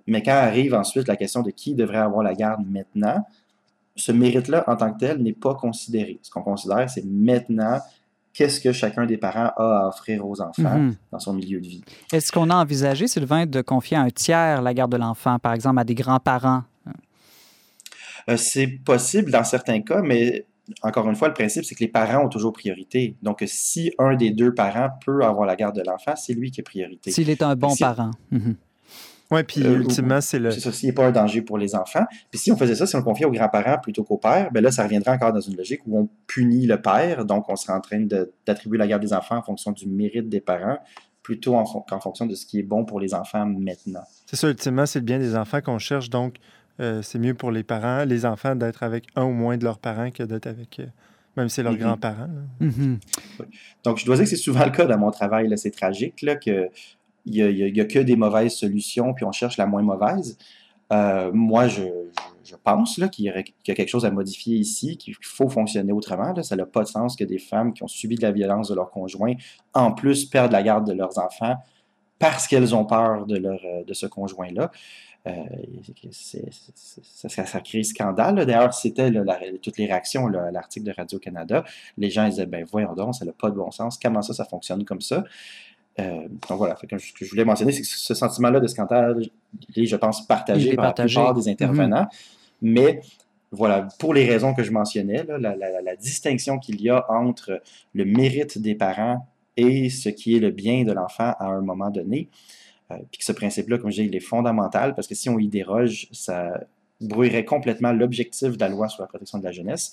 Mais 0.06 0.22
quand 0.22 0.32
arrive 0.32 0.74
ensuite 0.74 1.08
la 1.08 1.16
question 1.16 1.42
de 1.42 1.50
qui 1.50 1.74
devrait 1.74 1.98
avoir 1.98 2.22
la 2.22 2.34
garde 2.34 2.62
maintenant, 2.68 3.24
ce 3.96 4.12
mérite-là, 4.12 4.64
en 4.66 4.76
tant 4.76 4.92
que 4.92 4.98
tel, 4.98 5.18
n'est 5.22 5.32
pas 5.32 5.54
considéré. 5.54 6.18
Ce 6.22 6.30
qu'on 6.30 6.42
considère, 6.42 6.90
c'est 6.90 7.04
maintenant 7.04 7.78
qu'est-ce 8.32 8.60
que 8.60 8.72
chacun 8.72 9.06
des 9.06 9.16
parents 9.16 9.52
a 9.56 9.84
à 9.84 9.88
offrir 9.88 10.26
aux 10.26 10.40
enfants 10.40 10.78
Mhm. 10.78 10.96
dans 11.12 11.20
son 11.20 11.32
milieu 11.34 11.60
de 11.60 11.66
vie? 11.68 11.84
Est-ce 12.12 12.32
qu'on 12.32 12.50
a 12.50 12.56
envisagé, 12.56 13.06
Sylvain, 13.06 13.46
de 13.46 13.60
confier 13.62 13.96
à 13.96 14.00
un 14.00 14.10
tiers 14.10 14.60
la 14.62 14.74
garde 14.74 14.90
de 14.90 14.96
l'enfant, 14.96 15.38
par 15.38 15.52
exemple 15.52 15.78
à 15.78 15.84
des 15.84 15.94
grands-parents? 15.94 16.64
Euh, 18.28 18.36
c'est 18.36 18.66
possible 18.66 19.30
dans 19.30 19.44
certains 19.44 19.80
cas, 19.82 20.00
mais 20.02 20.44
encore 20.82 21.08
une 21.08 21.16
fois, 21.16 21.28
le 21.28 21.34
principe, 21.34 21.64
c'est 21.64 21.74
que 21.74 21.80
les 21.80 21.88
parents 21.88 22.24
ont 22.24 22.28
toujours 22.28 22.52
priorité. 22.52 23.16
Donc, 23.22 23.42
si 23.46 23.92
un 23.98 24.14
des 24.16 24.30
deux 24.30 24.54
parents 24.54 24.88
peut 25.04 25.22
avoir 25.24 25.46
la 25.46 25.56
garde 25.56 25.76
de 25.76 25.82
l'enfant, 25.86 26.14
c'est 26.16 26.32
lui 26.34 26.50
qui 26.50 26.60
a 26.60 26.64
priorité. 26.64 27.10
S'il 27.10 27.28
est 27.30 27.42
un 27.42 27.54
bon 27.56 27.70
Si- 27.70 27.82
parent. 27.82 28.10
Mhm. 28.30 28.56
Oui, 29.30 29.42
puis 29.42 29.62
Euh, 29.64 29.78
ultimement, 29.80 30.20
c'est 30.20 30.38
le. 30.38 30.50
C'est 30.50 30.60
ça, 30.60 30.70
s'il 30.70 30.88
n'est 30.90 30.94
pas 30.94 31.06
un 31.06 31.10
danger 31.10 31.40
pour 31.40 31.56
les 31.58 31.74
enfants. 31.74 32.04
Puis 32.30 32.38
si 32.38 32.52
on 32.52 32.56
faisait 32.56 32.74
ça, 32.74 32.86
si 32.86 32.94
on 32.94 32.98
le 32.98 33.04
confiait 33.04 33.24
aux 33.26 33.30
grands-parents 33.32 33.78
plutôt 33.82 34.04
qu'au 34.04 34.18
père, 34.18 34.50
ben 34.52 34.62
là, 34.62 34.70
ça 34.70 34.84
reviendrait 34.84 35.12
encore 35.12 35.32
dans 35.32 35.40
une 35.40 35.56
logique 35.56 35.80
où 35.86 35.98
on 35.98 36.08
punit 36.26 36.66
le 36.66 36.80
père, 36.80 37.24
donc 37.24 37.48
on 37.48 37.56
serait 37.56 37.72
en 37.72 37.80
train 37.80 38.00
de- 38.00 38.32
d'attribuer 38.46 38.78
la 38.78 38.86
garde 38.86 39.02
des 39.02 39.14
enfants 39.14 39.38
en 39.38 39.42
fonction 39.42 39.72
du 39.72 39.88
mérite 39.88 40.28
des 40.28 40.40
parents, 40.42 40.76
plutôt 41.22 41.52
qu'en 41.88 42.00
fonction 42.00 42.26
de 42.26 42.34
ce 42.34 42.44
qui 42.44 42.58
est 42.60 42.62
bon 42.62 42.84
pour 42.84 43.00
les 43.00 43.14
enfants 43.14 43.46
maintenant. 43.46 44.02
C'est 44.26 44.36
ça, 44.36 44.48
ultimement, 44.48 44.84
c'est 44.84 44.98
le 44.98 45.06
bien 45.06 45.18
des 45.18 45.34
enfants 45.36 45.62
qu'on 45.62 45.78
cherche. 45.78 46.10
Donc, 46.10 46.36
euh, 46.80 47.02
c'est 47.02 47.18
mieux 47.18 47.34
pour 47.34 47.50
les 47.50 47.62
parents, 47.62 48.04
les 48.04 48.26
enfants, 48.26 48.54
d'être 48.56 48.82
avec 48.82 49.04
un 49.16 49.24
ou 49.24 49.32
moins 49.32 49.56
de 49.56 49.64
leurs 49.64 49.78
parents 49.78 50.10
que 50.10 50.22
d'être 50.22 50.46
avec, 50.46 50.80
euh, 50.80 50.86
même 51.36 51.48
si 51.48 51.56
c'est 51.56 51.62
leurs 51.62 51.72
Mhm. 51.74 51.78
grands-parents. 51.80 52.28
Mhm. 52.60 52.98
Donc, 53.84 53.98
je 53.98 54.04
dois 54.06 54.16
dire 54.16 54.24
que 54.24 54.30
c'est 54.30 54.36
souvent 54.36 54.64
le 54.64 54.70
cas 54.70 54.86
dans 54.86 54.98
mon 54.98 55.10
travail. 55.10 55.48
là. 55.48 55.56
C'est 55.56 55.70
tragique 55.70 56.22
là, 56.22 56.36
que 56.36 56.68
il 57.26 57.72
n'y 57.72 57.80
a, 57.80 57.84
que 57.86 58.00
des 58.00 58.16
mauvaises 58.16 58.52
solutions, 58.54 59.14
puis 59.14 59.24
on 59.24 59.32
cherche 59.32 59.56
la 59.56 59.66
moins 59.66 59.82
mauvaise. 59.82 60.36
Euh, 60.92 61.30
moi, 61.32 61.68
je, 61.68 61.82
je- 61.84 61.88
je 62.44 62.56
pense 62.62 62.98
là, 62.98 63.08
qu'il 63.08 63.24
y, 63.24 63.30
a 63.30 63.42
quelque 63.42 63.88
chose 63.88 64.04
à 64.04 64.10
modifier 64.10 64.56
ici, 64.58 64.98
qu'il 64.98 65.14
faut 65.22 65.48
fonctionner 65.48 65.92
autrement. 65.92 66.34
Là. 66.34 66.42
Ça 66.42 66.56
n'a 66.56 66.66
pas 66.66 66.82
de 66.82 66.88
sens 66.88 67.16
que 67.16 67.24
des 67.24 67.38
femmes 67.38 67.72
qui 67.72 67.82
ont 67.82 67.88
subi 67.88 68.16
de 68.16 68.22
la 68.22 68.32
violence 68.32 68.68
de 68.68 68.74
leur 68.74 68.90
conjoint, 68.90 69.32
en 69.72 69.92
plus, 69.92 70.26
perdent 70.26 70.52
la 70.52 70.62
garde 70.62 70.86
de 70.86 70.92
leurs 70.92 71.18
enfants 71.18 71.56
parce 72.18 72.46
qu'elles 72.46 72.74
ont 72.74 72.84
peur 72.84 73.24
de, 73.24 73.38
leur, 73.38 73.60
de 73.86 73.94
ce 73.94 74.04
conjoint-là. 74.04 74.70
Euh, 75.26 75.30
ça, 76.10 77.46
ça 77.46 77.60
crée 77.60 77.82
scandale. 77.82 78.44
D'ailleurs, 78.44 78.74
c'était 78.74 79.10
toutes 79.62 79.78
les 79.78 79.86
réactions 79.86 80.26
là, 80.28 80.44
à 80.48 80.50
l'article 80.50 80.86
de 80.86 80.92
Radio-Canada. 80.92 81.64
Les 81.96 82.10
gens 82.10 82.24
ils 82.26 82.30
disaient, 82.30 82.46
ben 82.46 82.64
voyons 82.70 82.94
donc, 82.94 83.14
ça 83.14 83.24
n'a 83.24 83.32
pas 83.32 83.50
de 83.50 83.56
bon 83.56 83.70
sens. 83.70 83.98
Comment 83.98 84.20
ça, 84.22 84.34
ça 84.34 84.44
fonctionne 84.44 84.84
comme 84.84 85.00
ça? 85.00 85.24
Euh, 86.00 86.28
donc 86.48 86.58
voilà, 86.58 86.76
Fait 86.76 86.86
que 86.86 86.98
ce 86.98 87.12
que 87.12 87.24
je 87.24 87.30
voulais 87.30 87.44
mentionner, 87.44 87.72
c'est 87.72 87.82
que 87.82 87.86
ce 87.86 88.14
sentiment-là 88.14 88.60
de 88.60 88.66
scandale, 88.66 89.22
il 89.74 89.82
est, 89.84 89.86
je 89.86 89.96
pense, 89.96 90.26
partagé 90.26 90.74
par 90.74 90.86
partagé. 90.86 91.14
la 91.16 91.22
plupart 91.22 91.34
des 91.42 91.48
intervenants. 91.48 92.06
Mais 92.60 93.00
voilà, 93.50 93.88
pour 93.98 94.12
les 94.12 94.26
raisons 94.28 94.52
que 94.54 94.62
je 94.64 94.72
mentionnais, 94.72 95.22
là, 95.24 95.38
la, 95.38 95.54
la- 95.56 95.80
la 95.80 95.96
distinction 95.96 96.58
qu'il 96.58 96.80
y 96.82 96.90
a 96.90 97.04
entre 97.10 97.62
le 97.94 98.04
mérite 98.04 98.58
des 98.58 98.74
parents 98.74 99.26
et 99.56 99.88
ce 99.88 100.08
qui 100.08 100.36
est 100.36 100.40
le 100.40 100.50
bien 100.50 100.82
de 100.84 100.92
l'enfant 100.92 101.32
à 101.38 101.46
un 101.46 101.60
moment 101.60 101.90
donné, 101.90 102.28
puis 102.88 103.18
que 103.18 103.24
ce 103.24 103.32
principe-là, 103.32 103.78
comme 103.78 103.90
je 103.90 104.02
dis, 104.02 104.08
il 104.08 104.14
est 104.16 104.20
fondamental 104.20 104.94
parce 104.94 105.06
que 105.06 105.14
si 105.14 105.28
on 105.28 105.38
y 105.38 105.48
déroge, 105.48 106.08
ça 106.12 106.60
brouillerait 107.00 107.44
complètement 107.44 107.92
l'objectif 107.92 108.56
de 108.56 108.60
la 108.60 108.68
loi 108.68 108.88
sur 108.88 109.02
la 109.02 109.08
protection 109.08 109.38
de 109.38 109.44
la 109.44 109.52
jeunesse. 109.52 109.92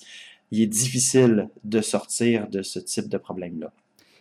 Il 0.50 0.60
est 0.60 0.66
difficile 0.66 1.48
de 1.64 1.80
sortir 1.80 2.48
de 2.48 2.62
ce 2.62 2.78
type 2.78 3.08
de 3.08 3.16
problème-là. 3.18 3.72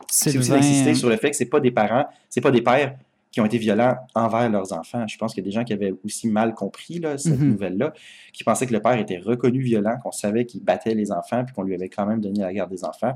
C'est 0.10 0.38
aussi 0.38 0.50
d'insister 0.50 0.94
sur 0.96 1.10
le 1.10 1.18
fait 1.18 1.30
que 1.32 1.36
c'est 1.36 1.46
pas 1.46 1.60
des 1.60 1.72
parents, 1.72 2.06
c'est 2.30 2.42
pas 2.42 2.52
des 2.52 2.62
pères 2.62 2.98
qui 3.32 3.40
ont 3.40 3.46
été 3.46 3.58
violents 3.58 3.96
envers 4.14 4.50
leurs 4.50 4.74
enfants. 4.74 5.08
Je 5.08 5.18
pense 5.18 5.34
qu'il 5.34 5.42
y 5.42 5.46
a 5.46 5.50
des 5.50 5.54
gens 5.54 5.64
qui 5.64 5.72
avaient 5.72 5.94
aussi 6.04 6.28
mal 6.28 6.54
compris 6.54 7.00
là, 7.00 7.18
cette 7.18 7.40
Mhm. 7.40 7.52
nouvelle-là, 7.52 7.94
qui 8.34 8.44
pensaient 8.44 8.68
que 8.68 8.74
le 8.74 8.82
père 8.82 8.98
était 8.98 9.20
reconnu 9.20 9.62
violent, 9.62 9.98
qu'on 10.04 10.12
savait 10.12 10.46
qu'il 10.46 10.62
battait 10.64 10.96
les 10.96 11.12
enfants, 11.14 11.46
puis 11.46 11.54
qu'on 11.56 11.64
lui 11.64 11.74
avait 11.76 11.88
quand 11.88 12.06
même 12.06 12.20
donné 12.20 12.42
la 12.42 12.52
garde 12.54 12.70
des 12.72 12.84
enfants. 12.84 13.14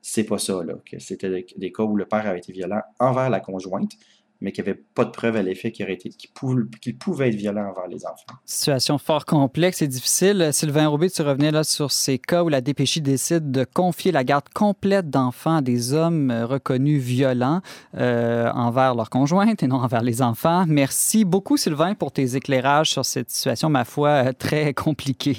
C'est 0.00 0.22
pas 0.22 0.38
ça, 0.38 0.62
là. 0.64 0.74
C'était 0.98 1.44
des 1.56 1.72
cas 1.72 1.82
où 1.82 1.96
le 1.96 2.04
père 2.06 2.24
avait 2.26 2.38
été 2.38 2.52
violent 2.52 2.82
envers 3.00 3.30
la 3.30 3.40
conjointe, 3.40 3.92
mais 4.40 4.52
qu'il 4.52 4.64
n'y 4.64 4.70
avait 4.70 4.80
pas 4.94 5.04
de 5.04 5.10
preuve 5.10 5.36
à 5.36 5.42
l'effet 5.42 5.72
qu'il 5.72 5.86
qu 5.86 6.92
pouvait 6.94 7.28
être 7.28 7.34
violent 7.34 7.70
envers 7.70 7.88
les 7.88 8.06
enfants. 8.06 8.38
Situation 8.44 8.98
fort 8.98 9.24
complexe 9.24 9.82
et 9.82 9.88
difficile. 9.88 10.50
Sylvain 10.52 10.86
Roubaix, 10.88 11.10
tu 11.10 11.22
revenais 11.22 11.50
là 11.50 11.64
sur 11.64 11.90
ces 11.90 12.18
cas 12.18 12.44
où 12.44 12.48
la 12.48 12.60
DPJ 12.60 12.98
décide 12.98 13.50
de 13.50 13.64
confier 13.64 14.12
la 14.12 14.24
garde 14.24 14.48
complète 14.54 15.10
d'enfants 15.10 15.56
à 15.56 15.62
des 15.62 15.92
hommes 15.92 16.30
reconnus 16.30 17.02
violents 17.02 17.60
euh, 17.96 18.50
envers 18.52 18.94
leurs 18.94 19.10
conjointes 19.10 19.62
et 19.62 19.66
non 19.66 19.76
envers 19.76 20.02
les 20.02 20.22
enfants. 20.22 20.64
Merci 20.68 21.24
beaucoup, 21.24 21.56
Sylvain, 21.56 21.94
pour 21.94 22.12
tes 22.12 22.36
éclairages 22.36 22.90
sur 22.90 23.04
cette 23.04 23.30
situation, 23.30 23.68
ma 23.68 23.84
foi, 23.84 24.32
très 24.34 24.72
compliquée. 24.74 25.36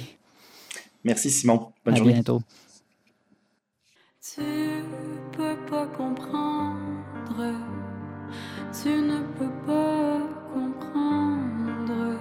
Merci, 1.04 1.30
Simon. 1.30 1.72
Bonne 1.86 1.94
à 1.94 1.98
journée. 1.98 2.12
À 2.12 2.16
bientôt. 2.16 2.42
Tu 4.22 4.42
peux 5.36 5.56
pas 5.70 5.88
tu 8.82 8.90
ne 8.90 9.20
peux 9.38 9.54
pas 9.68 10.20
comprendre. 10.54 12.18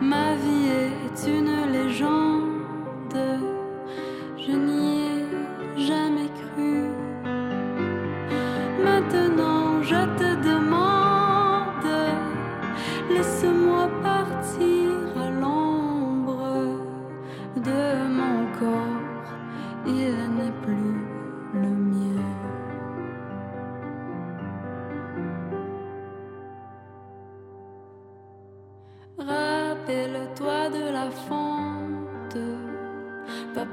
Ma 0.00 0.34
vie 0.36 0.68
est 0.68 1.28
une 1.28 1.72
légende, 1.72 2.27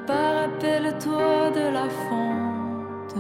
papa, 0.06 0.42
rappelle-toi 0.42 1.52
de 1.52 1.74
la 1.74 1.90
fonte. 1.90 3.16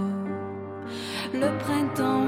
Le 1.33 1.57
printemps 1.59 2.24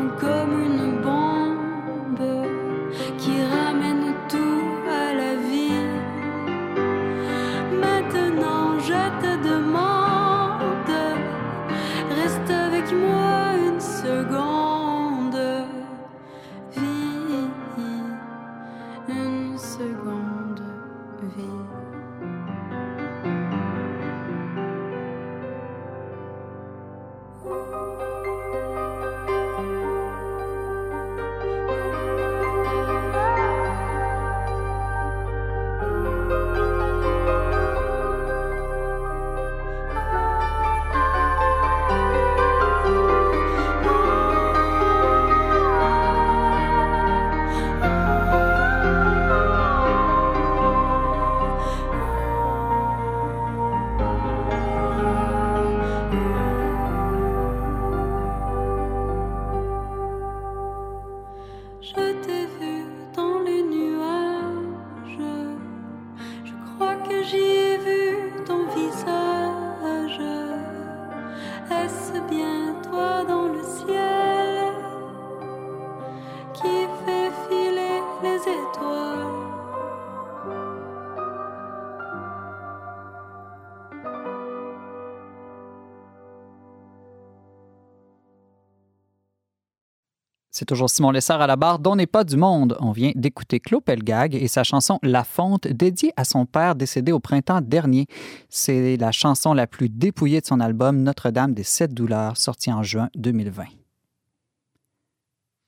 C'est 90.57 90.65
toujours 90.65 90.89
Simon 90.89 91.11
Lessard 91.11 91.39
à 91.39 91.45
la 91.45 91.55
barre 91.55 91.77
dont 91.77 91.95
n'est 91.95 92.07
pas 92.07 92.23
du 92.23 92.35
monde. 92.35 92.77
On 92.79 92.91
vient 92.91 93.11
d'écouter 93.13 93.59
Claude 93.59 93.83
Pelgag 93.83 94.33
et 94.33 94.47
sa 94.47 94.63
chanson 94.63 94.97
La 95.03 95.23
Fonte, 95.23 95.67
dédiée 95.67 96.13
à 96.17 96.23
son 96.23 96.47
père 96.47 96.73
décédé 96.73 97.11
au 97.11 97.19
printemps 97.19 97.61
dernier. 97.61 98.07
C'est 98.49 98.97
la 98.97 99.11
chanson 99.11 99.53
la 99.53 99.67
plus 99.67 99.87
dépouillée 99.87 100.41
de 100.41 100.47
son 100.47 100.59
album 100.59 101.03
Notre-Dame 101.03 101.53
des 101.53 101.61
Sept 101.61 101.93
Douleurs, 101.93 102.37
sorti 102.37 102.71
en 102.71 102.81
juin 102.81 103.09
2020. 103.15 103.65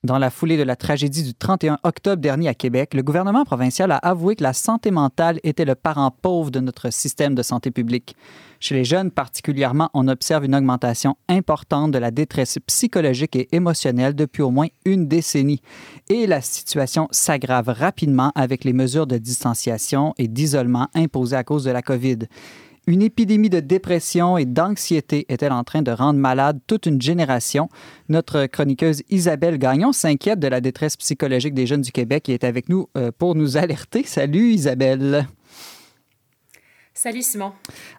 Dans 0.02 0.18
la 0.18 0.30
foulée 0.30 0.56
de 0.56 0.64
la 0.64 0.74
tragédie 0.74 1.22
du 1.22 1.34
31 1.34 1.78
octobre 1.84 2.20
dernier 2.20 2.48
à 2.48 2.54
Québec, 2.54 2.92
le 2.94 3.04
gouvernement 3.04 3.44
provincial 3.44 3.92
a 3.92 3.98
avoué 3.98 4.34
que 4.34 4.42
la 4.42 4.54
santé 4.54 4.90
mentale 4.90 5.38
était 5.44 5.66
le 5.66 5.76
parent 5.76 6.10
pauvre 6.10 6.50
de 6.50 6.58
notre 6.58 6.90
système 6.90 7.36
de 7.36 7.44
santé 7.44 7.70
publique. 7.70 8.16
Chez 8.62 8.74
les 8.74 8.84
jeunes 8.84 9.10
particulièrement, 9.10 9.88
on 9.94 10.06
observe 10.06 10.44
une 10.44 10.54
augmentation 10.54 11.16
importante 11.30 11.92
de 11.92 11.98
la 11.98 12.10
détresse 12.10 12.58
psychologique 12.66 13.34
et 13.34 13.48
émotionnelle 13.52 14.14
depuis 14.14 14.42
au 14.42 14.50
moins 14.50 14.66
une 14.84 15.08
décennie. 15.08 15.62
Et 16.10 16.26
la 16.26 16.42
situation 16.42 17.08
s'aggrave 17.10 17.70
rapidement 17.70 18.32
avec 18.34 18.64
les 18.64 18.74
mesures 18.74 19.06
de 19.06 19.16
distanciation 19.16 20.12
et 20.18 20.28
d'isolement 20.28 20.88
imposées 20.94 21.36
à 21.36 21.42
cause 21.42 21.64
de 21.64 21.70
la 21.70 21.80
COVID. 21.80 22.18
Une 22.86 23.00
épidémie 23.00 23.48
de 23.48 23.60
dépression 23.60 24.36
et 24.36 24.44
d'anxiété 24.44 25.24
est-elle 25.30 25.52
en 25.52 25.64
train 25.64 25.80
de 25.80 25.90
rendre 25.90 26.18
malade 26.18 26.60
toute 26.66 26.84
une 26.84 27.00
génération? 27.00 27.70
Notre 28.10 28.44
chroniqueuse 28.44 29.02
Isabelle 29.08 29.56
Gagnon 29.56 29.92
s'inquiète 29.92 30.38
de 30.38 30.48
la 30.48 30.60
détresse 30.60 30.98
psychologique 30.98 31.54
des 31.54 31.66
jeunes 31.66 31.82
du 31.82 31.92
Québec 31.92 32.28
et 32.28 32.34
est 32.34 32.44
avec 32.44 32.68
nous 32.68 32.88
euh, 32.98 33.10
pour 33.16 33.34
nous 33.34 33.56
alerter. 33.56 34.02
Salut 34.04 34.50
Isabelle. 34.50 35.26
Salut 37.02 37.22
Simon. 37.22 37.54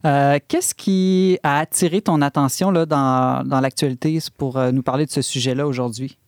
Euh, 0.06 0.38
Qu'est-ce 0.48 0.76
qui 0.76 1.40
a 1.42 1.58
attiré 1.58 2.04
ton 2.04 2.22
attention 2.22 2.70
là, 2.70 2.86
dans, 2.86 3.44
dans 3.44 3.60
l'actualité 3.60 4.20
pour 4.38 4.58
euh, 4.58 4.70
nous 4.70 4.84
parler 4.84 5.08
de 5.08 5.10
ce 5.10 5.24
sujet-là 5.24 5.66
aujourd'hui? 5.66 6.20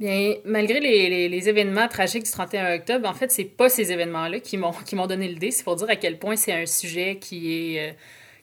Bien, 0.00 0.34
malgré 0.44 0.80
les, 0.80 1.08
les, 1.08 1.28
les, 1.28 1.48
événements 1.48 1.86
tragiques 1.86 2.24
du 2.24 2.30
31 2.32 2.74
octobre, 2.74 3.08
en 3.08 3.14
fait, 3.14 3.30
c'est 3.30 3.44
pas 3.44 3.68
ces 3.68 3.92
événements-là 3.92 4.40
qui 4.40 4.56
m'ont 4.56 4.72
qui 4.72 4.96
m'ont 4.96 5.06
donné 5.06 5.28
l'idée. 5.28 5.52
C'est 5.52 5.62
pour 5.62 5.76
dire 5.76 5.88
à 5.88 5.94
quel 5.94 6.18
point 6.18 6.34
c'est 6.34 6.52
un 6.52 6.66
sujet 6.66 7.18
qui 7.20 7.52
est 7.52 7.90
euh, 7.90 7.92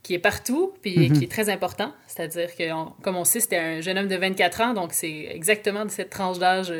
qui 0.01 0.13
est 0.13 0.19
partout 0.19 0.71
puis 0.81 0.97
mm 0.97 1.01
-hmm. 1.01 1.17
qui 1.17 1.23
est 1.25 1.31
très 1.31 1.49
important. 1.49 1.91
C'est-à-dire 2.07 2.55
que, 2.55 2.71
on, 2.71 2.93
comme 3.03 3.17
on 3.17 3.25
sait, 3.25 3.41
c'était 3.41 3.63
un 3.71 3.81
jeune 3.81 3.97
homme 3.97 4.07
de 4.07 4.15
24 4.15 4.61
ans, 4.61 4.73
donc 4.73 4.93
c'est 4.93 5.27
exactement 5.39 5.83
de 5.83 5.91
cette 5.91 6.09
tranche 6.09 6.39
d'âge 6.39 6.73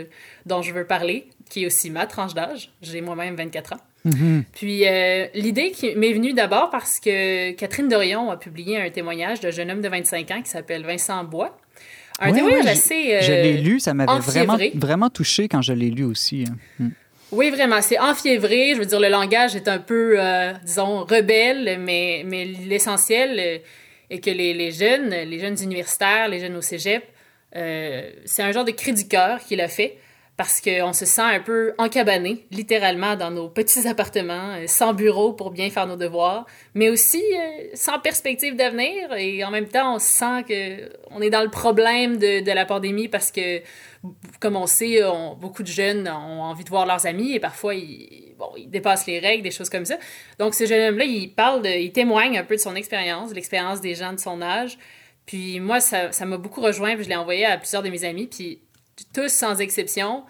dont 0.45 0.61
je 0.61 0.71
veux 0.73 0.87
parler, 0.87 1.27
qui 1.49 1.63
est 1.63 1.65
aussi 1.65 1.89
ma 1.89 2.05
tranche 2.07 2.33
d'âge. 2.33 2.71
J'ai 2.81 3.01
moi-même 3.01 3.35
24 3.35 3.73
ans. 3.73 3.83
-hmm. 4.09 4.43
Puis 4.53 4.87
euh, 4.87 5.27
l'idée 5.33 5.71
qui 5.71 5.95
m'est 5.95 6.13
venue 6.13 6.33
d'abord 6.33 6.69
parce 6.69 6.99
que 6.99 7.51
Catherine 7.51 7.87
Dorion 7.87 8.29
a 8.31 8.37
publié 8.37 8.77
un 8.81 8.89
témoignage 8.89 9.39
d'un 9.39 9.51
jeune 9.51 9.71
homme 9.71 9.81
de 9.81 9.89
25 9.89 10.31
ans 10.31 10.41
qui 10.41 10.49
s'appelle 10.49 10.85
Vincent 10.85 11.23
Bois. 11.23 11.57
Un 12.19 12.31
témoignage 12.31 12.67
assez. 12.67 13.15
Euh, 13.15 13.21
je 13.21 13.31
l'ai 13.31 13.57
lu, 13.57 13.79
ça 13.79 13.93
m'avait 13.93 14.19
vraiment, 14.19 14.57
vraiment 14.75 15.09
touché 15.09 15.47
quand 15.47 15.61
je 15.61 15.73
l'ai 15.73 15.89
lu 15.89 16.03
aussi. 16.03 16.45
Mm. 16.79 16.89
Oui, 17.31 17.49
vraiment, 17.49 17.81
c'est 17.81 17.99
enfiévré. 17.99 18.73
Je 18.75 18.79
veux 18.79 18.85
dire, 18.85 18.99
le 18.99 19.09
langage 19.09 19.55
est 19.55 19.67
un 19.67 19.79
peu, 19.79 20.15
euh, 20.19 20.53
disons, 20.63 21.03
rebelle, 21.03 21.79
mais, 21.79 22.23
mais 22.25 22.45
l'essentiel 22.45 23.61
est 24.09 24.19
que 24.19 24.29
les, 24.29 24.53
les, 24.53 24.71
jeunes, 24.71 25.09
les 25.09 25.39
jeunes 25.39 25.57
universitaires, 25.63 26.27
les 26.27 26.39
jeunes 26.39 26.55
au 26.55 26.61
cégep, 26.61 27.03
euh, 27.55 28.09
c'est 28.25 28.41
un 28.41 28.51
genre 28.51 28.65
de 28.65 28.71
cri 28.71 28.93
du 28.93 29.07
cœur 29.07 29.39
qu'il 29.39 29.61
a 29.61 29.67
fait 29.67 29.97
parce 30.35 30.61
qu'on 30.61 30.93
se 30.93 31.05
sent 31.05 31.21
un 31.21 31.39
peu 31.39 31.75
encabané, 31.77 32.47
littéralement, 32.49 33.15
dans 33.15 33.29
nos 33.29 33.49
petits 33.49 33.87
appartements, 33.87 34.55
sans 34.65 34.93
bureau 34.93 35.33
pour 35.33 35.51
bien 35.51 35.69
faire 35.69 35.85
nos 35.85 35.95
devoirs, 35.95 36.47
mais 36.73 36.89
aussi 36.89 37.21
euh, 37.21 37.67
sans 37.75 37.99
perspective 37.99 38.55
d'avenir. 38.55 39.13
Et 39.13 39.43
en 39.43 39.51
même 39.51 39.67
temps, 39.67 39.95
on 39.95 39.99
sent 39.99 40.43
qu'on 40.47 41.21
est 41.21 41.29
dans 41.29 41.43
le 41.43 41.51
problème 41.51 42.17
de, 42.17 42.51
la 42.51 42.65
pandémie 42.65 43.07
parce 43.07 43.31
que, 43.31 43.61
comme 44.39 44.55
on 44.55 44.65
sait, 44.65 45.03
on, 45.03 45.35
beaucoup 45.35 45.61
de 45.61 45.67
jeunes 45.67 46.07
ont 46.07 46.41
envie 46.41 46.63
de 46.63 46.69
voir 46.69 46.87
leurs 46.87 47.05
amis 47.05 47.33
et 47.33 47.39
parfois, 47.39 47.75
ils, 47.75 48.33
dépassent 48.67 49.05
les 49.05 49.19
règles, 49.19 49.43
des 49.43 49.51
choses 49.51 49.69
comme 49.69 49.85
ça. 49.85 49.97
Donc, 50.39 50.55
ce 50.55 50.65
jeune 50.65 50.89
homme-là, 50.89 51.05
il 51.05 51.31
parle, 51.31 51.61
de, 51.61 51.69
il 51.69 51.91
témoigne 51.91 52.39
un 52.39 52.43
peu 52.43 52.55
de 52.55 52.59
son 52.59 52.75
expérience, 52.75 53.31
l'expérience 53.33 53.81
des 53.81 53.93
gens 53.93 54.13
de 54.13 54.19
son 54.19 54.41
âge. 54.41 54.79
Puis 55.27 55.59
moi, 55.59 55.79
ça 55.79 56.09
m'a 56.25 56.37
beaucoup 56.37 56.59
rejoint, 56.59 56.95
puis 56.95 57.05
je 57.05 57.09
l'ai 57.09 57.15
envoyé 57.15 57.45
à 57.45 57.57
plusieurs 57.57 57.83
de 57.83 57.89
mes 57.89 58.03
amis, 58.03 58.27
puis 58.27 58.59
tous 59.13 59.31
sans 59.31 59.59
exception, 59.59 60.23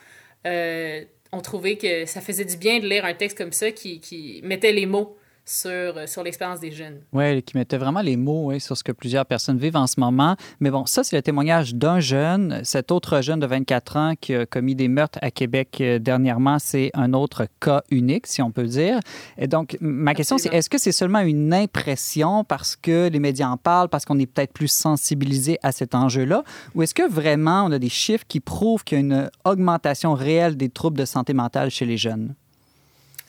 euh, 0.45 1.03
ont 1.31 1.41
trouvé 1.41 1.77
que 1.77 2.05
ça 2.05 2.21
faisait 2.21 2.45
du 2.45 2.57
bien 2.57 2.79
de 2.79 2.87
lire 2.87 3.05
un 3.05 3.13
texte 3.13 3.37
comme 3.37 3.51
ça 3.51 3.71
qui, 3.71 3.99
qui 3.99 4.41
mettait 4.43 4.71
les 4.71 4.85
mots 4.85 5.17
sur, 5.45 5.69
euh, 5.71 6.07
sur 6.07 6.23
l'expérience 6.23 6.59
des 6.59 6.71
jeunes. 6.71 7.01
Oui, 7.11 7.41
qui 7.43 7.57
mettait 7.57 7.77
vraiment 7.77 8.01
les 8.01 8.15
mots 8.15 8.47
oui, 8.47 8.59
sur 8.59 8.77
ce 8.77 8.83
que 8.83 8.91
plusieurs 8.91 9.25
personnes 9.25 9.57
vivent 9.57 9.75
en 9.75 9.87
ce 9.87 9.99
moment. 9.99 10.35
Mais 10.59 10.71
bon, 10.71 10.85
ça, 10.85 11.03
c'est 11.03 11.15
le 11.15 11.21
témoignage 11.21 11.75
d'un 11.75 11.99
jeune. 11.99 12.61
Cet 12.63 12.91
autre 12.91 13.21
jeune 13.21 13.39
de 13.39 13.45
24 13.45 13.97
ans 13.97 14.13
qui 14.19 14.33
a 14.35 14.45
commis 14.45 14.75
des 14.75 14.87
meurtres 14.87 15.19
à 15.21 15.31
Québec 15.31 15.77
euh, 15.81 15.99
dernièrement, 15.99 16.59
c'est 16.59 16.91
un 16.93 17.13
autre 17.13 17.47
cas 17.59 17.83
unique, 17.91 18.27
si 18.27 18.41
on 18.41 18.51
peut 18.51 18.65
dire. 18.65 18.99
Et 19.37 19.47
donc, 19.47 19.77
ma 19.81 20.13
question, 20.13 20.37
c'est 20.37 20.53
est-ce 20.53 20.69
que 20.69 20.77
c'est 20.77 20.91
seulement 20.91 21.19
une 21.19 21.53
impression 21.53 22.43
parce 22.43 22.75
que 22.75 23.09
les 23.09 23.19
médias 23.19 23.49
en 23.49 23.57
parlent, 23.57 23.89
parce 23.89 24.05
qu'on 24.05 24.19
est 24.19 24.25
peut-être 24.25 24.53
plus 24.53 24.71
sensibilisé 24.71 25.57
à 25.63 25.71
cet 25.71 25.95
enjeu-là, 25.95 26.43
ou 26.75 26.83
est-ce 26.83 26.93
que 26.93 27.07
vraiment 27.07 27.65
on 27.65 27.71
a 27.71 27.79
des 27.79 27.89
chiffres 27.89 28.25
qui 28.27 28.39
prouvent 28.39 28.83
qu'il 28.83 28.97
y 28.97 29.01
a 29.01 29.03
une 29.03 29.29
augmentation 29.43 30.13
réelle 30.13 30.55
des 30.55 30.69
troubles 30.69 30.97
de 30.97 31.05
santé 31.05 31.33
mentale 31.33 31.69
chez 31.69 31.85
les 31.85 31.97
jeunes? 31.97 32.35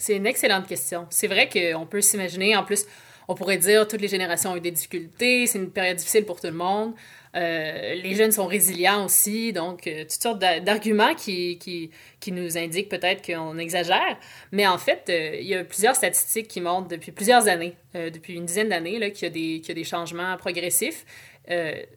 C'est 0.04 0.16
une 0.16 0.26
excellente 0.26 0.66
question. 0.66 1.06
C'est 1.08 1.28
vrai 1.28 1.48
qu'on 1.48 1.86
peut 1.86 2.02
s'imaginer, 2.02 2.54
en 2.56 2.62
plus, 2.62 2.84
on 3.26 3.34
pourrait 3.34 3.56
dire 3.56 3.88
toutes 3.88 4.02
les 4.02 4.08
générations 4.08 4.52
ont 4.52 4.56
eu 4.56 4.60
des 4.60 4.70
difficultés, 4.70 5.46
c'est 5.46 5.56
une 5.58 5.70
période 5.70 5.96
difficile 5.96 6.26
pour 6.26 6.42
tout 6.42 6.46
le 6.46 6.52
monde. 6.52 6.92
Euh, 7.34 7.94
les 7.94 8.14
jeunes 8.14 8.30
sont 8.30 8.46
résilients 8.46 9.06
aussi, 9.06 9.54
donc 9.54 9.86
euh, 9.86 10.02
toutes 10.02 10.22
sortes 10.22 10.38
d'arguments 10.38 11.14
qui, 11.14 11.56
qui, 11.56 11.90
qui, 12.20 12.32
nous 12.32 12.58
indiquent 12.58 12.90
peut-être 12.90 13.24
qu'on 13.24 13.56
exagère. 13.56 14.18
Mais 14.52 14.66
en 14.66 14.76
fait, 14.76 15.06
euh, 15.08 15.38
il 15.40 15.46
y 15.46 15.54
a 15.54 15.64
plusieurs 15.64 15.96
statistiques 15.96 16.48
qui 16.48 16.60
montrent 16.60 16.88
depuis 16.88 17.10
plusieurs 17.10 17.48
années, 17.48 17.74
depuis 17.94 18.34
une 18.34 18.44
dizaine 18.44 18.68
d'années, 18.68 19.10
qu'il 19.10 19.34
y, 19.34 19.56
y, 19.66 19.70
a 19.70 19.74
des 19.74 19.84
changements 19.84 20.36
progressifs 20.36 21.06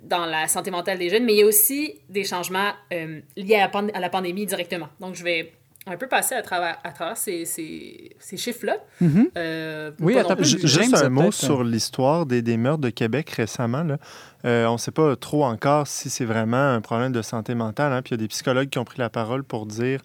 dans 0.02 0.26
la 0.26 0.48
santé 0.48 0.72
mentale 0.72 0.98
des 0.98 1.10
jeunes, 1.10 1.26
mais 1.26 1.34
il 1.34 1.40
y 1.40 1.44
a 1.44 1.46
aussi 1.46 2.00
des 2.08 2.24
changements 2.24 2.72
liés 3.36 3.56
à 3.56 4.00
la 4.00 4.10
pandémie 4.10 4.46
directement. 4.46 4.88
Donc, 5.02 5.16
je 5.16 5.26
vais 5.26 5.52
un 5.88 5.98
peu 5.98 6.08
passé 6.08 6.36
à 6.36 6.42
travers, 6.42 6.78
à 6.84 6.92
travers 6.92 7.18
ces, 7.18 7.46
ces, 7.46 8.12
ces 8.20 8.38
chiffres-là. 8.38 8.78
Mm-hmm. 9.02 9.30
euh, 9.38 9.92
oui, 10.00 10.18
attends, 10.18 10.36
juste 10.42 10.96
un 10.96 11.10
mot 11.10 11.32
sur 11.32 11.64
l'histoire 11.64 12.26
des, 12.26 12.42
des, 12.42 12.58
meurtres 12.58 12.82
de 12.82 12.90
Québec 12.90 13.30
récemment. 13.32 13.84
Là. 13.84 13.98
Euh, 14.46 14.66
on 14.68 14.74
ne 14.74 14.78
sait 14.78 14.92
pas 14.92 15.16
trop 15.16 15.44
encore 15.46 15.88
si 15.88 16.10
c'est 16.10 16.26
vraiment 16.26 16.74
un 16.74 16.82
problème 16.82 17.12
de 17.12 17.22
santé 17.22 17.56
mentale. 17.56 17.92
Hein. 17.92 18.02
Puis 18.02 18.12
il 18.12 18.20
y 18.20 18.20
a 18.20 18.24
des 18.24 18.28
psychologues 18.28 18.70
qui 18.70 18.80
ont 18.80 18.86
pris 18.86 19.00
la 19.00 19.10
parole 19.10 19.44
pour 19.44 19.66
dire 19.66 20.02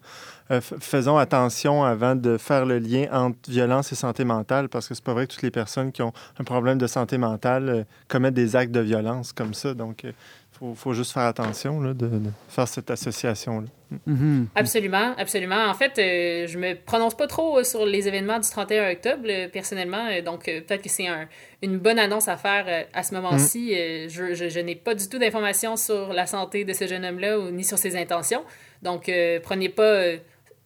euh, 0.51 0.59
faisons 0.61 1.17
attention 1.17 1.83
avant 1.83 2.15
de 2.15 2.37
faire 2.37 2.65
le 2.65 2.79
lien 2.79 3.07
entre 3.11 3.37
violence 3.49 3.91
et 3.91 3.95
santé 3.95 4.25
mentale, 4.25 4.69
parce 4.69 4.87
que 4.87 4.95
c'est 4.95 5.03
pas 5.03 5.13
vrai 5.13 5.27
que 5.27 5.33
toutes 5.33 5.43
les 5.43 5.51
personnes 5.51 5.91
qui 5.91 6.01
ont 6.01 6.11
un 6.39 6.43
problème 6.43 6.77
de 6.77 6.87
santé 6.87 7.17
mentale 7.17 7.69
euh, 7.69 7.83
commettent 8.07 8.33
des 8.33 8.55
actes 8.55 8.71
de 8.71 8.81
violence 8.81 9.31
comme 9.33 9.53
ça. 9.53 9.73
Donc, 9.73 10.05
faut, 10.53 10.73
faut 10.75 10.93
juste 10.93 11.11
faire 11.11 11.23
attention 11.23 11.81
là, 11.81 11.93
de, 11.93 12.07
de, 12.07 12.29
faire 12.49 12.67
cette 12.67 12.89
association-là. 12.89 13.67
Mm-hmm. 14.07 14.45
Absolument, 14.55 15.13
absolument. 15.17 15.65
En 15.67 15.73
fait, 15.73 15.97
euh, 15.99 16.47
je 16.47 16.57
me 16.57 16.75
prononce 16.75 17.15
pas 17.15 17.27
trop 17.27 17.63
sur 17.63 17.85
les 17.85 18.07
événements 18.07 18.39
du 18.39 18.49
31 18.49 18.91
octobre, 18.91 19.23
euh, 19.25 19.47
personnellement, 19.47 20.07
euh, 20.09 20.21
donc 20.21 20.47
euh, 20.47 20.61
peut-être 20.61 20.81
que 20.81 20.89
c'est 20.89 21.07
un, 21.07 21.27
une 21.61 21.77
bonne 21.77 21.99
annonce 21.99 22.27
à 22.27 22.37
faire 22.37 22.65
euh, 22.67 22.83
à 22.93 23.03
ce 23.03 23.13
moment-ci. 23.13 23.73
Mm. 23.73 24.09
je, 24.09 24.33
je, 24.33 24.49
je 24.49 24.59
n'ai 24.59 24.75
pas 24.75 24.95
du 24.95 25.07
tout 25.09 25.19
d'informations 25.19 25.75
sur 25.75 26.13
la 26.13 26.25
santé 26.25 26.65
de 26.65 26.73
ce 26.73 26.87
jeune 26.87 27.05
homme-là 27.05 27.39
ou 27.39 27.51
ni 27.51 27.63
sur 27.63 27.77
ses 27.77 27.95
intentions. 27.95 28.43
Donc, 28.81 29.09
prenez 29.43 29.69
pas 29.69 30.17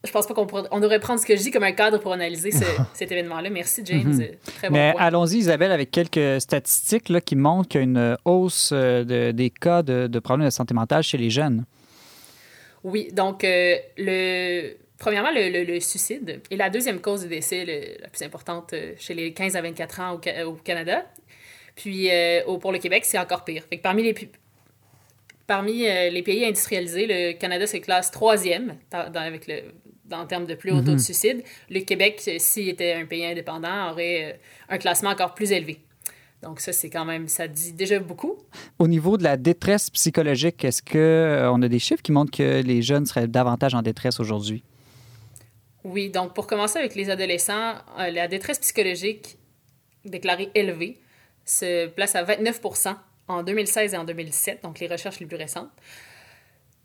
je 0.03 0.11
pense 0.11 0.27
pas 0.27 0.33
qu'on 0.33 0.47
on 0.71 0.79
devrait 0.79 0.99
prendre 0.99 1.19
ce 1.19 1.25
que 1.25 1.35
je 1.35 1.41
dis 1.41 1.51
comme 1.51 1.63
un 1.63 1.71
cadre 1.71 1.97
pour 1.99 2.13
analyser 2.13 2.51
ce, 2.51 2.65
cet 2.93 3.11
événement-là. 3.11 3.49
Merci, 3.49 3.81
James. 3.85 4.03
Mm 4.03 4.19
-hmm. 4.19 4.53
Très 4.57 4.69
bon 4.69 4.75
Mais 4.75 4.93
allons-y, 4.97 5.37
Isabelle, 5.37 5.71
avec 5.71 5.91
quelques 5.91 6.41
statistiques 6.41 7.09
là, 7.09 7.19
qui 7.21 7.35
montrent 7.35 7.69
qu'il 7.69 7.81
y 7.81 7.83
a 7.83 7.87
une 7.87 8.17
hausse 8.25 8.71
de, 8.73 9.31
des 9.31 9.49
cas 9.49 9.81
de, 9.83 10.07
de, 10.07 10.19
problèmes 10.19 10.47
de 10.47 10.53
santé 10.53 10.73
mentale 10.73 11.03
chez 11.03 11.17
les 11.17 11.29
jeunes. 11.29 11.65
Oui, 12.83 13.09
donc, 13.11 13.43
euh, 13.43 13.75
le, 13.97 14.75
premièrement, 14.97 15.31
le, 15.31 15.49
le, 15.49 15.63
le, 15.63 15.79
suicide 15.79 16.41
est 16.49 16.55
la 16.55 16.69
deuxième 16.69 16.99
cause 16.99 17.23
de 17.23 17.27
décès 17.27 17.65
la 18.01 18.07
plus 18.09 18.23
importante 18.23 18.73
euh, 18.73 18.93
chez 18.97 19.13
les 19.13 19.33
15 19.33 19.55
à 19.55 19.61
24 19.61 19.99
ans 19.99 20.11
au, 20.15 20.49
au 20.49 20.53
Canada. 20.53 21.05
Puis, 21.75 22.09
euh, 22.09 22.43
au, 22.45 22.57
pour 22.57 22.71
le 22.71 22.79
Québec, 22.79 23.05
c'est 23.05 23.19
encore 23.19 23.43
pire. 23.43 23.63
Fait 23.69 23.77
que 23.77 23.83
parmi 23.83 24.03
les, 24.03 24.15
parmi 25.45 25.87
euh, 25.87 26.09
les 26.09 26.23
pays 26.23 26.43
industrialisés, 26.45 27.05
le 27.07 27.33
Canada 27.33 27.67
se 27.67 27.77
classe 27.77 28.11
troisième 28.11 28.75
dans, 28.91 29.11
dans, 29.11 29.21
avec 29.21 29.47
le, 29.47 29.61
en 30.11 30.25
termes 30.25 30.45
de 30.45 30.55
plus 30.55 30.71
haut 30.71 30.81
taux 30.81 30.93
de 30.93 30.97
suicide. 30.97 31.43
Le 31.69 31.81
Québec, 31.81 32.29
s'il 32.39 32.69
était 32.69 32.93
un 32.93 33.05
pays 33.05 33.25
indépendant, 33.25 33.91
aurait 33.91 34.33
euh, 34.33 34.37
un 34.69 34.77
classement 34.77 35.09
encore 35.09 35.33
plus 35.33 35.51
élevé. 35.51 35.79
Donc 36.43 36.59
ça, 36.59 36.71
c'est 36.71 36.89
quand 36.89 37.05
même, 37.05 37.27
ça 37.27 37.47
dit 37.47 37.73
déjà 37.73 37.99
beaucoup. 37.99 38.37
Au 38.77 38.87
niveau 38.87 39.17
de 39.17 39.23
la 39.23 39.37
détresse 39.37 39.89
psychologique, 39.89 40.63
est-ce 40.63 40.81
qu'on 40.83 40.97
euh, 40.97 41.65
a 41.65 41.67
des 41.67 41.79
chiffres 41.79 42.03
qui 42.03 42.11
montrent 42.11 42.31
que 42.31 42.61
les 42.61 42.81
jeunes 42.81 43.05
seraient 43.05 43.27
davantage 43.27 43.73
en 43.73 43.81
détresse 43.81 44.19
aujourd'hui? 44.19 44.63
Oui, 45.83 46.09
donc 46.09 46.33
pour 46.33 46.47
commencer 46.47 46.77
avec 46.77 46.95
les 46.95 47.09
adolescents, 47.09 47.75
euh, 47.99 48.11
la 48.11 48.27
détresse 48.27 48.59
psychologique 48.59 49.37
déclarée 50.05 50.51
élevée 50.53 50.99
se 51.43 51.87
place 51.87 52.15
à 52.15 52.23
29% 52.23 52.95
en 53.27 53.43
2016 53.43 53.93
et 53.93 53.97
en 53.97 54.03
2017, 54.03 54.63
donc 54.63 54.79
les 54.79 54.87
recherches 54.87 55.19
les 55.19 55.25
plus 55.25 55.37
récentes 55.37 55.71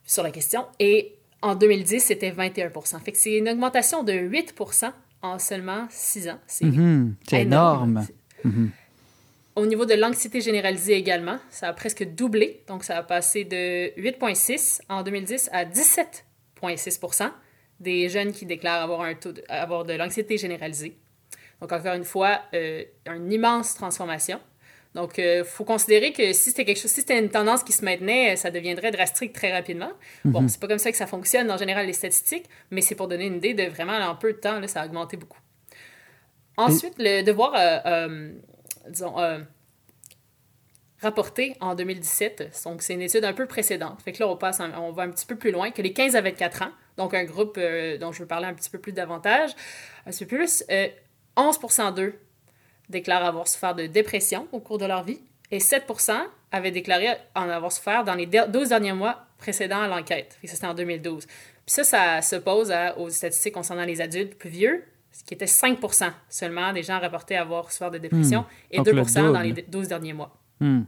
sur 0.05 0.23
la 0.23 0.31
question. 0.31 0.67
Et 0.79 1.17
en 1.43 1.55
2010, 1.55 2.01
c'était 2.01 2.31
21 2.31 2.71
Fait 3.05 3.13
que 3.13 3.19
c'est 3.19 3.37
une 3.37 3.49
augmentation 3.49 4.03
de 4.05 4.13
8% 4.13 4.93
en 5.23 5.39
seulement 5.39 5.87
6 5.91 6.29
ans. 6.29 6.39
C'est 6.47 6.65
mm 6.65 7.15
-hmm. 7.31 7.37
énorme. 7.37 8.07
Mm 8.45 8.51
-hmm. 8.51 8.69
Au 9.55 9.67
niveau 9.67 9.85
de 9.85 9.95
l'anxiété 9.95 10.41
généralisée 10.41 10.95
également, 10.95 11.39
ça 11.51 11.69
a 11.69 11.73
presque 11.75 12.05
doublé. 12.15 12.63
Donc, 12.69 12.85
ça 12.85 12.97
a 12.97 13.03
passé 13.03 13.45
de 13.45 13.93
8,6 14.01 14.81
en 14.89 15.03
2010 15.03 15.51
à 15.53 15.65
17,6 15.67 17.31
des 17.81 18.09
jeunes 18.09 18.33
qui 18.33 18.47
déclarent 18.47 18.83
avoir, 18.83 19.03
un 19.03 19.15
taux 19.15 19.33
de, 19.33 19.43
avoir 19.49 19.85
de 19.85 19.93
l'anxiété 19.93 20.39
généralisée. 20.39 20.97
Donc, 21.61 21.71
encore 21.73 21.95
une 21.95 22.05
fois, 22.05 22.41
euh, 22.55 22.85
une 23.07 23.31
immense 23.33 23.75
transformation. 23.75 24.41
Donc, 24.95 25.17
il 25.17 25.25
euh, 25.25 25.45
faut 25.45 25.65
considérer 25.65 26.13
que 26.13 26.33
si 26.33 26.51
c'était 26.51 26.65
quelque 26.65 26.81
chose, 26.81 26.91
si 26.91 27.01
c'était 27.01 27.19
une 27.19 27.31
tendance 27.31 27.65
qui 27.65 27.73
se 27.73 27.85
maintenait, 27.85 28.37
ça 28.37 28.51
deviendrait 28.51 28.91
drastique 28.91 29.33
très 29.33 29.53
rapidement. 29.53 29.93
Mm 30.25 30.29
-hmm. 30.29 30.33
Bon, 30.33 30.49
c'est 30.49 30.61
pas 30.61 30.69
comme 30.69 30.79
ça 30.79 30.91
que 30.91 30.99
ça 30.99 31.07
fonctionne 31.07 31.51
en 31.51 31.57
général 31.57 31.87
les 31.87 31.95
statistiques, 31.95 32.49
mais 32.71 32.83
c'est 32.83 32.95
pour 32.95 33.09
donner 33.09 33.27
une 33.27 33.37
idée 33.37 33.55
de 33.55 33.65
vraiment 33.71 33.99
en 34.11 34.17
peu 34.17 34.33
de 34.33 34.39
temps, 34.39 34.61
là, 34.61 34.69
ça 34.69 34.81
a 34.83 34.87
augmenté 34.87 35.17
beaucoup. 35.17 35.43
Ensuite, 36.57 36.95
Et... 36.99 37.21
le 37.21 37.23
devoir, 37.23 37.55
euh, 37.55 37.79
euh, 37.87 38.33
disons, 38.89 39.19
euh, 39.19 39.39
rapporté 41.01 41.57
en 41.61 41.75
2017, 41.75 42.63
donc 42.65 42.83
c'est 42.83 42.95
une 42.95 43.03
étude 43.03 43.25
un 43.25 43.33
peu 43.33 43.47
précédente. 43.47 44.01
Fait 44.03 44.13
que 44.13 44.21
là, 44.21 44.29
on 44.29 44.37
passe, 44.37 44.61
on 44.61 44.93
va 44.93 45.03
un 45.03 45.11
petit 45.11 45.27
peu 45.27 45.37
plus 45.37 45.51
loin 45.51 45.71
que 45.71 45.83
les 45.83 45.93
15 45.93 46.15
à 46.15 46.21
24 46.21 46.63
ans, 46.63 46.71
donc 46.97 47.15
un 47.15 47.25
groupe 47.25 47.57
euh, 47.59 47.99
dont 47.99 48.13
je 48.13 48.21
veux 48.21 48.29
parler 48.29 48.47
un 48.47 48.55
petit 48.55 48.71
peu 48.71 48.79
plus 48.79 48.93
davantage, 48.93 49.51
un 50.07 50.11
petit 50.11 50.27
peu 50.27 50.37
plus, 50.37 50.65
11% 51.37 51.95
d'eux 51.95 52.19
déclarent 52.93 53.25
avoir 53.25 53.49
souffert 53.49 53.75
de 53.75 53.87
dépression 53.87 54.47
au 54.53 54.61
cours 54.61 54.79
de 54.79 54.87
leur 54.87 55.03
vie 55.03 55.19
et 55.51 55.61
7 55.61 55.85
avaient 56.51 56.71
déclaré 56.71 57.09
en 57.35 57.49
avoir 57.49 57.73
souffert 57.73 58.05
dans 58.05 58.15
les 58.15 58.27
12 58.27 58.69
derniers 58.69 58.93
mois 58.93 59.27
précédents 59.39 59.83
à 59.83 59.89
l'enquête. 59.89 60.39
Ça, 60.45 60.55
c'était 60.55 60.67
en 60.67 60.75
2012. 60.75 61.27
Puis 61.27 61.35
ça, 61.67 61.85
ça 61.85 62.23
s'oppose 62.23 62.73
aux 62.97 63.11
statistiques 63.11 63.55
concernant 63.55 63.85
les 63.85 64.01
adultes 64.01 64.35
plus 64.35 64.51
vieux, 64.51 64.85
ce 65.13 65.25
qui 65.25 65.35
était 65.35 65.47
5 65.47 65.79
seulement 66.29 66.73
des 66.73 66.83
gens 66.83 66.99
rapportés 66.99 67.37
avoir 67.37 67.71
souffert 67.71 67.91
de 67.91 67.99
dépression 67.99 68.43
mmh. 68.43 68.47
et 68.71 68.77
Donc 68.79 68.87
2 68.87 69.33
dans 69.33 69.41
les 69.41 69.53
12 69.53 69.89
derniers 69.89 70.15
mois. 70.15 70.35
Mmh. 70.61 70.83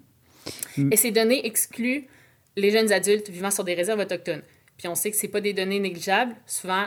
Mmh. 0.79 0.93
Et 0.93 0.97
ces 0.97 1.11
données 1.11 1.47
excluent 1.47 2.09
les 2.57 2.71
jeunes 2.71 2.93
adultes 2.93 3.29
vivant 3.29 3.51
sur 3.51 3.65
des 3.65 3.75
réserves 3.75 4.01
autochtones. 4.01 4.43
Puis 4.79 4.89
on 4.89 4.95
sait 4.95 5.11
que 5.11 5.17
ce 5.17 5.27
pas 5.27 5.41
des 5.41 5.53
données 5.53 5.79
négligeables. 5.79 6.35
Souvent, 6.47 6.87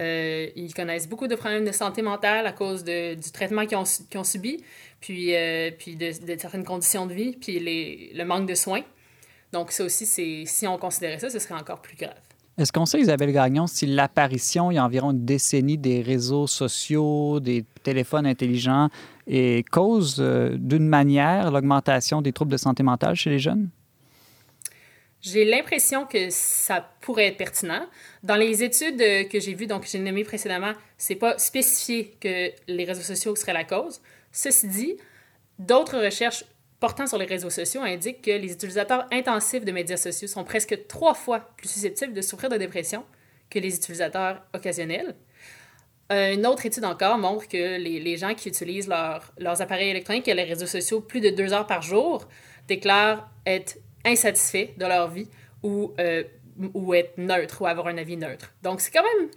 euh, 0.00 0.48
ils 0.56 0.72
connaissent 0.72 1.08
beaucoup 1.08 1.28
de 1.28 1.34
problèmes 1.34 1.64
de 1.64 1.72
santé 1.72 2.02
mentale 2.02 2.46
à 2.46 2.52
cause 2.52 2.84
du 2.84 3.32
traitement 3.32 3.66
qu'ils 3.66 3.76
ont, 3.76 4.24
subi, 4.24 4.64
puis, 5.00 5.36
euh, 5.36 5.70
puis 5.76 5.96
de, 5.96 6.12
certaines 6.38 6.64
conditions 6.64 7.06
de 7.06 7.14
vie, 7.14 7.36
puis 7.36 7.60
le 8.14 8.24
manque 8.24 8.48
de 8.48 8.54
soins. 8.54 8.82
Donc 9.52 9.72
ça 9.72 9.84
aussi, 9.84 10.06
si 10.46 10.66
on 10.66 10.78
considérait 10.78 11.18
ça, 11.18 11.28
ce 11.28 11.38
serait 11.38 11.54
encore 11.54 11.82
plus 11.82 11.96
grave. 11.96 12.14
Est-ce 12.60 12.72
qu'on 12.72 12.84
sait, 12.84 13.00
Isabelle 13.00 13.32
Gagnon, 13.32 13.66
si 13.66 13.86
l'apparition, 13.86 14.70
il 14.70 14.74
y 14.74 14.78
a 14.78 14.84
environ 14.84 15.12
une 15.12 15.24
décennie, 15.24 15.78
des 15.78 16.02
réseaux 16.02 16.46
sociaux, 16.46 17.40
des 17.40 17.64
téléphones 17.82 18.26
intelligents, 18.26 18.90
et 19.26 19.64
cause 19.70 20.16
euh, 20.18 20.56
d'une 20.58 20.86
manière 20.86 21.50
l'augmentation 21.50 22.20
des 22.20 22.32
troubles 22.32 22.52
de 22.52 22.58
santé 22.58 22.82
mentale 22.82 23.14
chez 23.14 23.30
les 23.30 23.38
jeunes? 23.38 23.70
J'ai 25.22 25.44
l'impression 25.44 26.06
que 26.06 26.30
ça 26.30 26.94
pourrait 27.02 27.26
être 27.26 27.36
pertinent. 27.36 27.86
Dans 28.22 28.36
les 28.36 28.62
études 28.62 28.98
que 29.28 29.38
j'ai 29.38 29.54
vues, 29.54 29.66
donc 29.66 29.86
j'ai 29.86 29.98
nommé 29.98 30.24
précédemment, 30.24 30.72
c'est 30.96 31.14
pas 31.14 31.36
spécifié 31.38 32.16
que 32.20 32.50
les 32.66 32.84
réseaux 32.84 33.02
sociaux 33.02 33.36
seraient 33.36 33.52
la 33.52 33.64
cause. 33.64 34.00
Ceci 34.32 34.68
dit, 34.68 34.96
d'autres 35.58 35.98
recherches 35.98 36.44
portant 36.78 37.06
sur 37.06 37.18
les 37.18 37.26
réseaux 37.26 37.50
sociaux 37.50 37.82
indiquent 37.82 38.22
que 38.22 38.30
les 38.30 38.52
utilisateurs 38.52 39.06
intensifs 39.12 39.66
de 39.66 39.72
médias 39.72 39.98
sociaux 39.98 40.28
sont 40.28 40.44
presque 40.44 40.86
trois 40.88 41.12
fois 41.12 41.50
plus 41.58 41.68
susceptibles 41.68 42.14
de 42.14 42.22
souffrir 42.22 42.48
de 42.48 42.56
dépression 42.56 43.04
que 43.50 43.58
les 43.58 43.76
utilisateurs 43.76 44.42
occasionnels. 44.54 45.14
Une 46.08 46.44
autre 46.46 46.66
étude 46.66 46.84
encore 46.84 47.18
montre 47.18 47.46
que 47.46 47.76
les, 47.78 48.00
les 48.00 48.16
gens 48.16 48.34
qui 48.34 48.48
utilisent 48.48 48.88
leur, 48.88 49.32
leurs 49.38 49.60
appareils 49.62 49.90
électroniques 49.90 50.26
et 50.26 50.34
les 50.34 50.42
réseaux 50.42 50.66
sociaux 50.66 51.00
plus 51.00 51.20
de 51.20 51.30
deux 51.30 51.52
heures 51.52 51.66
par 51.66 51.82
jour 51.82 52.26
déclarent 52.66 53.30
être 53.46 53.76
insatisfaits 54.04 54.76
de 54.76 54.86
leur 54.86 55.10
vie 55.10 55.28
ou 55.62 55.92
euh, 55.98 56.24
ou 56.74 56.94
être 56.94 57.16
neutre 57.16 57.62
ou 57.62 57.66
avoir 57.66 57.86
un 57.86 57.96
avis 57.96 58.16
neutre. 58.16 58.52
Donc, 58.62 58.80
c'est 58.80 58.90
quand 58.90 59.02
même 59.02 59.30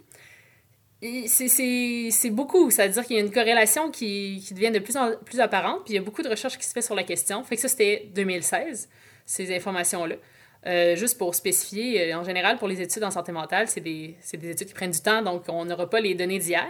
c'est 1.26 2.30
beaucoup. 2.30 2.70
C'est-à-dire 2.70 3.04
qu'il 3.04 3.16
y 3.16 3.18
a 3.18 3.22
une 3.22 3.30
corrélation 3.30 3.90
qui, 3.90 4.42
qui, 4.46 4.54
devient 4.54 4.70
de 4.70 4.78
plus 4.78 4.96
en 4.96 5.12
plus 5.24 5.40
apparente, 5.40 5.84
puis 5.84 5.94
il 5.94 5.96
y 5.96 5.98
a 5.98 6.02
beaucoup 6.02 6.22
de 6.22 6.28
recherches 6.28 6.56
qui 6.56 6.66
se 6.66 6.72
fait 6.72 6.82
sur 6.82 6.94
la 6.94 7.02
question. 7.02 7.42
Fait 7.44 7.56
que 7.56 7.62
ça, 7.62 7.68
c'était 7.68 8.08
2016, 8.14 8.88
ces 9.26 9.54
informations-là. 9.54 10.16
Euh, 10.66 10.96
juste 10.96 11.18
pour 11.18 11.34
spécifier, 11.34 12.10
euh, 12.10 12.18
en 12.18 12.24
général, 12.24 12.56
pour 12.56 12.68
les 12.68 12.80
études 12.80 13.04
en 13.04 13.10
santé 13.10 13.32
mentale, 13.32 13.68
c'est 13.68 13.82
des, 13.82 14.16
des, 14.32 14.50
études 14.50 14.68
qui 14.68 14.74
prennent 14.74 14.92
du 14.92 15.00
temps, 15.00 15.20
donc 15.20 15.44
on 15.48 15.66
n'aura 15.66 15.90
pas 15.90 16.00
les 16.00 16.14
données 16.14 16.38
d'hier. 16.38 16.66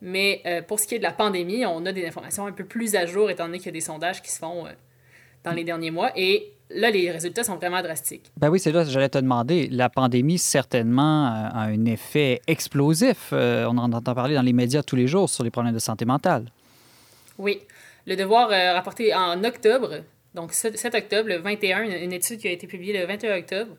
Mais 0.00 0.42
pour 0.66 0.80
ce 0.80 0.86
qui 0.86 0.96
est 0.96 0.98
de 0.98 1.02
la 1.02 1.12
pandémie, 1.12 1.64
on 1.64 1.86
a 1.86 1.92
des 1.92 2.06
informations 2.06 2.46
un 2.46 2.52
peu 2.52 2.64
plus 2.64 2.94
à 2.94 3.06
jour, 3.06 3.30
étant 3.30 3.46
donné 3.46 3.56
qu'il 3.58 3.66
y 3.66 3.70
a 3.70 3.72
des 3.72 3.80
sondages 3.80 4.20
qui 4.20 4.30
se 4.30 4.38
font 4.38 4.66
dans 5.44 5.52
les 5.52 5.64
derniers 5.64 5.90
mois. 5.90 6.10
Et 6.14 6.53
là, 6.70 6.90
les 6.90 7.10
résultats 7.10 7.44
sont 7.44 7.56
vraiment 7.56 7.82
drastiques. 7.82 8.30
Ben 8.36 8.48
oui, 8.48 8.58
c'est 8.58 8.72
là 8.72 8.84
que 8.84 8.90
j'allais 8.90 9.08
te 9.08 9.18
demander. 9.18 9.68
La 9.68 9.88
pandémie, 9.88 10.38
certainement, 10.38 11.26
a 11.26 11.64
un 11.64 11.84
effet 11.84 12.40
explosif. 12.46 13.30
Euh, 13.32 13.66
on 13.66 13.78
en 13.78 13.92
entend 13.92 14.14
parler 14.14 14.34
dans 14.34 14.42
les 14.42 14.52
médias 14.52 14.82
tous 14.82 14.96
les 14.96 15.06
jours 15.06 15.28
sur 15.28 15.44
les 15.44 15.50
problèmes 15.50 15.74
de 15.74 15.78
santé 15.78 16.04
mentale. 16.04 16.46
Oui. 17.38 17.60
Le 18.06 18.16
devoir 18.16 18.50
euh, 18.50 18.74
rapporté 18.74 19.14
en 19.14 19.42
octobre, 19.44 20.00
donc 20.34 20.52
7 20.52 20.94
octobre, 20.94 21.28
le 21.28 21.38
21, 21.38 21.84
une 21.84 22.12
étude 22.12 22.38
qui 22.38 22.48
a 22.48 22.52
été 22.52 22.66
publiée 22.66 22.98
le 22.98 23.06
21 23.06 23.38
octobre, 23.38 23.76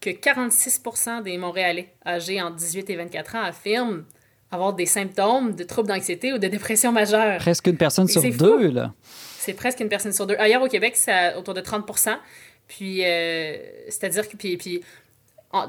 que 0.00 0.10
46% 0.10 1.22
des 1.22 1.36
Montréalais 1.38 1.88
âgés 2.06 2.40
entre 2.40 2.56
18 2.56 2.88
et 2.90 2.96
24 2.96 3.34
ans 3.34 3.42
affirment 3.42 4.04
avoir 4.50 4.74
des 4.74 4.86
symptômes 4.86 5.54
de 5.54 5.64
troubles 5.64 5.88
d'anxiété 5.88 6.32
ou 6.32 6.38
de 6.38 6.46
dépression 6.46 6.92
majeure. 6.92 7.38
Presque 7.38 7.66
une 7.66 7.76
personne 7.76 8.06
sur 8.06 8.22
deux, 8.22 8.70
là 8.70 8.92
c'est 9.48 9.54
presque 9.54 9.80
une 9.80 9.88
personne 9.88 10.12
sur 10.12 10.26
deux. 10.26 10.36
Ailleurs 10.38 10.60
au 10.60 10.68
Québec, 10.68 10.94
c'est 10.94 11.34
autour 11.34 11.54
de 11.54 11.62
30 11.62 11.90
Puis, 12.66 13.02
euh, 13.02 13.56
c'est-à-dire 13.86 14.28
que, 14.28 14.36
puis, 14.36 14.58
puis 14.58 14.82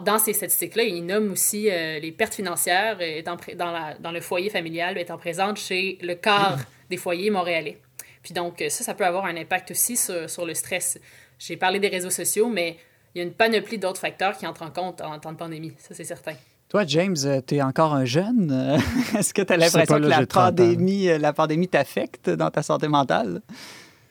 dans 0.03 0.19
ces 0.19 0.33
statistiques-là, 0.33 0.83
ils 0.83 1.05
nomment 1.05 1.31
aussi 1.31 1.69
euh, 1.71 1.97
les 1.97 2.11
pertes 2.11 2.33
financières 2.33 2.97
dans, 3.23 3.71
la, 3.71 3.93
dans 3.97 4.11
le 4.11 4.19
foyer 4.19 4.49
familial 4.49 4.97
étant 4.97 5.17
présentes 5.17 5.59
chez 5.59 5.97
le 6.01 6.15
quart 6.15 6.59
des 6.89 6.97
foyers 6.97 7.29
montréalais. 7.29 7.77
Puis 8.21 8.33
donc, 8.33 8.61
ça, 8.67 8.83
ça 8.83 8.93
peut 8.93 9.05
avoir 9.05 9.23
un 9.23 9.37
impact 9.37 9.71
aussi 9.71 9.95
sur, 9.95 10.29
sur 10.29 10.45
le 10.45 10.53
stress. 10.53 10.99
J'ai 11.37 11.55
parlé 11.55 11.79
des 11.79 11.87
réseaux 11.87 12.09
sociaux, 12.09 12.49
mais 12.49 12.75
il 13.15 13.19
y 13.19 13.21
a 13.21 13.23
une 13.23 13.33
panoplie 13.33 13.77
d'autres 13.77 14.01
facteurs 14.01 14.37
qui 14.37 14.45
entrent 14.45 14.63
en 14.63 14.71
compte 14.71 14.99
en 14.99 15.17
temps 15.19 15.31
de 15.31 15.37
pandémie, 15.37 15.71
ça 15.77 15.95
c'est 15.95 16.03
certain. 16.03 16.35
Toi, 16.69 16.85
James, 16.85 17.15
euh, 17.25 17.41
tu 17.45 17.55
es 17.55 17.61
encore 17.63 17.95
un 17.95 18.05
jeune. 18.05 18.51
Est-ce 19.17 19.33
que 19.33 19.41
tu 19.41 19.51
as 19.51 19.57
l'impression 19.57 19.95
que 19.95 20.05
la 20.05 20.27
pandémie, 20.27 21.09
euh, 21.09 21.17
la 21.17 21.33
pandémie 21.33 21.67
t'affecte 21.67 22.29
dans 22.29 22.51
ta 22.51 22.61
santé 22.61 22.87
mentale? 22.87 23.41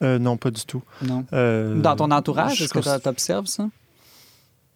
Euh, 0.02 0.18
non, 0.18 0.36
pas 0.36 0.50
du 0.50 0.64
tout. 0.66 0.82
Non. 1.02 1.24
dans 1.30 1.96
ton 1.96 2.11
entourage, 2.11 2.61
est-ce 2.61 2.74
que 2.74 2.80
tu 2.80 3.09
observes 3.09 3.46
ça? 3.46 3.68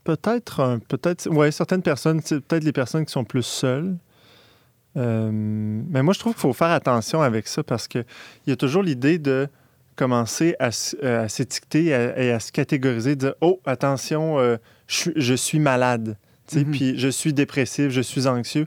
Peut-être, 0.05 0.81
peut-être, 0.89 1.29
oui, 1.31 1.53
certaines 1.53 1.83
personnes, 1.83 2.23
peut-être 2.23 2.65
les 2.65 2.73
personnes 2.73 3.05
qui 3.05 3.13
sont 3.13 3.25
plus 3.25 3.45
seules. 3.45 3.97
mais 4.95 6.03
moi, 6.03 6.15
je 6.15 6.19
trouve 6.21 6.35
qu'il 6.35 6.41
faut 6.41 6.53
faire 6.53 6.71
attention 6.71 7.21
avec 7.21 7.49
ça 7.49 7.63
parce 7.63 7.89
qu'il 7.89 8.05
y 8.47 8.53
a 8.53 8.57
toujours 8.57 8.83
l'idée 8.83 9.19
de 9.19 9.49
commencer 9.95 10.57
à, 10.59 10.71
s'étiqueter 10.71 11.87
et 11.87 12.33
à, 12.33 12.41
se 12.41 12.51
catégoriser, 12.51 13.15
de 13.17 13.27
dire 13.27 13.35
Oh, 13.41 13.61
attention, 13.65 14.39
je 14.87 15.35
suis 15.35 15.59
malade. 15.61 16.17
Mhm. 16.55 16.71
Puis 16.71 16.99
je 16.99 17.09
suis 17.09 17.33
dépressif, 17.33 17.91
je 17.91 18.01
suis 18.01 18.27
anxieux. 18.27 18.67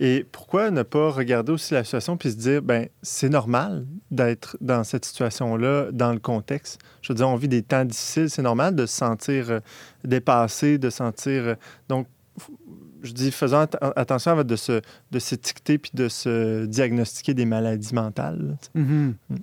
Et 0.00 0.24
pourquoi 0.30 0.70
ne 0.70 0.84
pas 0.84 1.10
regarder 1.10 1.50
aussi 1.50 1.74
la 1.74 1.82
situation 1.82 2.16
puis 2.16 2.30
se 2.30 2.36
dire, 2.36 2.62
ben 2.62 2.88
c'est 3.02 3.28
normal 3.28 3.84
d'être 4.12 4.56
dans 4.60 4.84
cette 4.84 5.04
situation-là, 5.04 5.88
dans 5.90 6.12
le 6.12 6.20
contexte? 6.20 6.78
Je 7.02 7.12
veux 7.12 7.16
dire, 7.16 7.28
on 7.28 7.34
vit 7.34 7.48
des 7.48 7.62
temps 7.62 7.84
difficiles, 7.84 8.30
c'est 8.30 8.42
normal 8.42 8.76
de 8.76 8.86
se 8.86 8.96
sentir 8.96 9.50
euh, 9.50 9.60
dépassé, 10.04 10.78
de 10.78 10.88
sentir... 10.88 11.42
Euh, 11.48 11.54
donc, 11.88 12.06
je 13.02 13.12
dis, 13.12 13.32
faisons 13.32 13.66
attention 13.96 14.42
de, 14.42 14.56
se, 14.56 14.80
de 15.10 15.18
s'étiqueter 15.18 15.78
puis 15.78 15.90
de 15.94 16.08
se 16.08 16.64
diagnostiquer 16.66 17.34
des 17.34 17.44
maladies 17.44 17.94
mentales. 17.94 18.56
Mhm. 18.74 19.16
Mm. 19.30 19.36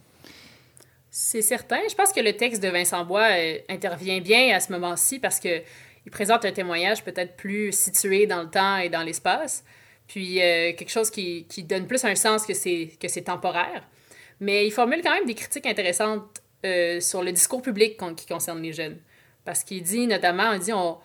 C'est 1.18 1.42
certain. 1.42 1.80
Je 1.90 1.96
pense 1.96 2.12
que 2.12 2.20
le 2.20 2.34
texte 2.34 2.62
de 2.62 2.68
Vincent 2.68 3.06
Bois 3.06 3.28
euh, 3.32 3.58
intervient 3.70 4.20
bien 4.20 4.54
à 4.54 4.60
ce 4.60 4.72
moment-ci 4.74 5.20
parce 5.20 5.40
que 5.40 5.62
il 6.06 6.12
présente 6.12 6.46
un 6.46 6.52
témoignage 6.52 7.04
peut-être 7.04 7.36
plus 7.36 7.72
situé 7.72 8.28
dans 8.28 8.44
le 8.44 8.50
temps 8.50 8.78
et 8.78 8.90
dans 8.90 9.02
l'espace, 9.02 9.64
puis 10.08 10.42
euh, 10.42 10.74
quelque 10.74 10.92
chose 10.92 11.10
qui, 11.10 11.46
qui, 11.48 11.64
donne 11.64 11.88
plus 11.88 12.04
un 12.06 12.16
sens 12.16 12.46
que 12.46 12.54
c'est, 12.54 12.92
que 13.00 13.08
c'est 13.08 13.24
temporaire. 13.24 13.88
Mais 14.40 14.68
il 14.68 14.72
formule 14.72 15.02
quand 15.02 15.14
même 15.14 15.26
des 15.26 15.34
critiques 15.34 15.66
intéressantes 15.66 16.44
euh, 16.66 17.00
sur 17.00 17.24
le 17.24 17.32
discours 17.32 17.62
public 17.62 18.00
qui 18.16 18.28
concerne 18.28 18.62
les 18.62 18.74
jeunes. 18.74 18.98
Parce 19.46 19.64
qu'il 19.64 19.82
dit 19.82 20.08
notamment, 20.08 20.52
on 20.52 20.58
dit, 20.58 20.74
on, 20.74 20.98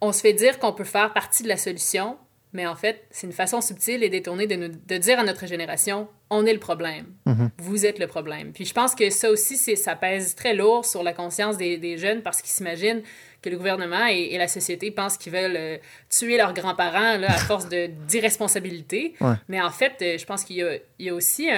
on 0.00 0.12
se 0.12 0.20
fait 0.20 0.32
dire 0.32 0.58
qu'on 0.58 0.72
peut 0.72 0.84
faire 0.84 1.12
partie 1.12 1.42
de 1.42 1.48
la 1.48 1.56
solution, 1.56 2.16
mais 2.52 2.66
en 2.66 2.76
fait, 2.76 3.04
c'est 3.10 3.26
une 3.26 3.32
façon 3.32 3.60
subtile 3.60 4.02
et 4.02 4.08
détournée 4.08 4.46
de, 4.46 4.56
nous, 4.56 4.68
de 4.68 4.96
dire 4.96 5.18
à 5.18 5.24
notre 5.24 5.46
génération, 5.46 6.08
on 6.30 6.46
est 6.46 6.52
le 6.52 6.60
problème. 6.60 7.06
Mm-hmm. 7.26 7.50
Vous 7.58 7.86
êtes 7.86 7.98
le 7.98 8.06
problème. 8.06 8.52
Puis 8.52 8.64
je 8.64 8.72
pense 8.72 8.94
que 8.94 9.10
ça 9.10 9.30
aussi, 9.30 9.56
c'est, 9.56 9.76
ça 9.76 9.96
pèse 9.96 10.34
très 10.34 10.54
lourd 10.54 10.84
sur 10.84 11.02
la 11.02 11.12
conscience 11.12 11.56
des, 11.56 11.76
des 11.76 11.98
jeunes 11.98 12.22
parce 12.22 12.40
qu'ils 12.40 12.52
s'imaginent 12.52 13.02
que 13.42 13.50
le 13.50 13.56
gouvernement 13.56 14.06
et, 14.06 14.36
la 14.36 14.48
société 14.48 14.90
pensent 14.90 15.16
qu'ils 15.16 15.32
veulent 15.32 15.56
euh, 15.56 15.76
tuer 16.10 16.36
leurs 16.36 16.54
grands-parents 16.54 17.22
à 17.22 17.32
force 17.32 17.68
de, 17.68 17.86
d'irresponsabilité. 18.08 19.14
Mais 19.48 19.60
en 19.60 19.70
fait, 19.70 19.94
euh, 20.02 20.18
je 20.18 20.24
pense 20.24 20.44
qu'il 20.44 20.56
y 20.56 20.62
a, 20.62 20.74
il 20.98 21.06
y 21.06 21.08
a 21.08 21.14
aussi 21.14 21.48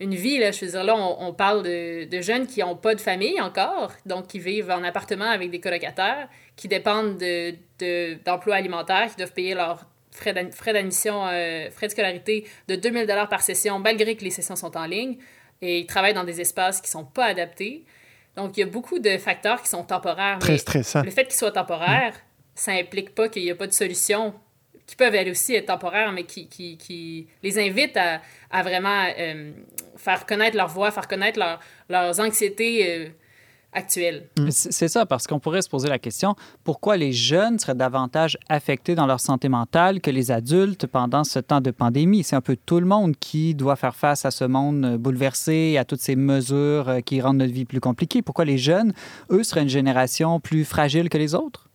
une 0.00 0.14
vie. 0.14 0.38
Là, 0.38 0.50
je 0.50 0.64
veux 0.64 0.70
dire, 0.70 0.84
là, 0.84 0.96
on, 0.96 1.32
parle 1.32 1.62
de, 1.62 2.04
de, 2.04 2.20
jeunes 2.20 2.46
qui 2.46 2.60
n'ont 2.60 2.76
pas 2.76 2.94
de 2.94 3.00
famille 3.00 3.40
encore, 3.40 3.92
donc 4.06 4.28
qui 4.28 4.38
vivent 4.38 4.70
en 4.70 4.82
appartement 4.82 5.28
avec 5.30 5.50
des 5.50 5.60
colocataires, 5.60 6.28
qui 6.56 6.68
dépendent 6.68 7.18
de, 7.18 7.54
de, 7.78 8.18
d'emplois 8.24 8.56
alimentaires, 8.56 9.10
qui 9.10 9.16
doivent 9.16 9.32
payer 9.32 9.54
leurs 9.54 9.86
frais, 10.10 10.50
frais 10.52 10.72
d'admission, 10.72 11.26
euh, 11.26 11.70
frais 11.70 11.86
de 11.86 11.92
scolarité 11.92 12.46
de 12.68 12.76
2000 12.76 13.06
par 13.28 13.42
session, 13.42 13.78
malgré 13.78 14.16
que 14.16 14.24
les 14.24 14.30
sessions 14.30 14.56
sont 14.56 14.76
en 14.76 14.86
ligne. 14.86 15.18
Et 15.62 15.80
ils 15.80 15.86
travaillent 15.86 16.14
dans 16.14 16.24
des 16.24 16.40
espaces 16.40 16.80
qui 16.80 16.88
ne 16.88 17.02
sont 17.02 17.04
pas 17.04 17.26
adaptés. 17.26 17.84
Donc, 18.40 18.56
il 18.56 18.60
y 18.60 18.62
a 18.62 18.66
beaucoup 18.66 18.98
de 18.98 19.18
facteurs 19.18 19.62
qui 19.62 19.68
sont 19.68 19.84
temporaires. 19.84 20.38
Très 20.38 20.58
stressant. 20.58 21.02
Le 21.02 21.10
fait 21.10 21.24
qu'ils 21.24 21.34
soient 21.34 21.52
temporaires, 21.52 22.14
ça 22.54 22.72
implique 22.72 23.14
pas 23.14 23.28
qu'il 23.28 23.42
n'y 23.42 23.50
a 23.50 23.54
pas 23.54 23.66
de 23.66 23.72
solution 23.72 24.34
qui 24.86 24.96
peuvent 24.96 25.14
elles 25.14 25.30
aussi 25.30 25.54
être 25.54 25.66
temporaires, 25.66 26.10
mais 26.10 26.24
qui, 26.24 26.48
qui, 26.48 26.76
qui 26.76 27.28
les 27.44 27.58
invitent 27.60 27.96
à, 27.96 28.20
à 28.50 28.62
vraiment 28.64 29.06
euh, 29.16 29.52
faire 29.96 30.26
connaître 30.26 30.56
leur 30.56 30.66
voix, 30.66 30.90
faire 30.90 31.06
connaître 31.06 31.38
leur, 31.38 31.60
leurs 31.88 32.18
anxiétés 32.18 32.90
euh, 32.90 33.08
actuelle. 33.72 34.28
Mm. 34.38 34.50
C'est 34.50 34.88
ça, 34.88 35.06
parce 35.06 35.26
qu'on 35.26 35.38
pourrait 35.38 35.62
se 35.62 35.68
poser 35.68 35.88
la 35.88 35.98
question, 35.98 36.34
pourquoi 36.64 36.96
les 36.96 37.12
jeunes 37.12 37.58
seraient 37.58 37.74
davantage 37.74 38.38
affectés 38.48 38.94
dans 38.94 39.06
leur 39.06 39.20
santé 39.20 39.48
mentale 39.48 40.00
que 40.00 40.10
les 40.10 40.30
adultes 40.30 40.86
pendant 40.86 41.24
ce 41.24 41.38
temps 41.38 41.60
de 41.60 41.70
pandémie? 41.70 42.24
C'est 42.24 42.36
un 42.36 42.40
peu 42.40 42.56
tout 42.56 42.80
le 42.80 42.86
monde 42.86 43.16
qui 43.18 43.54
doit 43.54 43.76
faire 43.76 43.94
face 43.94 44.24
à 44.24 44.30
ce 44.30 44.44
monde 44.44 44.96
bouleversé, 44.96 45.76
à 45.78 45.84
toutes 45.84 46.00
ces 46.00 46.16
mesures 46.16 46.88
euh, 46.88 47.00
qui 47.00 47.20
rendent 47.20 47.38
notre 47.38 47.52
vie 47.52 47.64
plus 47.64 47.80
compliquée. 47.80 48.22
Pourquoi 48.22 48.44
les 48.44 48.58
jeunes, 48.58 48.92
eux, 49.30 49.42
seraient 49.42 49.62
une 49.62 49.68
génération 49.68 50.40
plus 50.40 50.64
fragile 50.64 51.08
que 51.08 51.18
les 51.18 51.34
autres? 51.34 51.68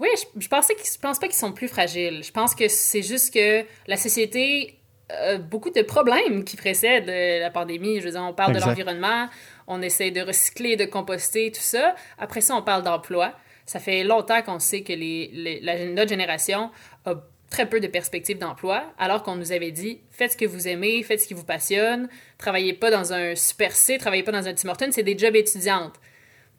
Oui, 0.00 0.08
je, 0.16 0.40
je, 0.40 0.48
pensais 0.48 0.74
je 0.76 0.98
pense 1.00 1.18
pas 1.18 1.26
qu'ils 1.26 1.36
sont 1.36 1.52
plus 1.52 1.68
fragiles. 1.68 2.22
Je 2.22 2.30
pense 2.30 2.54
que 2.54 2.68
c'est 2.68 3.02
juste 3.02 3.34
que 3.34 3.64
la 3.88 3.96
société 3.96 4.77
a 5.10 5.38
beaucoup 5.38 5.70
de 5.70 5.82
problèmes 5.82 6.44
qui 6.44 6.56
précèdent 6.56 7.08
euh, 7.08 7.40
la 7.40 7.50
pandémie. 7.50 8.00
Je 8.00 8.06
veux 8.06 8.10
dire, 8.12 8.22
on 8.22 8.34
parle 8.34 8.54
de 8.54 8.60
l'environnement, 8.60 9.28
on 9.66 9.80
essaie 9.82 10.10
de 10.10 10.20
recycler, 10.20 10.76
de 10.76 10.84
composter, 10.84 11.50
tout 11.50 11.60
ça. 11.60 11.94
Après 12.18 12.40
ça, 12.40 12.54
on 12.54 12.62
parle 12.62 12.82
d'emploi. 12.82 13.34
Ça 13.66 13.80
fait 13.80 14.04
longtemps 14.04 14.42
qu'on 14.42 14.58
sait 14.58 14.82
que 14.82 14.92
les, 14.92 15.60
la, 15.62 15.86
notre 15.86 16.08
génération 16.08 16.70
a 17.04 17.14
très 17.50 17.66
peu 17.66 17.80
de 17.80 17.86
perspectives 17.86 18.38
d'emploi, 18.38 18.84
alors 18.98 19.22
qu'on 19.22 19.36
nous 19.36 19.52
avait 19.52 19.70
dit 19.70 20.00
faites 20.10 20.32
ce 20.32 20.36
que 20.36 20.44
vous 20.44 20.68
aimez, 20.68 21.02
faites 21.02 21.20
ce 21.20 21.26
qui 21.26 21.34
vous 21.34 21.44
passionne, 21.44 22.08
travaillez 22.36 22.74
pas 22.74 22.90
dans 22.90 23.12
un 23.12 23.34
super 23.34 23.72
C, 23.72 23.96
travaillez 23.98 24.22
pas 24.22 24.32
dans 24.32 24.46
un 24.46 24.54
Tim 24.54 24.68
Hortons, 24.68 24.90
c'est 24.90 25.02
des 25.02 25.16
jobs 25.16 25.34
étudiantes. 25.34 25.94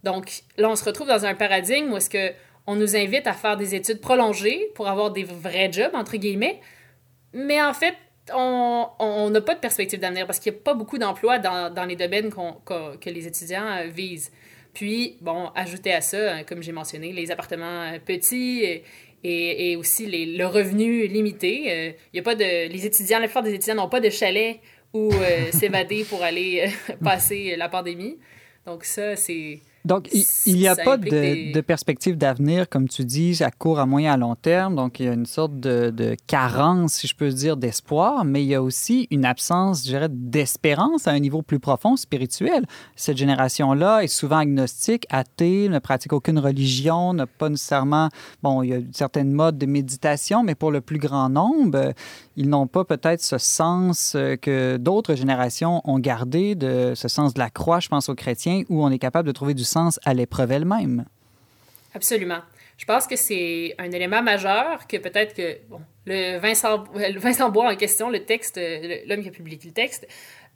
Donc 0.04 0.42
là, 0.58 0.70
on 0.70 0.76
se 0.76 0.84
retrouve 0.84 1.08
dans 1.08 1.26
un 1.26 1.36
paradigme 1.36 1.92
où 1.94 1.98
est-ce 1.98 2.10
que 2.10 2.32
on 2.66 2.76
nous 2.76 2.96
invite 2.96 3.28
à 3.28 3.34
faire 3.34 3.58
des 3.58 3.76
études 3.76 4.02
prolongées 4.02 4.72
pour 4.76 4.88
avoir 4.88 5.12
des 5.12 5.24
vrais 5.24 5.72
jobs 5.72 5.94
entre 5.94 6.18
guillemets, 6.18 6.60
mais 7.34 7.62
en 7.62 7.74
fait, 7.74 7.96
on 8.34 9.30
n'a 9.30 9.42
pas 9.42 9.56
de 9.56 9.60
perspective 9.60 10.00
d'avenir 10.00 10.26
parce 10.26 10.40
qu'il 10.40 10.52
n'y 10.52 10.58
a 10.58 10.62
pas 10.62 10.74
beaucoup 10.74 10.98
d'emplois 10.98 11.40
dans, 11.40 11.74
dans, 11.74 11.86
les 11.86 11.96
domaines 11.96 12.32
que 12.32 13.10
les 13.10 13.28
étudiants 13.28 13.66
euh, 13.66 13.88
visent. 13.88 14.32
Puis, 14.74 15.18
bon, 15.22 15.50
ajouter 15.56 15.94
à 15.94 16.02
ça, 16.02 16.18
euh, 16.18 16.44
comme 16.48 16.62
j'ai 16.62 16.72
mentionné, 16.72 17.12
les 17.12 17.32
appartements 17.32 17.94
euh, 17.94 18.00
petits 18.00 18.64
et, 18.64 18.84
et 19.24 19.76
aussi 19.76 20.06
les, 20.06 20.26
le 20.26 20.46
revenu 20.46 21.08
limité. 21.08 21.96
Il 22.14 22.18
y 22.18 22.20
a 22.20 22.24
pas 22.24 22.36
de, 22.36 22.68
les 22.70 22.86
étudiants, 22.86 23.20
la 23.20 23.26
plupart 23.26 23.44
des 23.44 23.54
étudiants 23.54 23.76
n'ont 23.76 23.90
pas 23.90 24.00
de 24.00 24.10
chalet 24.10 24.60
où 24.94 25.12
s'évader 25.52 26.06
pour 26.06 26.24
aller 26.24 26.70
passer 27.04 27.56
la 27.58 27.68
pandémie. 27.68 28.18
Donc 28.66 28.86
ça, 28.86 29.16
c'est 29.16 29.60
Donc, 29.90 30.08
il 30.46 30.56
n'y 30.56 30.68
a 30.68 30.76
pas 30.76 30.98
de, 30.98 31.10
des- 31.10 31.52
de 31.52 31.62
perspective 31.62 32.16
d'avenir, 32.16 32.70
comme 32.70 32.88
tu 32.88 33.04
dis, 33.04 33.44
à 33.44 33.50
court, 33.50 33.80
à 33.80 33.88
moyen, 33.88 34.14
à 34.14 34.18
long 34.18 34.36
terme. 34.36 34.76
Donc, 34.76 35.00
il 35.00 35.08
y 35.08 35.10
a 35.10 35.14
une 35.14 35.26
sorte 35.26 35.60
de, 35.60 35.90
de 35.90 36.16
carence, 36.28 36.94
si 36.94 37.08
je 37.08 37.16
peux 37.16 37.30
dire, 37.30 37.58
d'espoir, 37.58 38.24
mais 38.24 38.44
il 38.44 38.48
y 38.48 38.54
a 38.54 38.62
aussi 38.62 39.08
une 39.10 39.26
absence, 39.26 39.80
je 39.84 39.90
dirais, 39.90 40.08
d'espérance 40.12 41.08
à 41.08 41.12
un 41.12 41.20
niveau 41.20 41.42
plus 41.42 41.60
profond, 41.60 41.96
spirituel. 41.96 42.66
Cette 42.96 43.18
génération-là 43.18 44.04
est 44.04 44.08
souvent 44.08 44.38
agnostique, 44.38 45.08
athée, 45.10 45.70
ne 45.70 45.80
pratique 45.80 46.14
aucune 46.14 46.38
religion, 46.38 47.14
n'a 47.14 47.26
pas 47.26 47.50
nécessairement... 47.50 48.10
Bon, 48.44 48.62
il 48.62 48.70
y 48.70 48.74
a 48.76 48.80
certaines 48.92 49.32
modes 49.34 49.58
de 49.58 49.66
méditation, 49.66 50.44
mais 50.44 50.54
pour 50.54 50.70
le 50.70 50.82
plus 50.82 51.00
grand 51.00 51.30
nombre, 51.30 51.94
ils 52.38 52.48
n'ont 52.48 52.68
pas 52.68 52.86
peut-être 52.86 53.24
ce 53.24 53.40
sens 53.40 54.14
euh, 54.16 54.36
que 54.36 54.78
d'autres 54.78 55.16
générations 55.16 55.82
ont 55.84 55.98
gardé, 55.98 56.54
de 56.54 56.94
ce 56.96 57.08
sens 57.08 57.34
de 57.34 57.40
la 57.40 57.50
croix, 57.50 57.80
je 57.80 57.90
pense 57.90 58.08
aux 58.08 58.16
chrétiens, 58.16 58.62
où 58.70 58.84
on 58.86 58.92
est 58.92 59.00
capable 59.00 59.26
de 59.28 59.32
trouver 59.34 59.56
du 59.56 59.64
sens 59.64 59.79
à 60.06 60.14
l'épreuve 60.14 60.52
elle-même. 60.52 61.06
Absolument. 61.94 62.40
Je 62.78 62.86
pense 62.86 63.08
que 63.08 63.16
c'est 63.16 63.76
un 63.78 63.92
élément 63.92 64.22
majeur 64.22 64.88
que 64.88 64.98
peut-être 64.98 65.34
que 65.36 65.58
bon, 65.70 65.82
le 66.06 66.38
Vincent, 66.38 66.86
Vincent 66.94 67.50
Bois 67.50 67.72
en 67.72 67.76
question, 67.76 68.10
le 68.10 68.24
texte, 68.24 68.60
l'homme 69.08 69.22
qui 69.22 69.28
a 69.28 69.32
publié 69.32 69.60
le 69.64 69.72
texte, 69.72 70.08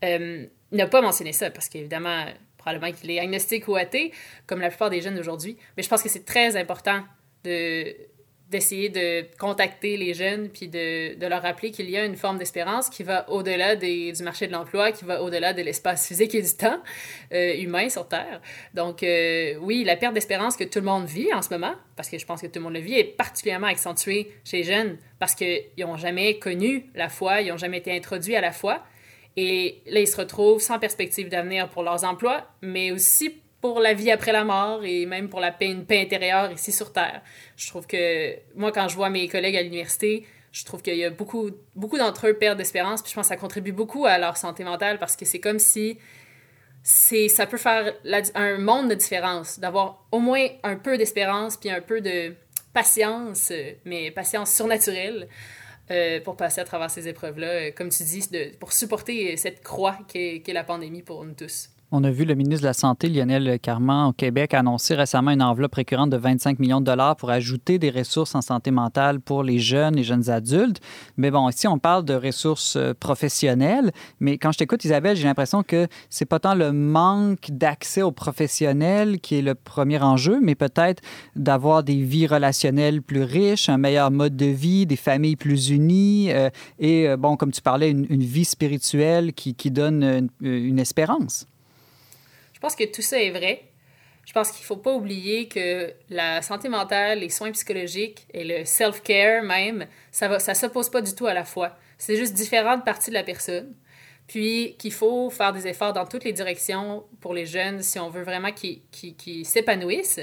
euh, 0.03 0.45
n'a 0.71 0.87
pas 0.87 1.01
mentionné 1.01 1.33
ça 1.33 1.49
parce 1.49 1.67
qu'évidemment, 1.67 2.25
probablement 2.57 2.93
qu'il 2.93 3.11
est 3.11 3.19
agnostique 3.19 3.67
ou 3.67 3.75
athée, 3.75 4.11
comme 4.47 4.61
la 4.61 4.69
plupart 4.69 4.89
des 4.89 5.01
jeunes 5.01 5.15
d'aujourd'hui. 5.15 5.57
Mais 5.75 5.83
je 5.83 5.89
pense 5.89 6.01
que 6.01 6.09
c'est 6.09 6.25
très 6.25 6.55
important 6.55 7.03
de 7.43 7.93
d'essayer 8.53 8.89
de 8.89 9.25
contacter 9.37 9.97
les 9.97 10.13
jeunes 10.13 10.49
puis 10.49 10.67
de, 10.67 11.27
leur 11.27 11.41
rappeler 11.41 11.71
qu'il 11.71 11.89
y 11.89 11.97
a 11.97 12.05
une 12.05 12.15
forme 12.15 12.37
d'espérance 12.37 12.89
qui 12.89 13.03
va 13.03 13.29
au-delà 13.29 13.75
du 13.75 14.23
marché 14.23 14.47
de 14.47 14.51
l'emploi, 14.51 14.91
qui 14.91 15.05
va 15.05 15.21
au-delà 15.21 15.53
de 15.53 15.61
l'espace 15.61 16.07
physique 16.07 16.35
et 16.35 16.41
du 16.41 16.53
temps 16.53 16.81
humain 17.31 17.89
sur 17.89 18.07
Terre. 18.07 18.41
Donc, 18.73 19.03
euh, 19.03 19.55
oui, 19.61 19.83
la 19.83 19.95
perte 19.95 20.13
d'espérance 20.13 20.55
que 20.55 20.63
tout 20.63 20.79
le 20.79 20.85
monde 20.85 21.05
vit 21.05 21.33
en 21.33 21.41
ce 21.41 21.49
moment, 21.49 21.73
parce 21.95 22.09
que 22.09 22.17
je 22.17 22.25
pense 22.25 22.41
que 22.41 22.47
tout 22.47 22.59
le 22.59 22.61
monde 22.61 22.73
le 22.73 22.79
vit, 22.79 22.97
est 22.97 23.03
particulièrement 23.03 23.67
accentuée 23.67 24.31
chez 24.43 24.57
les 24.57 24.63
jeunes 24.63 24.97
parce 25.19 25.35
qu'ils 25.35 25.63
n'ont 25.79 25.97
jamais 25.97 26.39
connu 26.39 26.85
la 26.95 27.09
foi, 27.09 27.41
ils 27.41 27.49
n'ont 27.49 27.57
jamais 27.57 27.77
été 27.77 27.95
introduits 27.95 28.35
à 28.35 28.41
la 28.41 28.51
foi. 28.51 28.83
Et 29.35 29.81
là, 29.87 29.99
ils 29.99 30.07
se 30.07 30.17
retrouvent 30.17 30.61
sans 30.61 30.77
perspective 30.77 31.29
d'avenir 31.29 31.69
pour 31.69 31.81
leurs 31.81 32.03
emplois, 32.03 32.47
mais 32.61 32.91
aussi 32.91 33.41
pour 33.63 33.79
la 33.79 33.93
vie 33.93 34.11
après 34.11 34.33
la 34.33 34.43
mort 34.43 34.83
et 34.83 35.05
même 35.05 35.29
pour 35.29 35.39
la 35.39 35.49
paix, 35.49 35.67
une 35.67 35.85
paix 35.85 36.01
intérieure 36.01 36.51
ici 36.51 36.73
sur 36.73 36.91
Terre. 36.91 37.21
Je 37.55 37.65
trouve 37.69 37.87
que, 37.87 38.35
moi, 38.55 38.73
quand 38.73 38.89
je 38.89 38.97
vois 38.97 39.09
mes 39.09 39.29
collègues 39.29 39.55
à 39.55 39.61
l'université, 39.61 40.27
je 40.51 40.65
trouve 40.65 40.81
qu'il 40.81 40.97
y 40.97 41.05
a 41.05 41.09
beaucoup, 41.09 41.49
beaucoup 41.73 41.97
d'entre 41.97 42.27
eux 42.27 42.33
perdent 42.33 42.57
d'espérance, 42.57 43.01
puis 43.01 43.11
je 43.11 43.15
pense 43.15 43.27
que 43.27 43.33
ça 43.33 43.37
contribue 43.37 43.71
beaucoup 43.71 44.05
à 44.05 44.17
leur 44.17 44.35
santé 44.35 44.65
mentale 44.65 44.99
parce 44.99 45.15
que 45.15 45.23
c'est 45.23 45.39
comme 45.39 45.59
si 45.59 45.97
c'est 46.83 47.29
ça 47.29 47.45
peut 47.45 47.55
faire 47.55 47.93
un 48.35 48.57
monde 48.57 48.89
de 48.89 48.95
différence, 48.95 49.57
d'avoir 49.61 50.05
au 50.11 50.19
moins 50.19 50.45
un 50.63 50.75
peu 50.75 50.97
d'espérance 50.97 51.55
puis 51.55 51.71
un 51.71 51.79
peu 51.79 52.01
de 52.01 52.35
patience, 52.73 53.53
mais 53.85 54.11
patience 54.11 54.53
surnaturelle 54.53 55.29
euh, 55.89 56.19
pour 56.19 56.35
passer 56.35 56.59
à 56.59 56.65
travers 56.65 56.91
ces 56.91 57.07
épreuves-là, 57.07 57.71
comme 57.71 57.87
tu 57.87 58.03
dis, 58.03 58.29
pour 58.59 58.73
supporter 58.73 59.37
cette 59.37 59.63
croix 59.63 59.97
qu'est 60.09 60.43
la 60.47 60.65
pandémie 60.65 61.01
pour 61.01 61.23
nous 61.23 61.33
tous. 61.33 61.69
On 61.95 62.03
a 62.03 62.09
vu 62.09 62.25
le 62.25 62.33
ministre 62.33 62.63
de 62.63 62.67
la 62.69 62.73
Santé, 62.73 63.07
Lionel 63.07 63.59
Carman, 63.59 64.07
au 64.07 64.13
Québec, 64.13 64.55
annoncer 64.55 64.95
récemment 64.95 65.29
une 65.29 65.43
enveloppe 65.43 65.75
récurrente 65.75 66.09
de 66.09 66.17
25 66.17 66.57
millions 66.57 66.81
de 66.81 66.87
dollars 66.87 67.15
pour 67.15 67.29
ajouter 67.29 67.77
des 67.77 67.91
ressources 67.91 68.33
en 68.33 68.41
santé 68.41 68.71
mentale 68.71 69.19
pour 69.19 69.43
les 69.43 69.59
jeunes 69.59 69.99
et 69.99 70.03
jeunes 70.03 70.31
adultes. 70.31 70.81
Mais 71.17 71.29
bon, 71.29 71.47
ici, 71.49 71.67
on 71.67 71.77
parle 71.77 72.03
de 72.03 72.15
ressources 72.15 72.77
euh, 72.77 72.95
professionnelles. 72.99 73.91
Mais 74.19 74.39
quand 74.39 74.51
je 74.51 74.57
t'écoute, 74.57 74.83
Isabelle, 74.83 75.15
j'ai 75.15 75.25
l'impression 75.25 75.61
que 75.61 75.87
c'est 76.09 76.25
pas 76.25 76.39
tant 76.39 76.55
le 76.55 76.71
manque 76.71 77.51
d'accès 77.51 78.01
aux 78.01 78.11
professionnels 78.11 79.19
qui 79.19 79.35
est 79.35 79.43
le 79.43 79.53
premier 79.53 80.01
enjeu, 80.01 80.39
mais 80.41 80.55
peut-être 80.55 81.03
d'avoir 81.35 81.83
des 81.83 82.01
vies 82.01 82.25
relationnelles 82.25 83.03
plus 83.03 83.21
riches, 83.21 83.69
un 83.69 83.77
meilleur 83.77 84.09
mode 84.09 84.35
de 84.35 84.47
vie, 84.47 84.87
des 84.87 84.95
familles 84.95 85.35
plus 85.35 85.69
unies 85.69 86.31
euh, 86.31 86.49
et, 86.79 87.07
euh, 87.07 87.17
bon, 87.17 87.37
comme 87.37 87.51
tu 87.51 87.61
parlais, 87.61 87.91
une, 87.91 88.23
vie 88.23 88.45
spirituelle 88.45 89.33
qui, 89.33 89.53
donne 89.69 90.29
une 90.41 90.79
espérance. 90.79 91.45
Je 92.63 92.67
pense 92.69 92.75
que 92.77 92.85
tout 92.85 93.01
ça 93.01 93.21
est 93.21 93.31
vrai. 93.31 93.61
Je 94.23 94.31
pense 94.31 94.49
qu'il 94.49 94.61
ne 94.61 94.67
faut 94.67 94.77
pas 94.77 94.93
oublier 94.93 95.49
que 95.49 95.93
la 96.09 96.41
santé 96.41 96.69
mentale, 96.69 97.19
les 97.19 97.27
soins 97.27 97.51
psychologiques 97.51 98.25
et 98.33 98.45
le 98.45 98.63
self-care 98.63 99.43
même, 99.43 99.85
ça 100.11 100.29
ne 100.29 100.39
ça 100.39 100.53
s'oppose 100.53 100.89
pas 100.89 101.01
du 101.01 101.13
tout 101.13 101.27
à 101.27 101.33
la 101.33 101.43
foi. 101.43 101.75
C'est 101.97 102.15
juste 102.15 102.33
différentes 102.35 102.85
parties 102.85 103.09
de 103.09 103.15
la 103.15 103.23
personne. 103.23 103.75
Puis 104.27 104.77
qu'il 104.79 104.93
faut 104.93 105.29
faire 105.29 105.51
des 105.51 105.67
efforts 105.67 105.91
dans 105.91 106.05
toutes 106.05 106.23
les 106.23 106.31
directions 106.31 107.03
pour 107.19 107.33
les 107.33 107.45
jeunes 107.45 107.81
si 107.83 107.99
on 107.99 108.09
veut 108.09 108.23
vraiment 108.23 108.53
qu'ils 108.53 108.79
qu'ils- 108.91 109.17
qu'ils 109.17 109.45
s'épanouissent. 109.45 110.21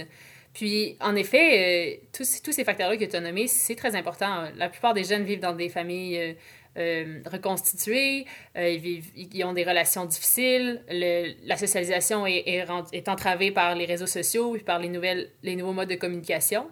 Puis, 0.54 0.96
en 1.00 1.14
effet, 1.16 1.98
euh, 2.00 2.06
tous, 2.16 2.40
tous 2.42 2.52
ces 2.52 2.64
facteurs-là 2.64 2.96
que 2.96 3.04
tu 3.04 3.14
as 3.16 3.20
nommés, 3.20 3.48
c'est 3.48 3.76
très 3.76 3.94
important. 3.96 4.48
La 4.56 4.70
plupart 4.70 4.94
des 4.94 5.04
jeunes 5.04 5.24
vivent 5.24 5.40
dans 5.40 5.52
des 5.52 5.68
familles 5.68 6.18
euh, 6.18 6.32
euh, 6.78 7.20
reconstituées, 7.30 8.26
euh, 8.56 8.68
ils, 8.68 8.80
vivent, 8.80 9.10
ils 9.16 9.44
ont 9.44 9.52
des 9.52 9.64
relations 9.64 10.04
difficiles, 10.06 10.82
le- 10.88 11.34
la 11.46 11.56
socialisation 11.56 12.26
est, 12.26 12.44
est, 12.46 12.64
rend- 12.64 12.84
est 12.92 13.08
entravée 13.08 13.50
par 13.50 13.74
les 13.74 13.86
réseaux 13.86 14.06
sociaux 14.06 14.54
et 14.56 14.60
par 14.60 14.78
les, 14.78 14.88
nouvelles, 14.88 15.30
les 15.42 15.56
nouveaux 15.56 15.72
modes 15.72 15.88
de 15.90 15.96
communication. 15.96 16.68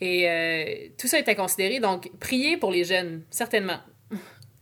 Et 0.00 0.28
euh, 0.28 0.88
tout 0.98 1.06
ça 1.08 1.18
est 1.18 1.28
à 1.28 1.34
considérer. 1.34 1.80
Donc, 1.80 2.10
priez 2.20 2.56
pour 2.56 2.70
les 2.70 2.84
jeunes, 2.84 3.22
certainement. 3.30 3.78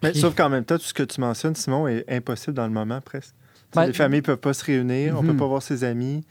Mais, 0.03 0.15
sauf 0.15 0.35
qu'en 0.35 0.49
même 0.49 0.65
temps, 0.65 0.77
tout 0.79 0.85
ce 0.85 0.95
que 0.95 1.03
tu 1.05 1.21
mentionnes, 1.21 1.55
Simon, 1.55 1.87
est 1.89 2.05
impossible 2.09 2.55
dans 2.55 2.67
le 2.67 2.73
moment 2.73 3.01
presque. 3.01 3.35
Ben, 3.75 3.87
les 3.87 3.93
familles 3.93 4.21
ne 4.21 4.27
peuvent 4.27 4.37
pas 4.37 4.53
se 4.53 4.65
réunir, 4.65 5.15
on 5.17 5.23
ne 5.23 5.29
Mhm. 5.29 5.33
peut 5.35 5.39
pas 5.45 5.47
voir 5.47 5.63
ses 5.63 5.85
amis. 5.85 6.25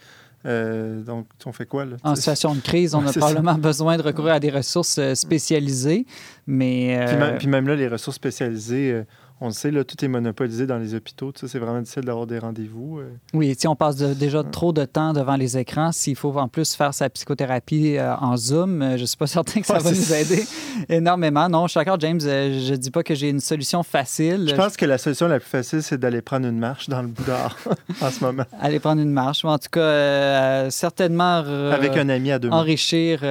Euh, 0.46 1.02
donc, 1.02 1.28
on 1.46 1.52
fait 1.52 1.66
quoi? 1.66 1.86
Là? 1.86 1.98
En 2.04 2.16
situation 2.16 2.56
de 2.56 2.62
crise, 2.62 2.96
on 2.96 3.06
a 3.06 3.12
probablement 3.12 3.56
besoin 3.56 3.98
de 3.98 4.02
recourir 4.02 4.34
à 4.34 4.40
des 4.40 4.50
ressources 4.50 4.98
euh, 4.98 5.14
spécialisées, 5.16 6.06
mais... 6.48 7.04
Puis, 7.06 7.16
euh, 7.16 7.20
même, 7.20 7.38
puis 7.38 7.48
même 7.48 7.68
là, 7.68 7.76
les 7.76 7.88
ressources 7.88 8.16
spécialisées, 8.16 9.04
on 9.44 9.48
le 9.48 9.54
sait, 9.54 9.72
là, 9.72 9.84
tout 9.84 9.96
est 10.06 10.08
monopolisé 10.08 10.68
dans 10.68 10.78
les 10.78 10.94
hôpitaux. 10.94 11.34
C'est 11.36 11.58
vraiment 11.58 11.80
difficile 11.82 12.04
d'avoir 12.04 12.28
des 12.28 12.38
rendez-vous. 12.38 13.00
euh. 13.00 13.10
Oui, 13.34 13.56
si 13.58 13.68
on 13.68 13.76
passe 13.76 13.96
de- 13.96 14.14
déjà 14.14 14.44
trop 14.44 14.72
de 14.72 14.86
temps 14.86 15.14
devant 15.14 15.36
les 15.36 15.58
écrans, 15.58 15.92
s'il 15.92 16.16
faut 16.16 16.32
en 16.38 16.48
plus 16.48 16.76
faire 16.76 16.94
sa 16.94 17.10
psychothérapie 17.10 17.98
euh, 17.98 18.16
en 18.18 18.38
Zoom, 18.38 18.82
euh, 18.84 18.98
je 18.98 19.02
ne 19.02 19.06
suis 19.08 19.18
pas 19.18 19.26
certain 19.28 19.62
que 19.62 19.66
ça 19.66 19.74
Ouais, 19.78 19.80
va 19.84 19.90
nous 19.92 20.14
aider 20.14 20.46
énormément. 20.90 21.50
Non, 21.50 21.66
je 21.66 21.72
suis 21.72 21.80
d'accord, 21.80 22.00
James, 22.00 22.20
euh, 22.24 22.60
je 22.64 22.72
ne 22.72 22.78
dis 22.78 22.92
pas 22.92 23.02
que 23.04 23.16
j'ai 23.16 23.30
une 23.30 23.40
solution 23.40 23.82
facile. 23.84 24.46
Je 24.48 24.56
pense 24.56 24.78
que 24.78 24.86
la 24.86 24.98
solution 25.00 25.28
la 25.28 25.40
plus 25.40 25.50
facile, 25.50 25.82
c'est 25.82 25.98
d'aller 25.98 26.22
prendre 26.22 26.46
une 26.48 26.60
marche 26.60 26.88
dans 26.88 27.02
le 27.02 27.08
Bouddha 27.08 27.50
en 28.02 28.12
ce 28.12 28.24
moment. 28.24 28.44
Aller 28.62 28.80
prendre 28.80 29.02
une 29.02 29.12
marche, 29.12 29.44
en 29.44 29.58
tout 29.58 29.70
cas, 29.72 30.70
certainement 30.70 31.38
Avec 31.72 31.98
un 31.98 32.10
ami 32.10 32.32
à 32.32 32.38
deux 32.40 32.50
enrichir, 32.50 33.24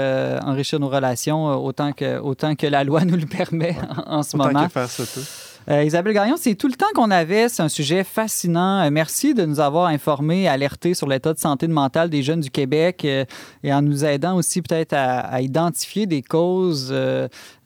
enrichir 0.45 0.81
nos 0.81 0.89
relations 0.89 1.47
autant 1.65 1.93
que, 1.93 2.19
autant 2.19 2.57
que 2.57 2.67
la 2.67 2.83
loi 2.85 3.05
nous 3.05 3.17
le 3.17 3.27
permet 3.27 3.77
en, 4.07 4.19
en 4.19 4.23
ce 4.25 4.37
Autant 4.37 4.47
moment. 4.49 4.65
que 4.67 4.73
faire 4.73 4.89
ça 4.89 5.05
tout. 5.05 5.21
Euh, 5.69 5.85
Isabelle 5.85 6.15
Gagnon, 6.15 6.37
c'est 6.37 6.55
tout 6.55 6.69
le 6.69 6.75
temps 6.75 6.87
qu'on 6.95 7.11
avait. 7.11 7.49
C'est 7.49 7.63
un 7.63 7.69
sujet 7.69 8.05
fascinant. 8.05 8.81
Euh, 8.81 8.91
merci 8.91 9.35
de 9.35 9.45
nous 9.45 9.61
avoir 9.61 9.87
informés, 9.87 10.49
alertés 10.49 10.95
sur 10.95 11.07
l'état 11.07 11.33
de 11.33 11.39
santé 11.39 11.69
mentale 11.69 12.11
des 12.11 12.23
jeunes 12.23 12.41
du 12.41 12.51
Québec 12.51 13.05
euh, 13.05 13.25
et 13.63 13.73
en 13.73 13.83
nous 13.83 14.05
aidant 14.05 14.37
aussi 14.37 14.63
peut-être 14.63 14.93
à, 14.93 15.21
à 15.21 15.41
identifier 15.41 16.07
des 16.07 16.23
causes, 16.23 16.95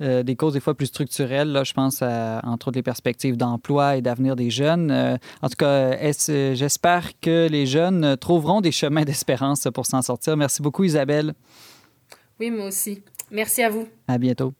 des 0.00 0.36
causes 0.36 0.54
des 0.54 0.60
fois 0.60 0.74
plus 0.74 0.86
structurelles. 0.86 1.48
Là, 1.52 1.64
je 1.64 1.72
pense 1.72 2.02
à, 2.02 2.40
entre 2.44 2.68
autres 2.68 2.78
les 2.78 2.82
perspectives 2.82 3.36
d'emploi 3.36 3.96
et 3.96 4.02
d'avenir 4.02 4.36
des 4.36 4.50
jeunes. 4.50 5.18
En 5.42 5.48
tout 5.48 5.56
cas, 5.56 5.96
j'espère 6.54 7.10
que 7.20 7.48
les 7.48 7.66
jeunes 7.66 8.16
trouveront 8.16 8.60
des 8.60 8.72
chemins 8.72 9.04
d'espérance 9.04 9.68
pour 9.72 9.86
s'en 9.86 10.02
sortir. 10.02 10.36
Merci 10.36 10.62
beaucoup, 10.62 10.84
Isabelle. 10.84 11.34
Oui, 12.40 12.50
moi 12.50 12.66
aussi. 12.66 13.02
Merci 13.30 13.62
à 13.62 13.70
vous. 13.70 13.86
À 14.08 14.18
bientôt. 14.18 14.54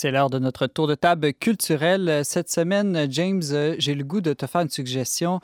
C'est 0.00 0.10
l'heure 0.10 0.30
de 0.30 0.38
notre 0.38 0.66
tour 0.66 0.86
de 0.86 0.94
table 0.94 1.34
culturel. 1.34 2.22
Cette 2.24 2.50
semaine, 2.50 3.06
James, 3.10 3.42
j'ai 3.76 3.94
le 3.94 4.02
goût 4.02 4.22
de 4.22 4.32
te 4.32 4.46
faire 4.46 4.62
une 4.62 4.70
suggestion 4.70 5.40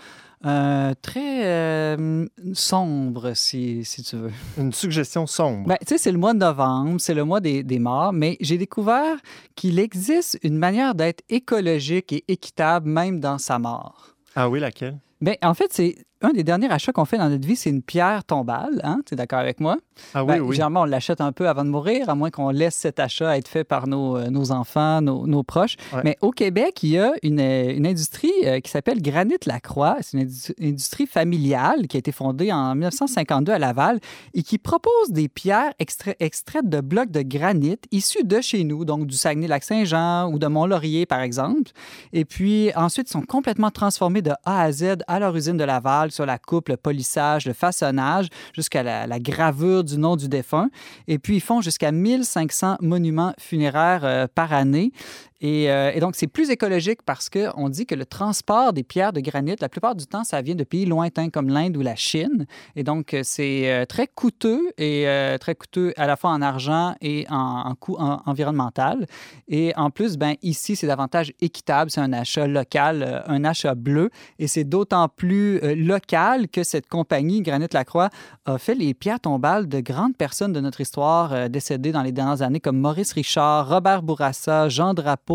euh, 0.47 0.95
très 1.03 1.45
euh, 1.45 2.25
sombre, 2.55 3.35
si, 3.35 3.85
si 3.85 4.03
tu 4.03 4.17
veux. 4.17 4.33
Une 4.57 4.73
suggestion 4.73 5.27
sombre. 5.27 5.69
Ben, 5.69 5.77
tu 5.83 5.89
sais, 5.89 5.99
c'est 5.99 6.11
le 6.11 6.17
mois 6.17 6.33
de 6.33 6.39
novembre, 6.39 6.99
c'est 7.01 7.13
le 7.13 7.25
mois 7.25 7.41
des, 7.41 7.65
des 7.65 7.79
morts, 7.79 8.15
mais 8.15 8.39
j'ai 8.41 8.57
découvert 8.57 9.19
qu'il 9.57 9.79
existe 9.79 10.39
une 10.43 10.57
manière 10.57 10.95
d'être 10.95 11.23
écologique 11.29 12.15
et 12.15 12.25
équitable 12.27 12.89
même 12.89 13.21
dans 13.21 13.37
sa 13.37 13.59
mort. 13.59 14.17
Ah 14.37 14.49
oui, 14.49 14.59
laquelle? 14.59 14.97
Ben, 15.21 15.37
en 15.43 15.53
fait, 15.53 15.71
c'est 15.71 15.97
un 16.23 16.31
des 16.31 16.45
derniers 16.45 16.71
achats 16.71 16.93
qu'on 16.93 17.05
fait 17.05 17.19
dans 17.19 17.29
notre 17.29 17.47
vie, 17.47 17.57
c'est 17.57 17.71
une 17.71 17.83
pierre 17.83 18.25
tombale. 18.25 18.81
Hein? 18.85 19.01
Tu 19.07 19.15
es 19.15 19.17
d'accord 19.17 19.39
avec 19.39 19.61
moi? 19.61 19.77
Ah 20.15 20.25
oui, 20.25 20.35
Ben, 20.35 20.41
oui. 20.41 20.55
Généralement, 20.55 20.83
on 20.83 20.85
l'achète 20.87 21.21
un 21.21 21.33
peu 21.33 21.49
avant 21.49 21.65
de 21.65 21.69
mourir, 21.71 22.09
à 22.09 22.15
moins 22.15 22.31
qu'on 22.31 22.51
laisse 22.51 22.75
cet 22.75 22.99
achat 23.01 23.37
être 23.37 23.49
fait 23.49 23.65
par 23.65 23.87
nos, 23.87 24.17
euh, 24.17 24.29
nos 24.31 24.51
enfants, 24.51 25.01
nos, 25.03 25.27
nos 25.27 25.43
proches. 25.43 25.77
Ouais. 25.93 26.01
Mais 26.05 26.17
au 26.23 26.31
Québec, 26.31 26.83
il 26.83 26.91
y 26.91 26.99
a 26.99 27.13
une, 27.23 27.41
euh, 27.41 27.75
une 27.77 27.87
industrie 27.87 28.33
euh, 28.45 28.61
qui 28.61 28.71
s'appelle 28.71 29.03
Granit 29.03 29.35
Lacroix. 29.47 29.97
C'est 30.01 30.19
une 30.19 30.25
indu- 30.27 30.55
industrie 30.61 31.07
familiale 31.07 31.87
qui 31.87 31.97
a 31.97 32.01
été 32.01 32.13
fondée 32.13 32.53
en 32.53 32.75
1952 32.75 33.53
à 33.53 33.59
Laval 33.59 34.01
et 34.35 34.43
qui 34.43 34.59
propose 34.59 35.11
des 35.11 35.29
pierres 35.29 35.73
extra- 35.79 36.15
extraites 36.21 36.69
de 36.69 36.81
blocs 36.81 37.11
de 37.11 37.23
granit 37.23 37.79
issus 37.93 38.25
de 38.25 38.41
chez 38.41 38.65
nous, 38.65 38.85
donc 38.85 39.07
du 39.07 39.17
Saguenay-Lac-Saint-Jean 39.17 40.31
ou 40.33 40.39
de 40.39 40.47
Mont-Laurier, 40.47 41.07
par 41.07 41.21
exemple. 41.21 41.71
Et 42.13 42.25
puis 42.25 42.71
ensuite, 42.75 43.09
ils 43.09 43.13
sont 43.13 43.23
complètement 43.23 43.71
transformés 43.71 44.23
de 44.23 44.33
A 44.45 44.63
à 44.63 44.73
Z 44.73 44.97
à 45.07 45.19
leur 45.21 45.35
usine 45.37 45.57
de 45.57 45.65
Laval, 45.65 46.06
sur 46.13 46.27
la 46.27 46.39
coupe, 46.39 46.69
le 46.69 46.77
polissage, 46.77 47.47
le 47.47 47.53
façonnage, 47.53 48.29
jusqu'à 48.55 48.83
la, 48.83 49.19
gravure 49.21 49.85
du 49.85 49.99
nom 49.99 50.17
du 50.17 50.29
défunt. 50.29 50.69
Et 51.09 51.19
puis, 51.19 51.37
ils 51.37 51.41
font 51.41 51.61
jusqu'à 51.61 51.93
1500 51.93 52.77
monuments 52.81 53.35
funéraires 53.39 54.05
euh, 54.05 54.27
par 54.33 54.53
année. 54.53 54.93
Et, 55.41 55.71
euh, 55.71 55.93
et 55.95 56.01
donc, 56.01 56.17
c'est 56.17 56.27
plus 56.27 56.51
écologique 56.51 57.03
parce 57.03 57.29
qu'on 57.29 57.69
dit 57.69 57.87
que 57.87 57.95
le 57.95 58.07
transport 58.07 58.73
des 58.73 58.83
pierres 58.83 59.13
de 59.13 59.21
granit, 59.21 59.55
la 59.61 59.69
plupart 59.69 59.95
du 59.95 60.07
temps, 60.07 60.25
ça 60.25 60.41
vient 60.41 60.55
de 60.55 60.65
pays 60.65 60.87
lointains 60.87 61.29
comme 61.29 61.49
l'Inde 61.49 61.77
ou 61.77 61.83
la 61.83 61.95
Chine. 61.95 62.47
Et 62.75 62.85
donc, 62.85 63.13
euh, 63.13 63.21
c'est 63.23 63.71
euh, 63.71 63.85
très 63.85 64.07
coûteux 64.07 64.71
et 64.79 65.07
très 65.41 65.55
coûteux 65.55 65.93
à 65.97 66.07
la 66.07 66.17
fois 66.17 66.31
en 66.31 66.43
argent 66.43 66.95
et 67.01 67.27
en, 67.31 67.75
coût 67.79 67.97
en- 67.99 68.23
environnemental. 68.27 69.07
Et 69.49 69.73
en 69.77 69.91
plus, 69.91 70.17
ben, 70.17 70.35
ici, 70.43 70.77
c'est 70.77 70.87
davantage 70.87 71.33
équitable. 71.41 71.91
C'est 71.91 72.01
un 72.01 72.13
achat 72.13 72.47
local, 72.47 73.25
un 73.27 73.45
achat 73.45 73.75
bleu. 73.75 74.11
Et 74.39 74.47
c'est 74.47 74.65
d'autant 74.65 75.09
plus 75.09 75.61
local 75.77 76.49
que 76.49 76.63
cette 76.63 76.89
compagnie, 76.89 77.43
Granit 77.43 77.69
Lacroix, 77.73 78.11
a 78.45 78.59
fait 78.59 78.75
les 78.75 78.95
pierres 78.95 79.21
tombales 79.21 79.69
de 79.69 79.81
grandes 79.81 80.17
personnes 80.17 80.53
de 80.53 80.61
notre 80.61 80.81
histoire 80.81 81.49
décédées 81.51 81.93
dans 81.93 82.03
les 82.03 82.13
dernières 82.13 82.43
années, 82.43 82.61
comme 82.61 82.79
Maurice 82.79 83.13
Richard, 83.13 83.69
Robert 83.69 84.03
Bourassa, 84.03 84.69
Jean 84.69 84.95
Drapeau, 84.95 85.26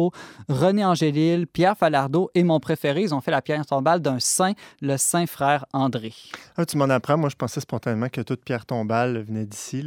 René 0.50 0.86
Angélil, 0.86 1.48
Pierre 1.48 1.78
Falardeau 1.78 2.30
et 2.34 2.44
mon 2.44 2.60
préféré, 2.60 3.02
ils 3.02 3.14
ont 3.14 3.22
fait 3.22 3.32
la 3.32 3.42
pierre 3.42 3.66
tombale 3.66 4.00
d'un 4.02 4.20
saint, 4.20 4.54
le 4.82 4.98
saint 4.98 5.26
frère 5.26 5.66
André. 5.74 6.14
Ah, 6.58 6.66
tu 6.66 6.78
m'en 6.78 6.89
apprends. 6.89 7.18
Moi, 7.18 7.30
je 7.30 7.36
pensais 7.36 7.62
spontanément 7.62 8.10
que 8.10 8.22
toute 8.22 8.44
pierre 8.44 8.66
tombale 8.66 9.24
venait 9.24 9.46
d'ici. 9.46 9.86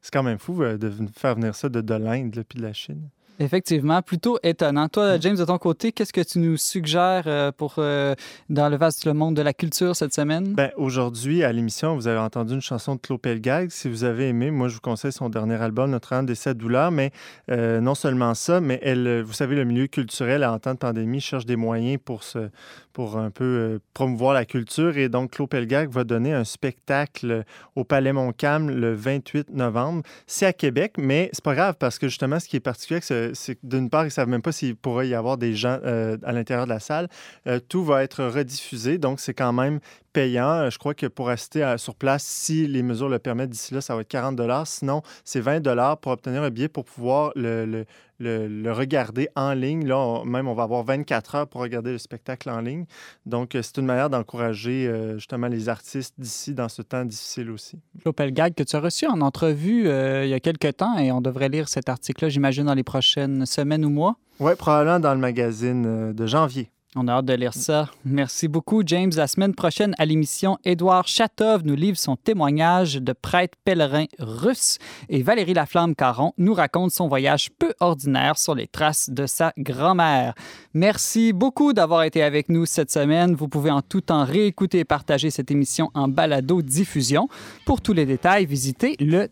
C'est 0.00 0.12
quand 0.12 0.22
même 0.22 0.38
fou 0.38 0.62
euh, 0.62 0.78
de 0.78 0.92
faire 1.16 1.34
venir 1.34 1.54
ça 1.54 1.68
de, 1.68 1.80
de 1.80 1.94
l'Inde 1.94 2.44
puis 2.48 2.58
de 2.58 2.62
la 2.62 2.72
Chine. 2.72 3.08
Effectivement, 3.38 4.00
plutôt 4.02 4.38
étonnant. 4.42 4.88
Toi, 4.88 5.18
James, 5.20 5.36
de 5.36 5.44
ton 5.44 5.58
côté, 5.58 5.92
qu'est-ce 5.92 6.12
que 6.12 6.22
tu 6.22 6.38
nous 6.38 6.56
suggères 6.56 7.24
euh, 7.26 7.52
pour 7.52 7.74
euh, 7.78 8.14
dans 8.48 8.68
le 8.68 8.76
vaste 8.76 9.06
monde 9.06 9.36
de 9.36 9.42
la 9.42 9.52
culture 9.52 9.94
cette 9.94 10.14
semaine? 10.14 10.54
Ben, 10.54 10.70
aujourd'hui, 10.76 11.44
à 11.44 11.52
l'émission, 11.52 11.94
vous 11.94 12.08
avez 12.08 12.18
entendu 12.18 12.54
une 12.54 12.62
chanson 12.62 12.94
de 12.94 13.00
Claude 13.00 13.20
Pelgag. 13.20 13.70
Si 13.70 13.88
vous 13.88 14.04
avez 14.04 14.28
aimé, 14.28 14.50
moi, 14.50 14.68
je 14.68 14.74
vous 14.74 14.80
conseille 14.80 15.12
son 15.12 15.28
dernier 15.28 15.60
album, 15.60 15.90
Notre 15.90 16.14
Âme 16.14 16.24
des 16.24 16.34
sept 16.34 16.56
douleurs. 16.56 16.90
Mais 16.90 17.10
euh, 17.50 17.80
non 17.80 17.94
seulement 17.94 18.34
ça, 18.34 18.60
mais 18.60 18.78
elle, 18.82 19.22
vous 19.22 19.34
savez, 19.34 19.54
le 19.54 19.64
milieu 19.64 19.86
culturel, 19.86 20.44
en 20.44 20.58
temps 20.58 20.72
de 20.72 20.78
pandémie, 20.78 21.20
cherche 21.20 21.44
des 21.44 21.56
moyens 21.56 22.00
pour, 22.02 22.22
se, 22.22 22.48
pour 22.96 23.18
un 23.18 23.30
peu 23.30 23.44
euh, 23.44 23.78
promouvoir 23.92 24.32
la 24.32 24.46
culture. 24.46 24.96
Et 24.96 25.10
donc, 25.10 25.32
Claude 25.32 25.50
Pelgag 25.50 25.90
va 25.90 26.02
donner 26.02 26.32
un 26.32 26.44
spectacle 26.44 27.44
au 27.74 27.84
Palais 27.84 28.14
Montcalm 28.14 28.70
le 28.70 28.94
28 28.94 29.50
novembre. 29.50 30.02
C'est 30.26 30.46
à 30.46 30.54
Québec, 30.54 30.94
mais 30.96 31.28
c'est 31.34 31.44
pas 31.44 31.54
grave 31.54 31.74
parce 31.78 31.98
que 31.98 32.08
justement, 32.08 32.40
ce 32.40 32.48
qui 32.48 32.56
est 32.56 32.60
particulier, 32.60 33.00
c'est 33.02 33.54
que 33.56 33.60
d'une 33.64 33.90
part, 33.90 34.06
ils 34.06 34.10
savent 34.10 34.28
même 34.30 34.40
pas 34.40 34.50
s'il 34.52 34.76
pourrait 34.76 35.08
y 35.08 35.14
avoir 35.14 35.36
des 35.36 35.54
gens 35.54 35.78
euh, 35.84 36.16
à 36.22 36.32
l'intérieur 36.32 36.64
de 36.64 36.70
la 36.70 36.80
salle. 36.80 37.08
Euh, 37.46 37.60
tout 37.68 37.84
va 37.84 38.02
être 38.02 38.24
rediffusé, 38.24 38.96
donc 38.96 39.20
c'est 39.20 39.34
quand 39.34 39.52
même 39.52 39.78
payant. 40.14 40.48
Euh, 40.52 40.70
Je 40.70 40.78
crois 40.78 40.94
que 40.94 41.04
pour 41.06 41.26
rester 41.28 41.62
à- 41.62 41.76
sur 41.76 41.94
place, 41.96 42.24
si 42.24 42.66
les 42.66 42.82
mesures 42.82 43.10
le 43.10 43.18
permettent 43.18 43.50
d'ici 43.50 43.74
là, 43.74 43.82
ça 43.82 43.94
va 43.94 44.00
être 44.00 44.08
40 44.08 44.40
Sinon, 44.64 45.02
c'est 45.22 45.40
20 45.40 45.60
pour 46.00 46.12
obtenir 46.12 46.42
un 46.42 46.48
billet 46.48 46.68
pour 46.68 46.86
pouvoir 46.86 47.32
le- 47.36 47.84
le- 48.18 48.46
le 48.48 48.72
regarder 48.72 49.28
en 49.36 49.52
ligne. 49.52 49.86
Là, 49.86 49.98
on- 49.98 50.24
même, 50.24 50.48
on 50.48 50.54
va 50.54 50.62
avoir 50.64 50.82
24 50.84 51.34
heures 51.34 51.46
pour 51.48 51.60
regarder 51.60 51.92
le 51.92 51.98
spectacle 51.98 52.48
en 52.50 52.60
ligne. 52.60 52.84
Donc, 53.26 53.54
euh, 53.54 53.62
c'est 53.62 53.78
une 53.78 53.86
manière 53.86 54.10
d'encourager 54.10 54.86
euh, 54.86 55.14
justement 55.18 55.46
les 55.48 55.68
artistes 55.68 56.14
d'ici 56.18 56.54
dans 56.54 56.68
ce 56.68 56.82
temps 56.82 57.04
difficile 57.04 57.50
aussi. 57.50 57.78
Claude 58.02 58.30
Gag 58.32 58.54
que 58.54 58.62
tu 58.62 58.76
as 58.76 58.80
reçu 58.80 59.06
en 59.06 59.20
entrevue 59.20 59.88
euh, 59.88 60.24
il 60.24 60.30
y 60.30 60.34
a 60.34 60.40
quelques 60.40 60.76
temps 60.76 60.96
et 60.98 61.12
on 61.12 61.20
devrait 61.20 61.48
lire 61.48 61.68
cet 61.68 61.88
article-là, 61.88 62.28
j'imagine, 62.28 62.64
dans 62.64 62.74
les 62.74 62.82
prochaines 62.84 63.46
semaines 63.46 63.84
ou 63.84 63.90
mois. 63.90 64.16
Oui, 64.40 64.52
probablement 64.58 65.00
dans 65.00 65.14
le 65.14 65.20
magazine 65.20 66.12
de 66.12 66.26
janvier. 66.26 66.70
On 66.98 67.08
a 67.08 67.12
hâte 67.12 67.26
de 67.26 67.34
lire 67.34 67.52
ça. 67.52 67.90
Merci 68.06 68.48
beaucoup, 68.48 68.82
James. 68.86 69.12
La 69.14 69.26
semaine 69.26 69.54
prochaine, 69.54 69.94
à 69.98 70.06
l'émission, 70.06 70.56
Édouard 70.64 71.06
Chatov 71.06 71.60
nous 71.62 71.74
livre 71.74 71.98
son 71.98 72.16
témoignage 72.16 72.94
de 72.94 73.12
prêtre 73.12 73.58
pèlerin 73.64 74.06
russe 74.18 74.78
et 75.10 75.22
Valérie 75.22 75.52
Laflamme-Caron 75.52 76.32
nous 76.38 76.54
raconte 76.54 76.92
son 76.92 77.06
voyage 77.06 77.50
peu 77.58 77.74
ordinaire 77.80 78.38
sur 78.38 78.54
les 78.54 78.66
traces 78.66 79.10
de 79.10 79.26
sa 79.26 79.52
grand-mère. 79.58 80.32
Merci 80.78 81.32
beaucoup 81.32 81.72
d'avoir 81.72 82.02
été 82.02 82.22
avec 82.22 82.50
nous 82.50 82.66
cette 82.66 82.90
semaine. 82.90 83.34
Vous 83.34 83.48
pouvez 83.48 83.70
en 83.70 83.80
tout 83.80 84.02
temps 84.02 84.26
réécouter 84.26 84.80
et 84.80 84.84
partager 84.84 85.30
cette 85.30 85.50
émission 85.50 85.90
en 85.94 86.06
balado-diffusion. 86.06 87.30
Pour 87.64 87.80
tous 87.80 87.94
les 87.94 88.04
détails, 88.04 88.44
visitez 88.44 88.94
le 89.00 89.26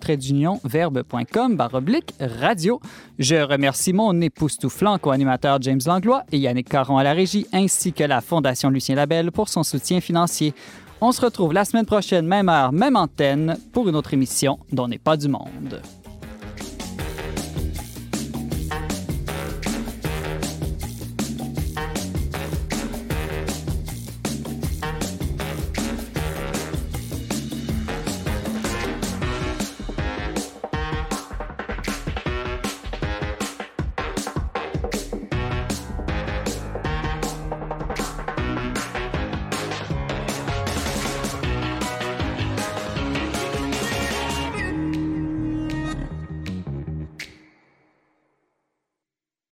verbe.com 0.65 1.55
baroblique 1.55 2.15
radio. 2.19 2.81
Je 3.19 3.37
remercie 3.37 3.93
mon 3.93 4.19
époustouflant 4.23 4.97
co-animateur 4.97 5.61
James 5.61 5.83
Langlois 5.85 6.23
et 6.33 6.39
Yannick 6.39 6.71
Caron 6.71 6.97
à 6.97 7.05
la 7.05 7.13
régie, 7.13 7.47
ainsi 7.53 7.93
que 7.93 8.05
la 8.05 8.23
Fondation 8.23 8.71
Lucien 8.71 8.95
Labelle 8.95 9.31
pour 9.31 9.51
son 9.51 9.65
soutien 9.65 10.01
financier. 10.01 10.55
On 11.03 11.13
se 11.13 11.21
retrouve 11.21 11.53
la 11.53 11.67
semaine 11.67 11.85
prochaine, 11.85 12.27
même 12.27 12.49
heure, 12.49 12.73
même 12.73 12.97
antenne, 12.97 13.59
pour 13.71 13.87
une 13.87 13.97
autre 13.97 14.15
émission 14.15 14.61
dont 14.73 14.89
n'est 14.89 14.97
pas 14.97 15.19
du 15.19 15.29
monde. 15.29 15.83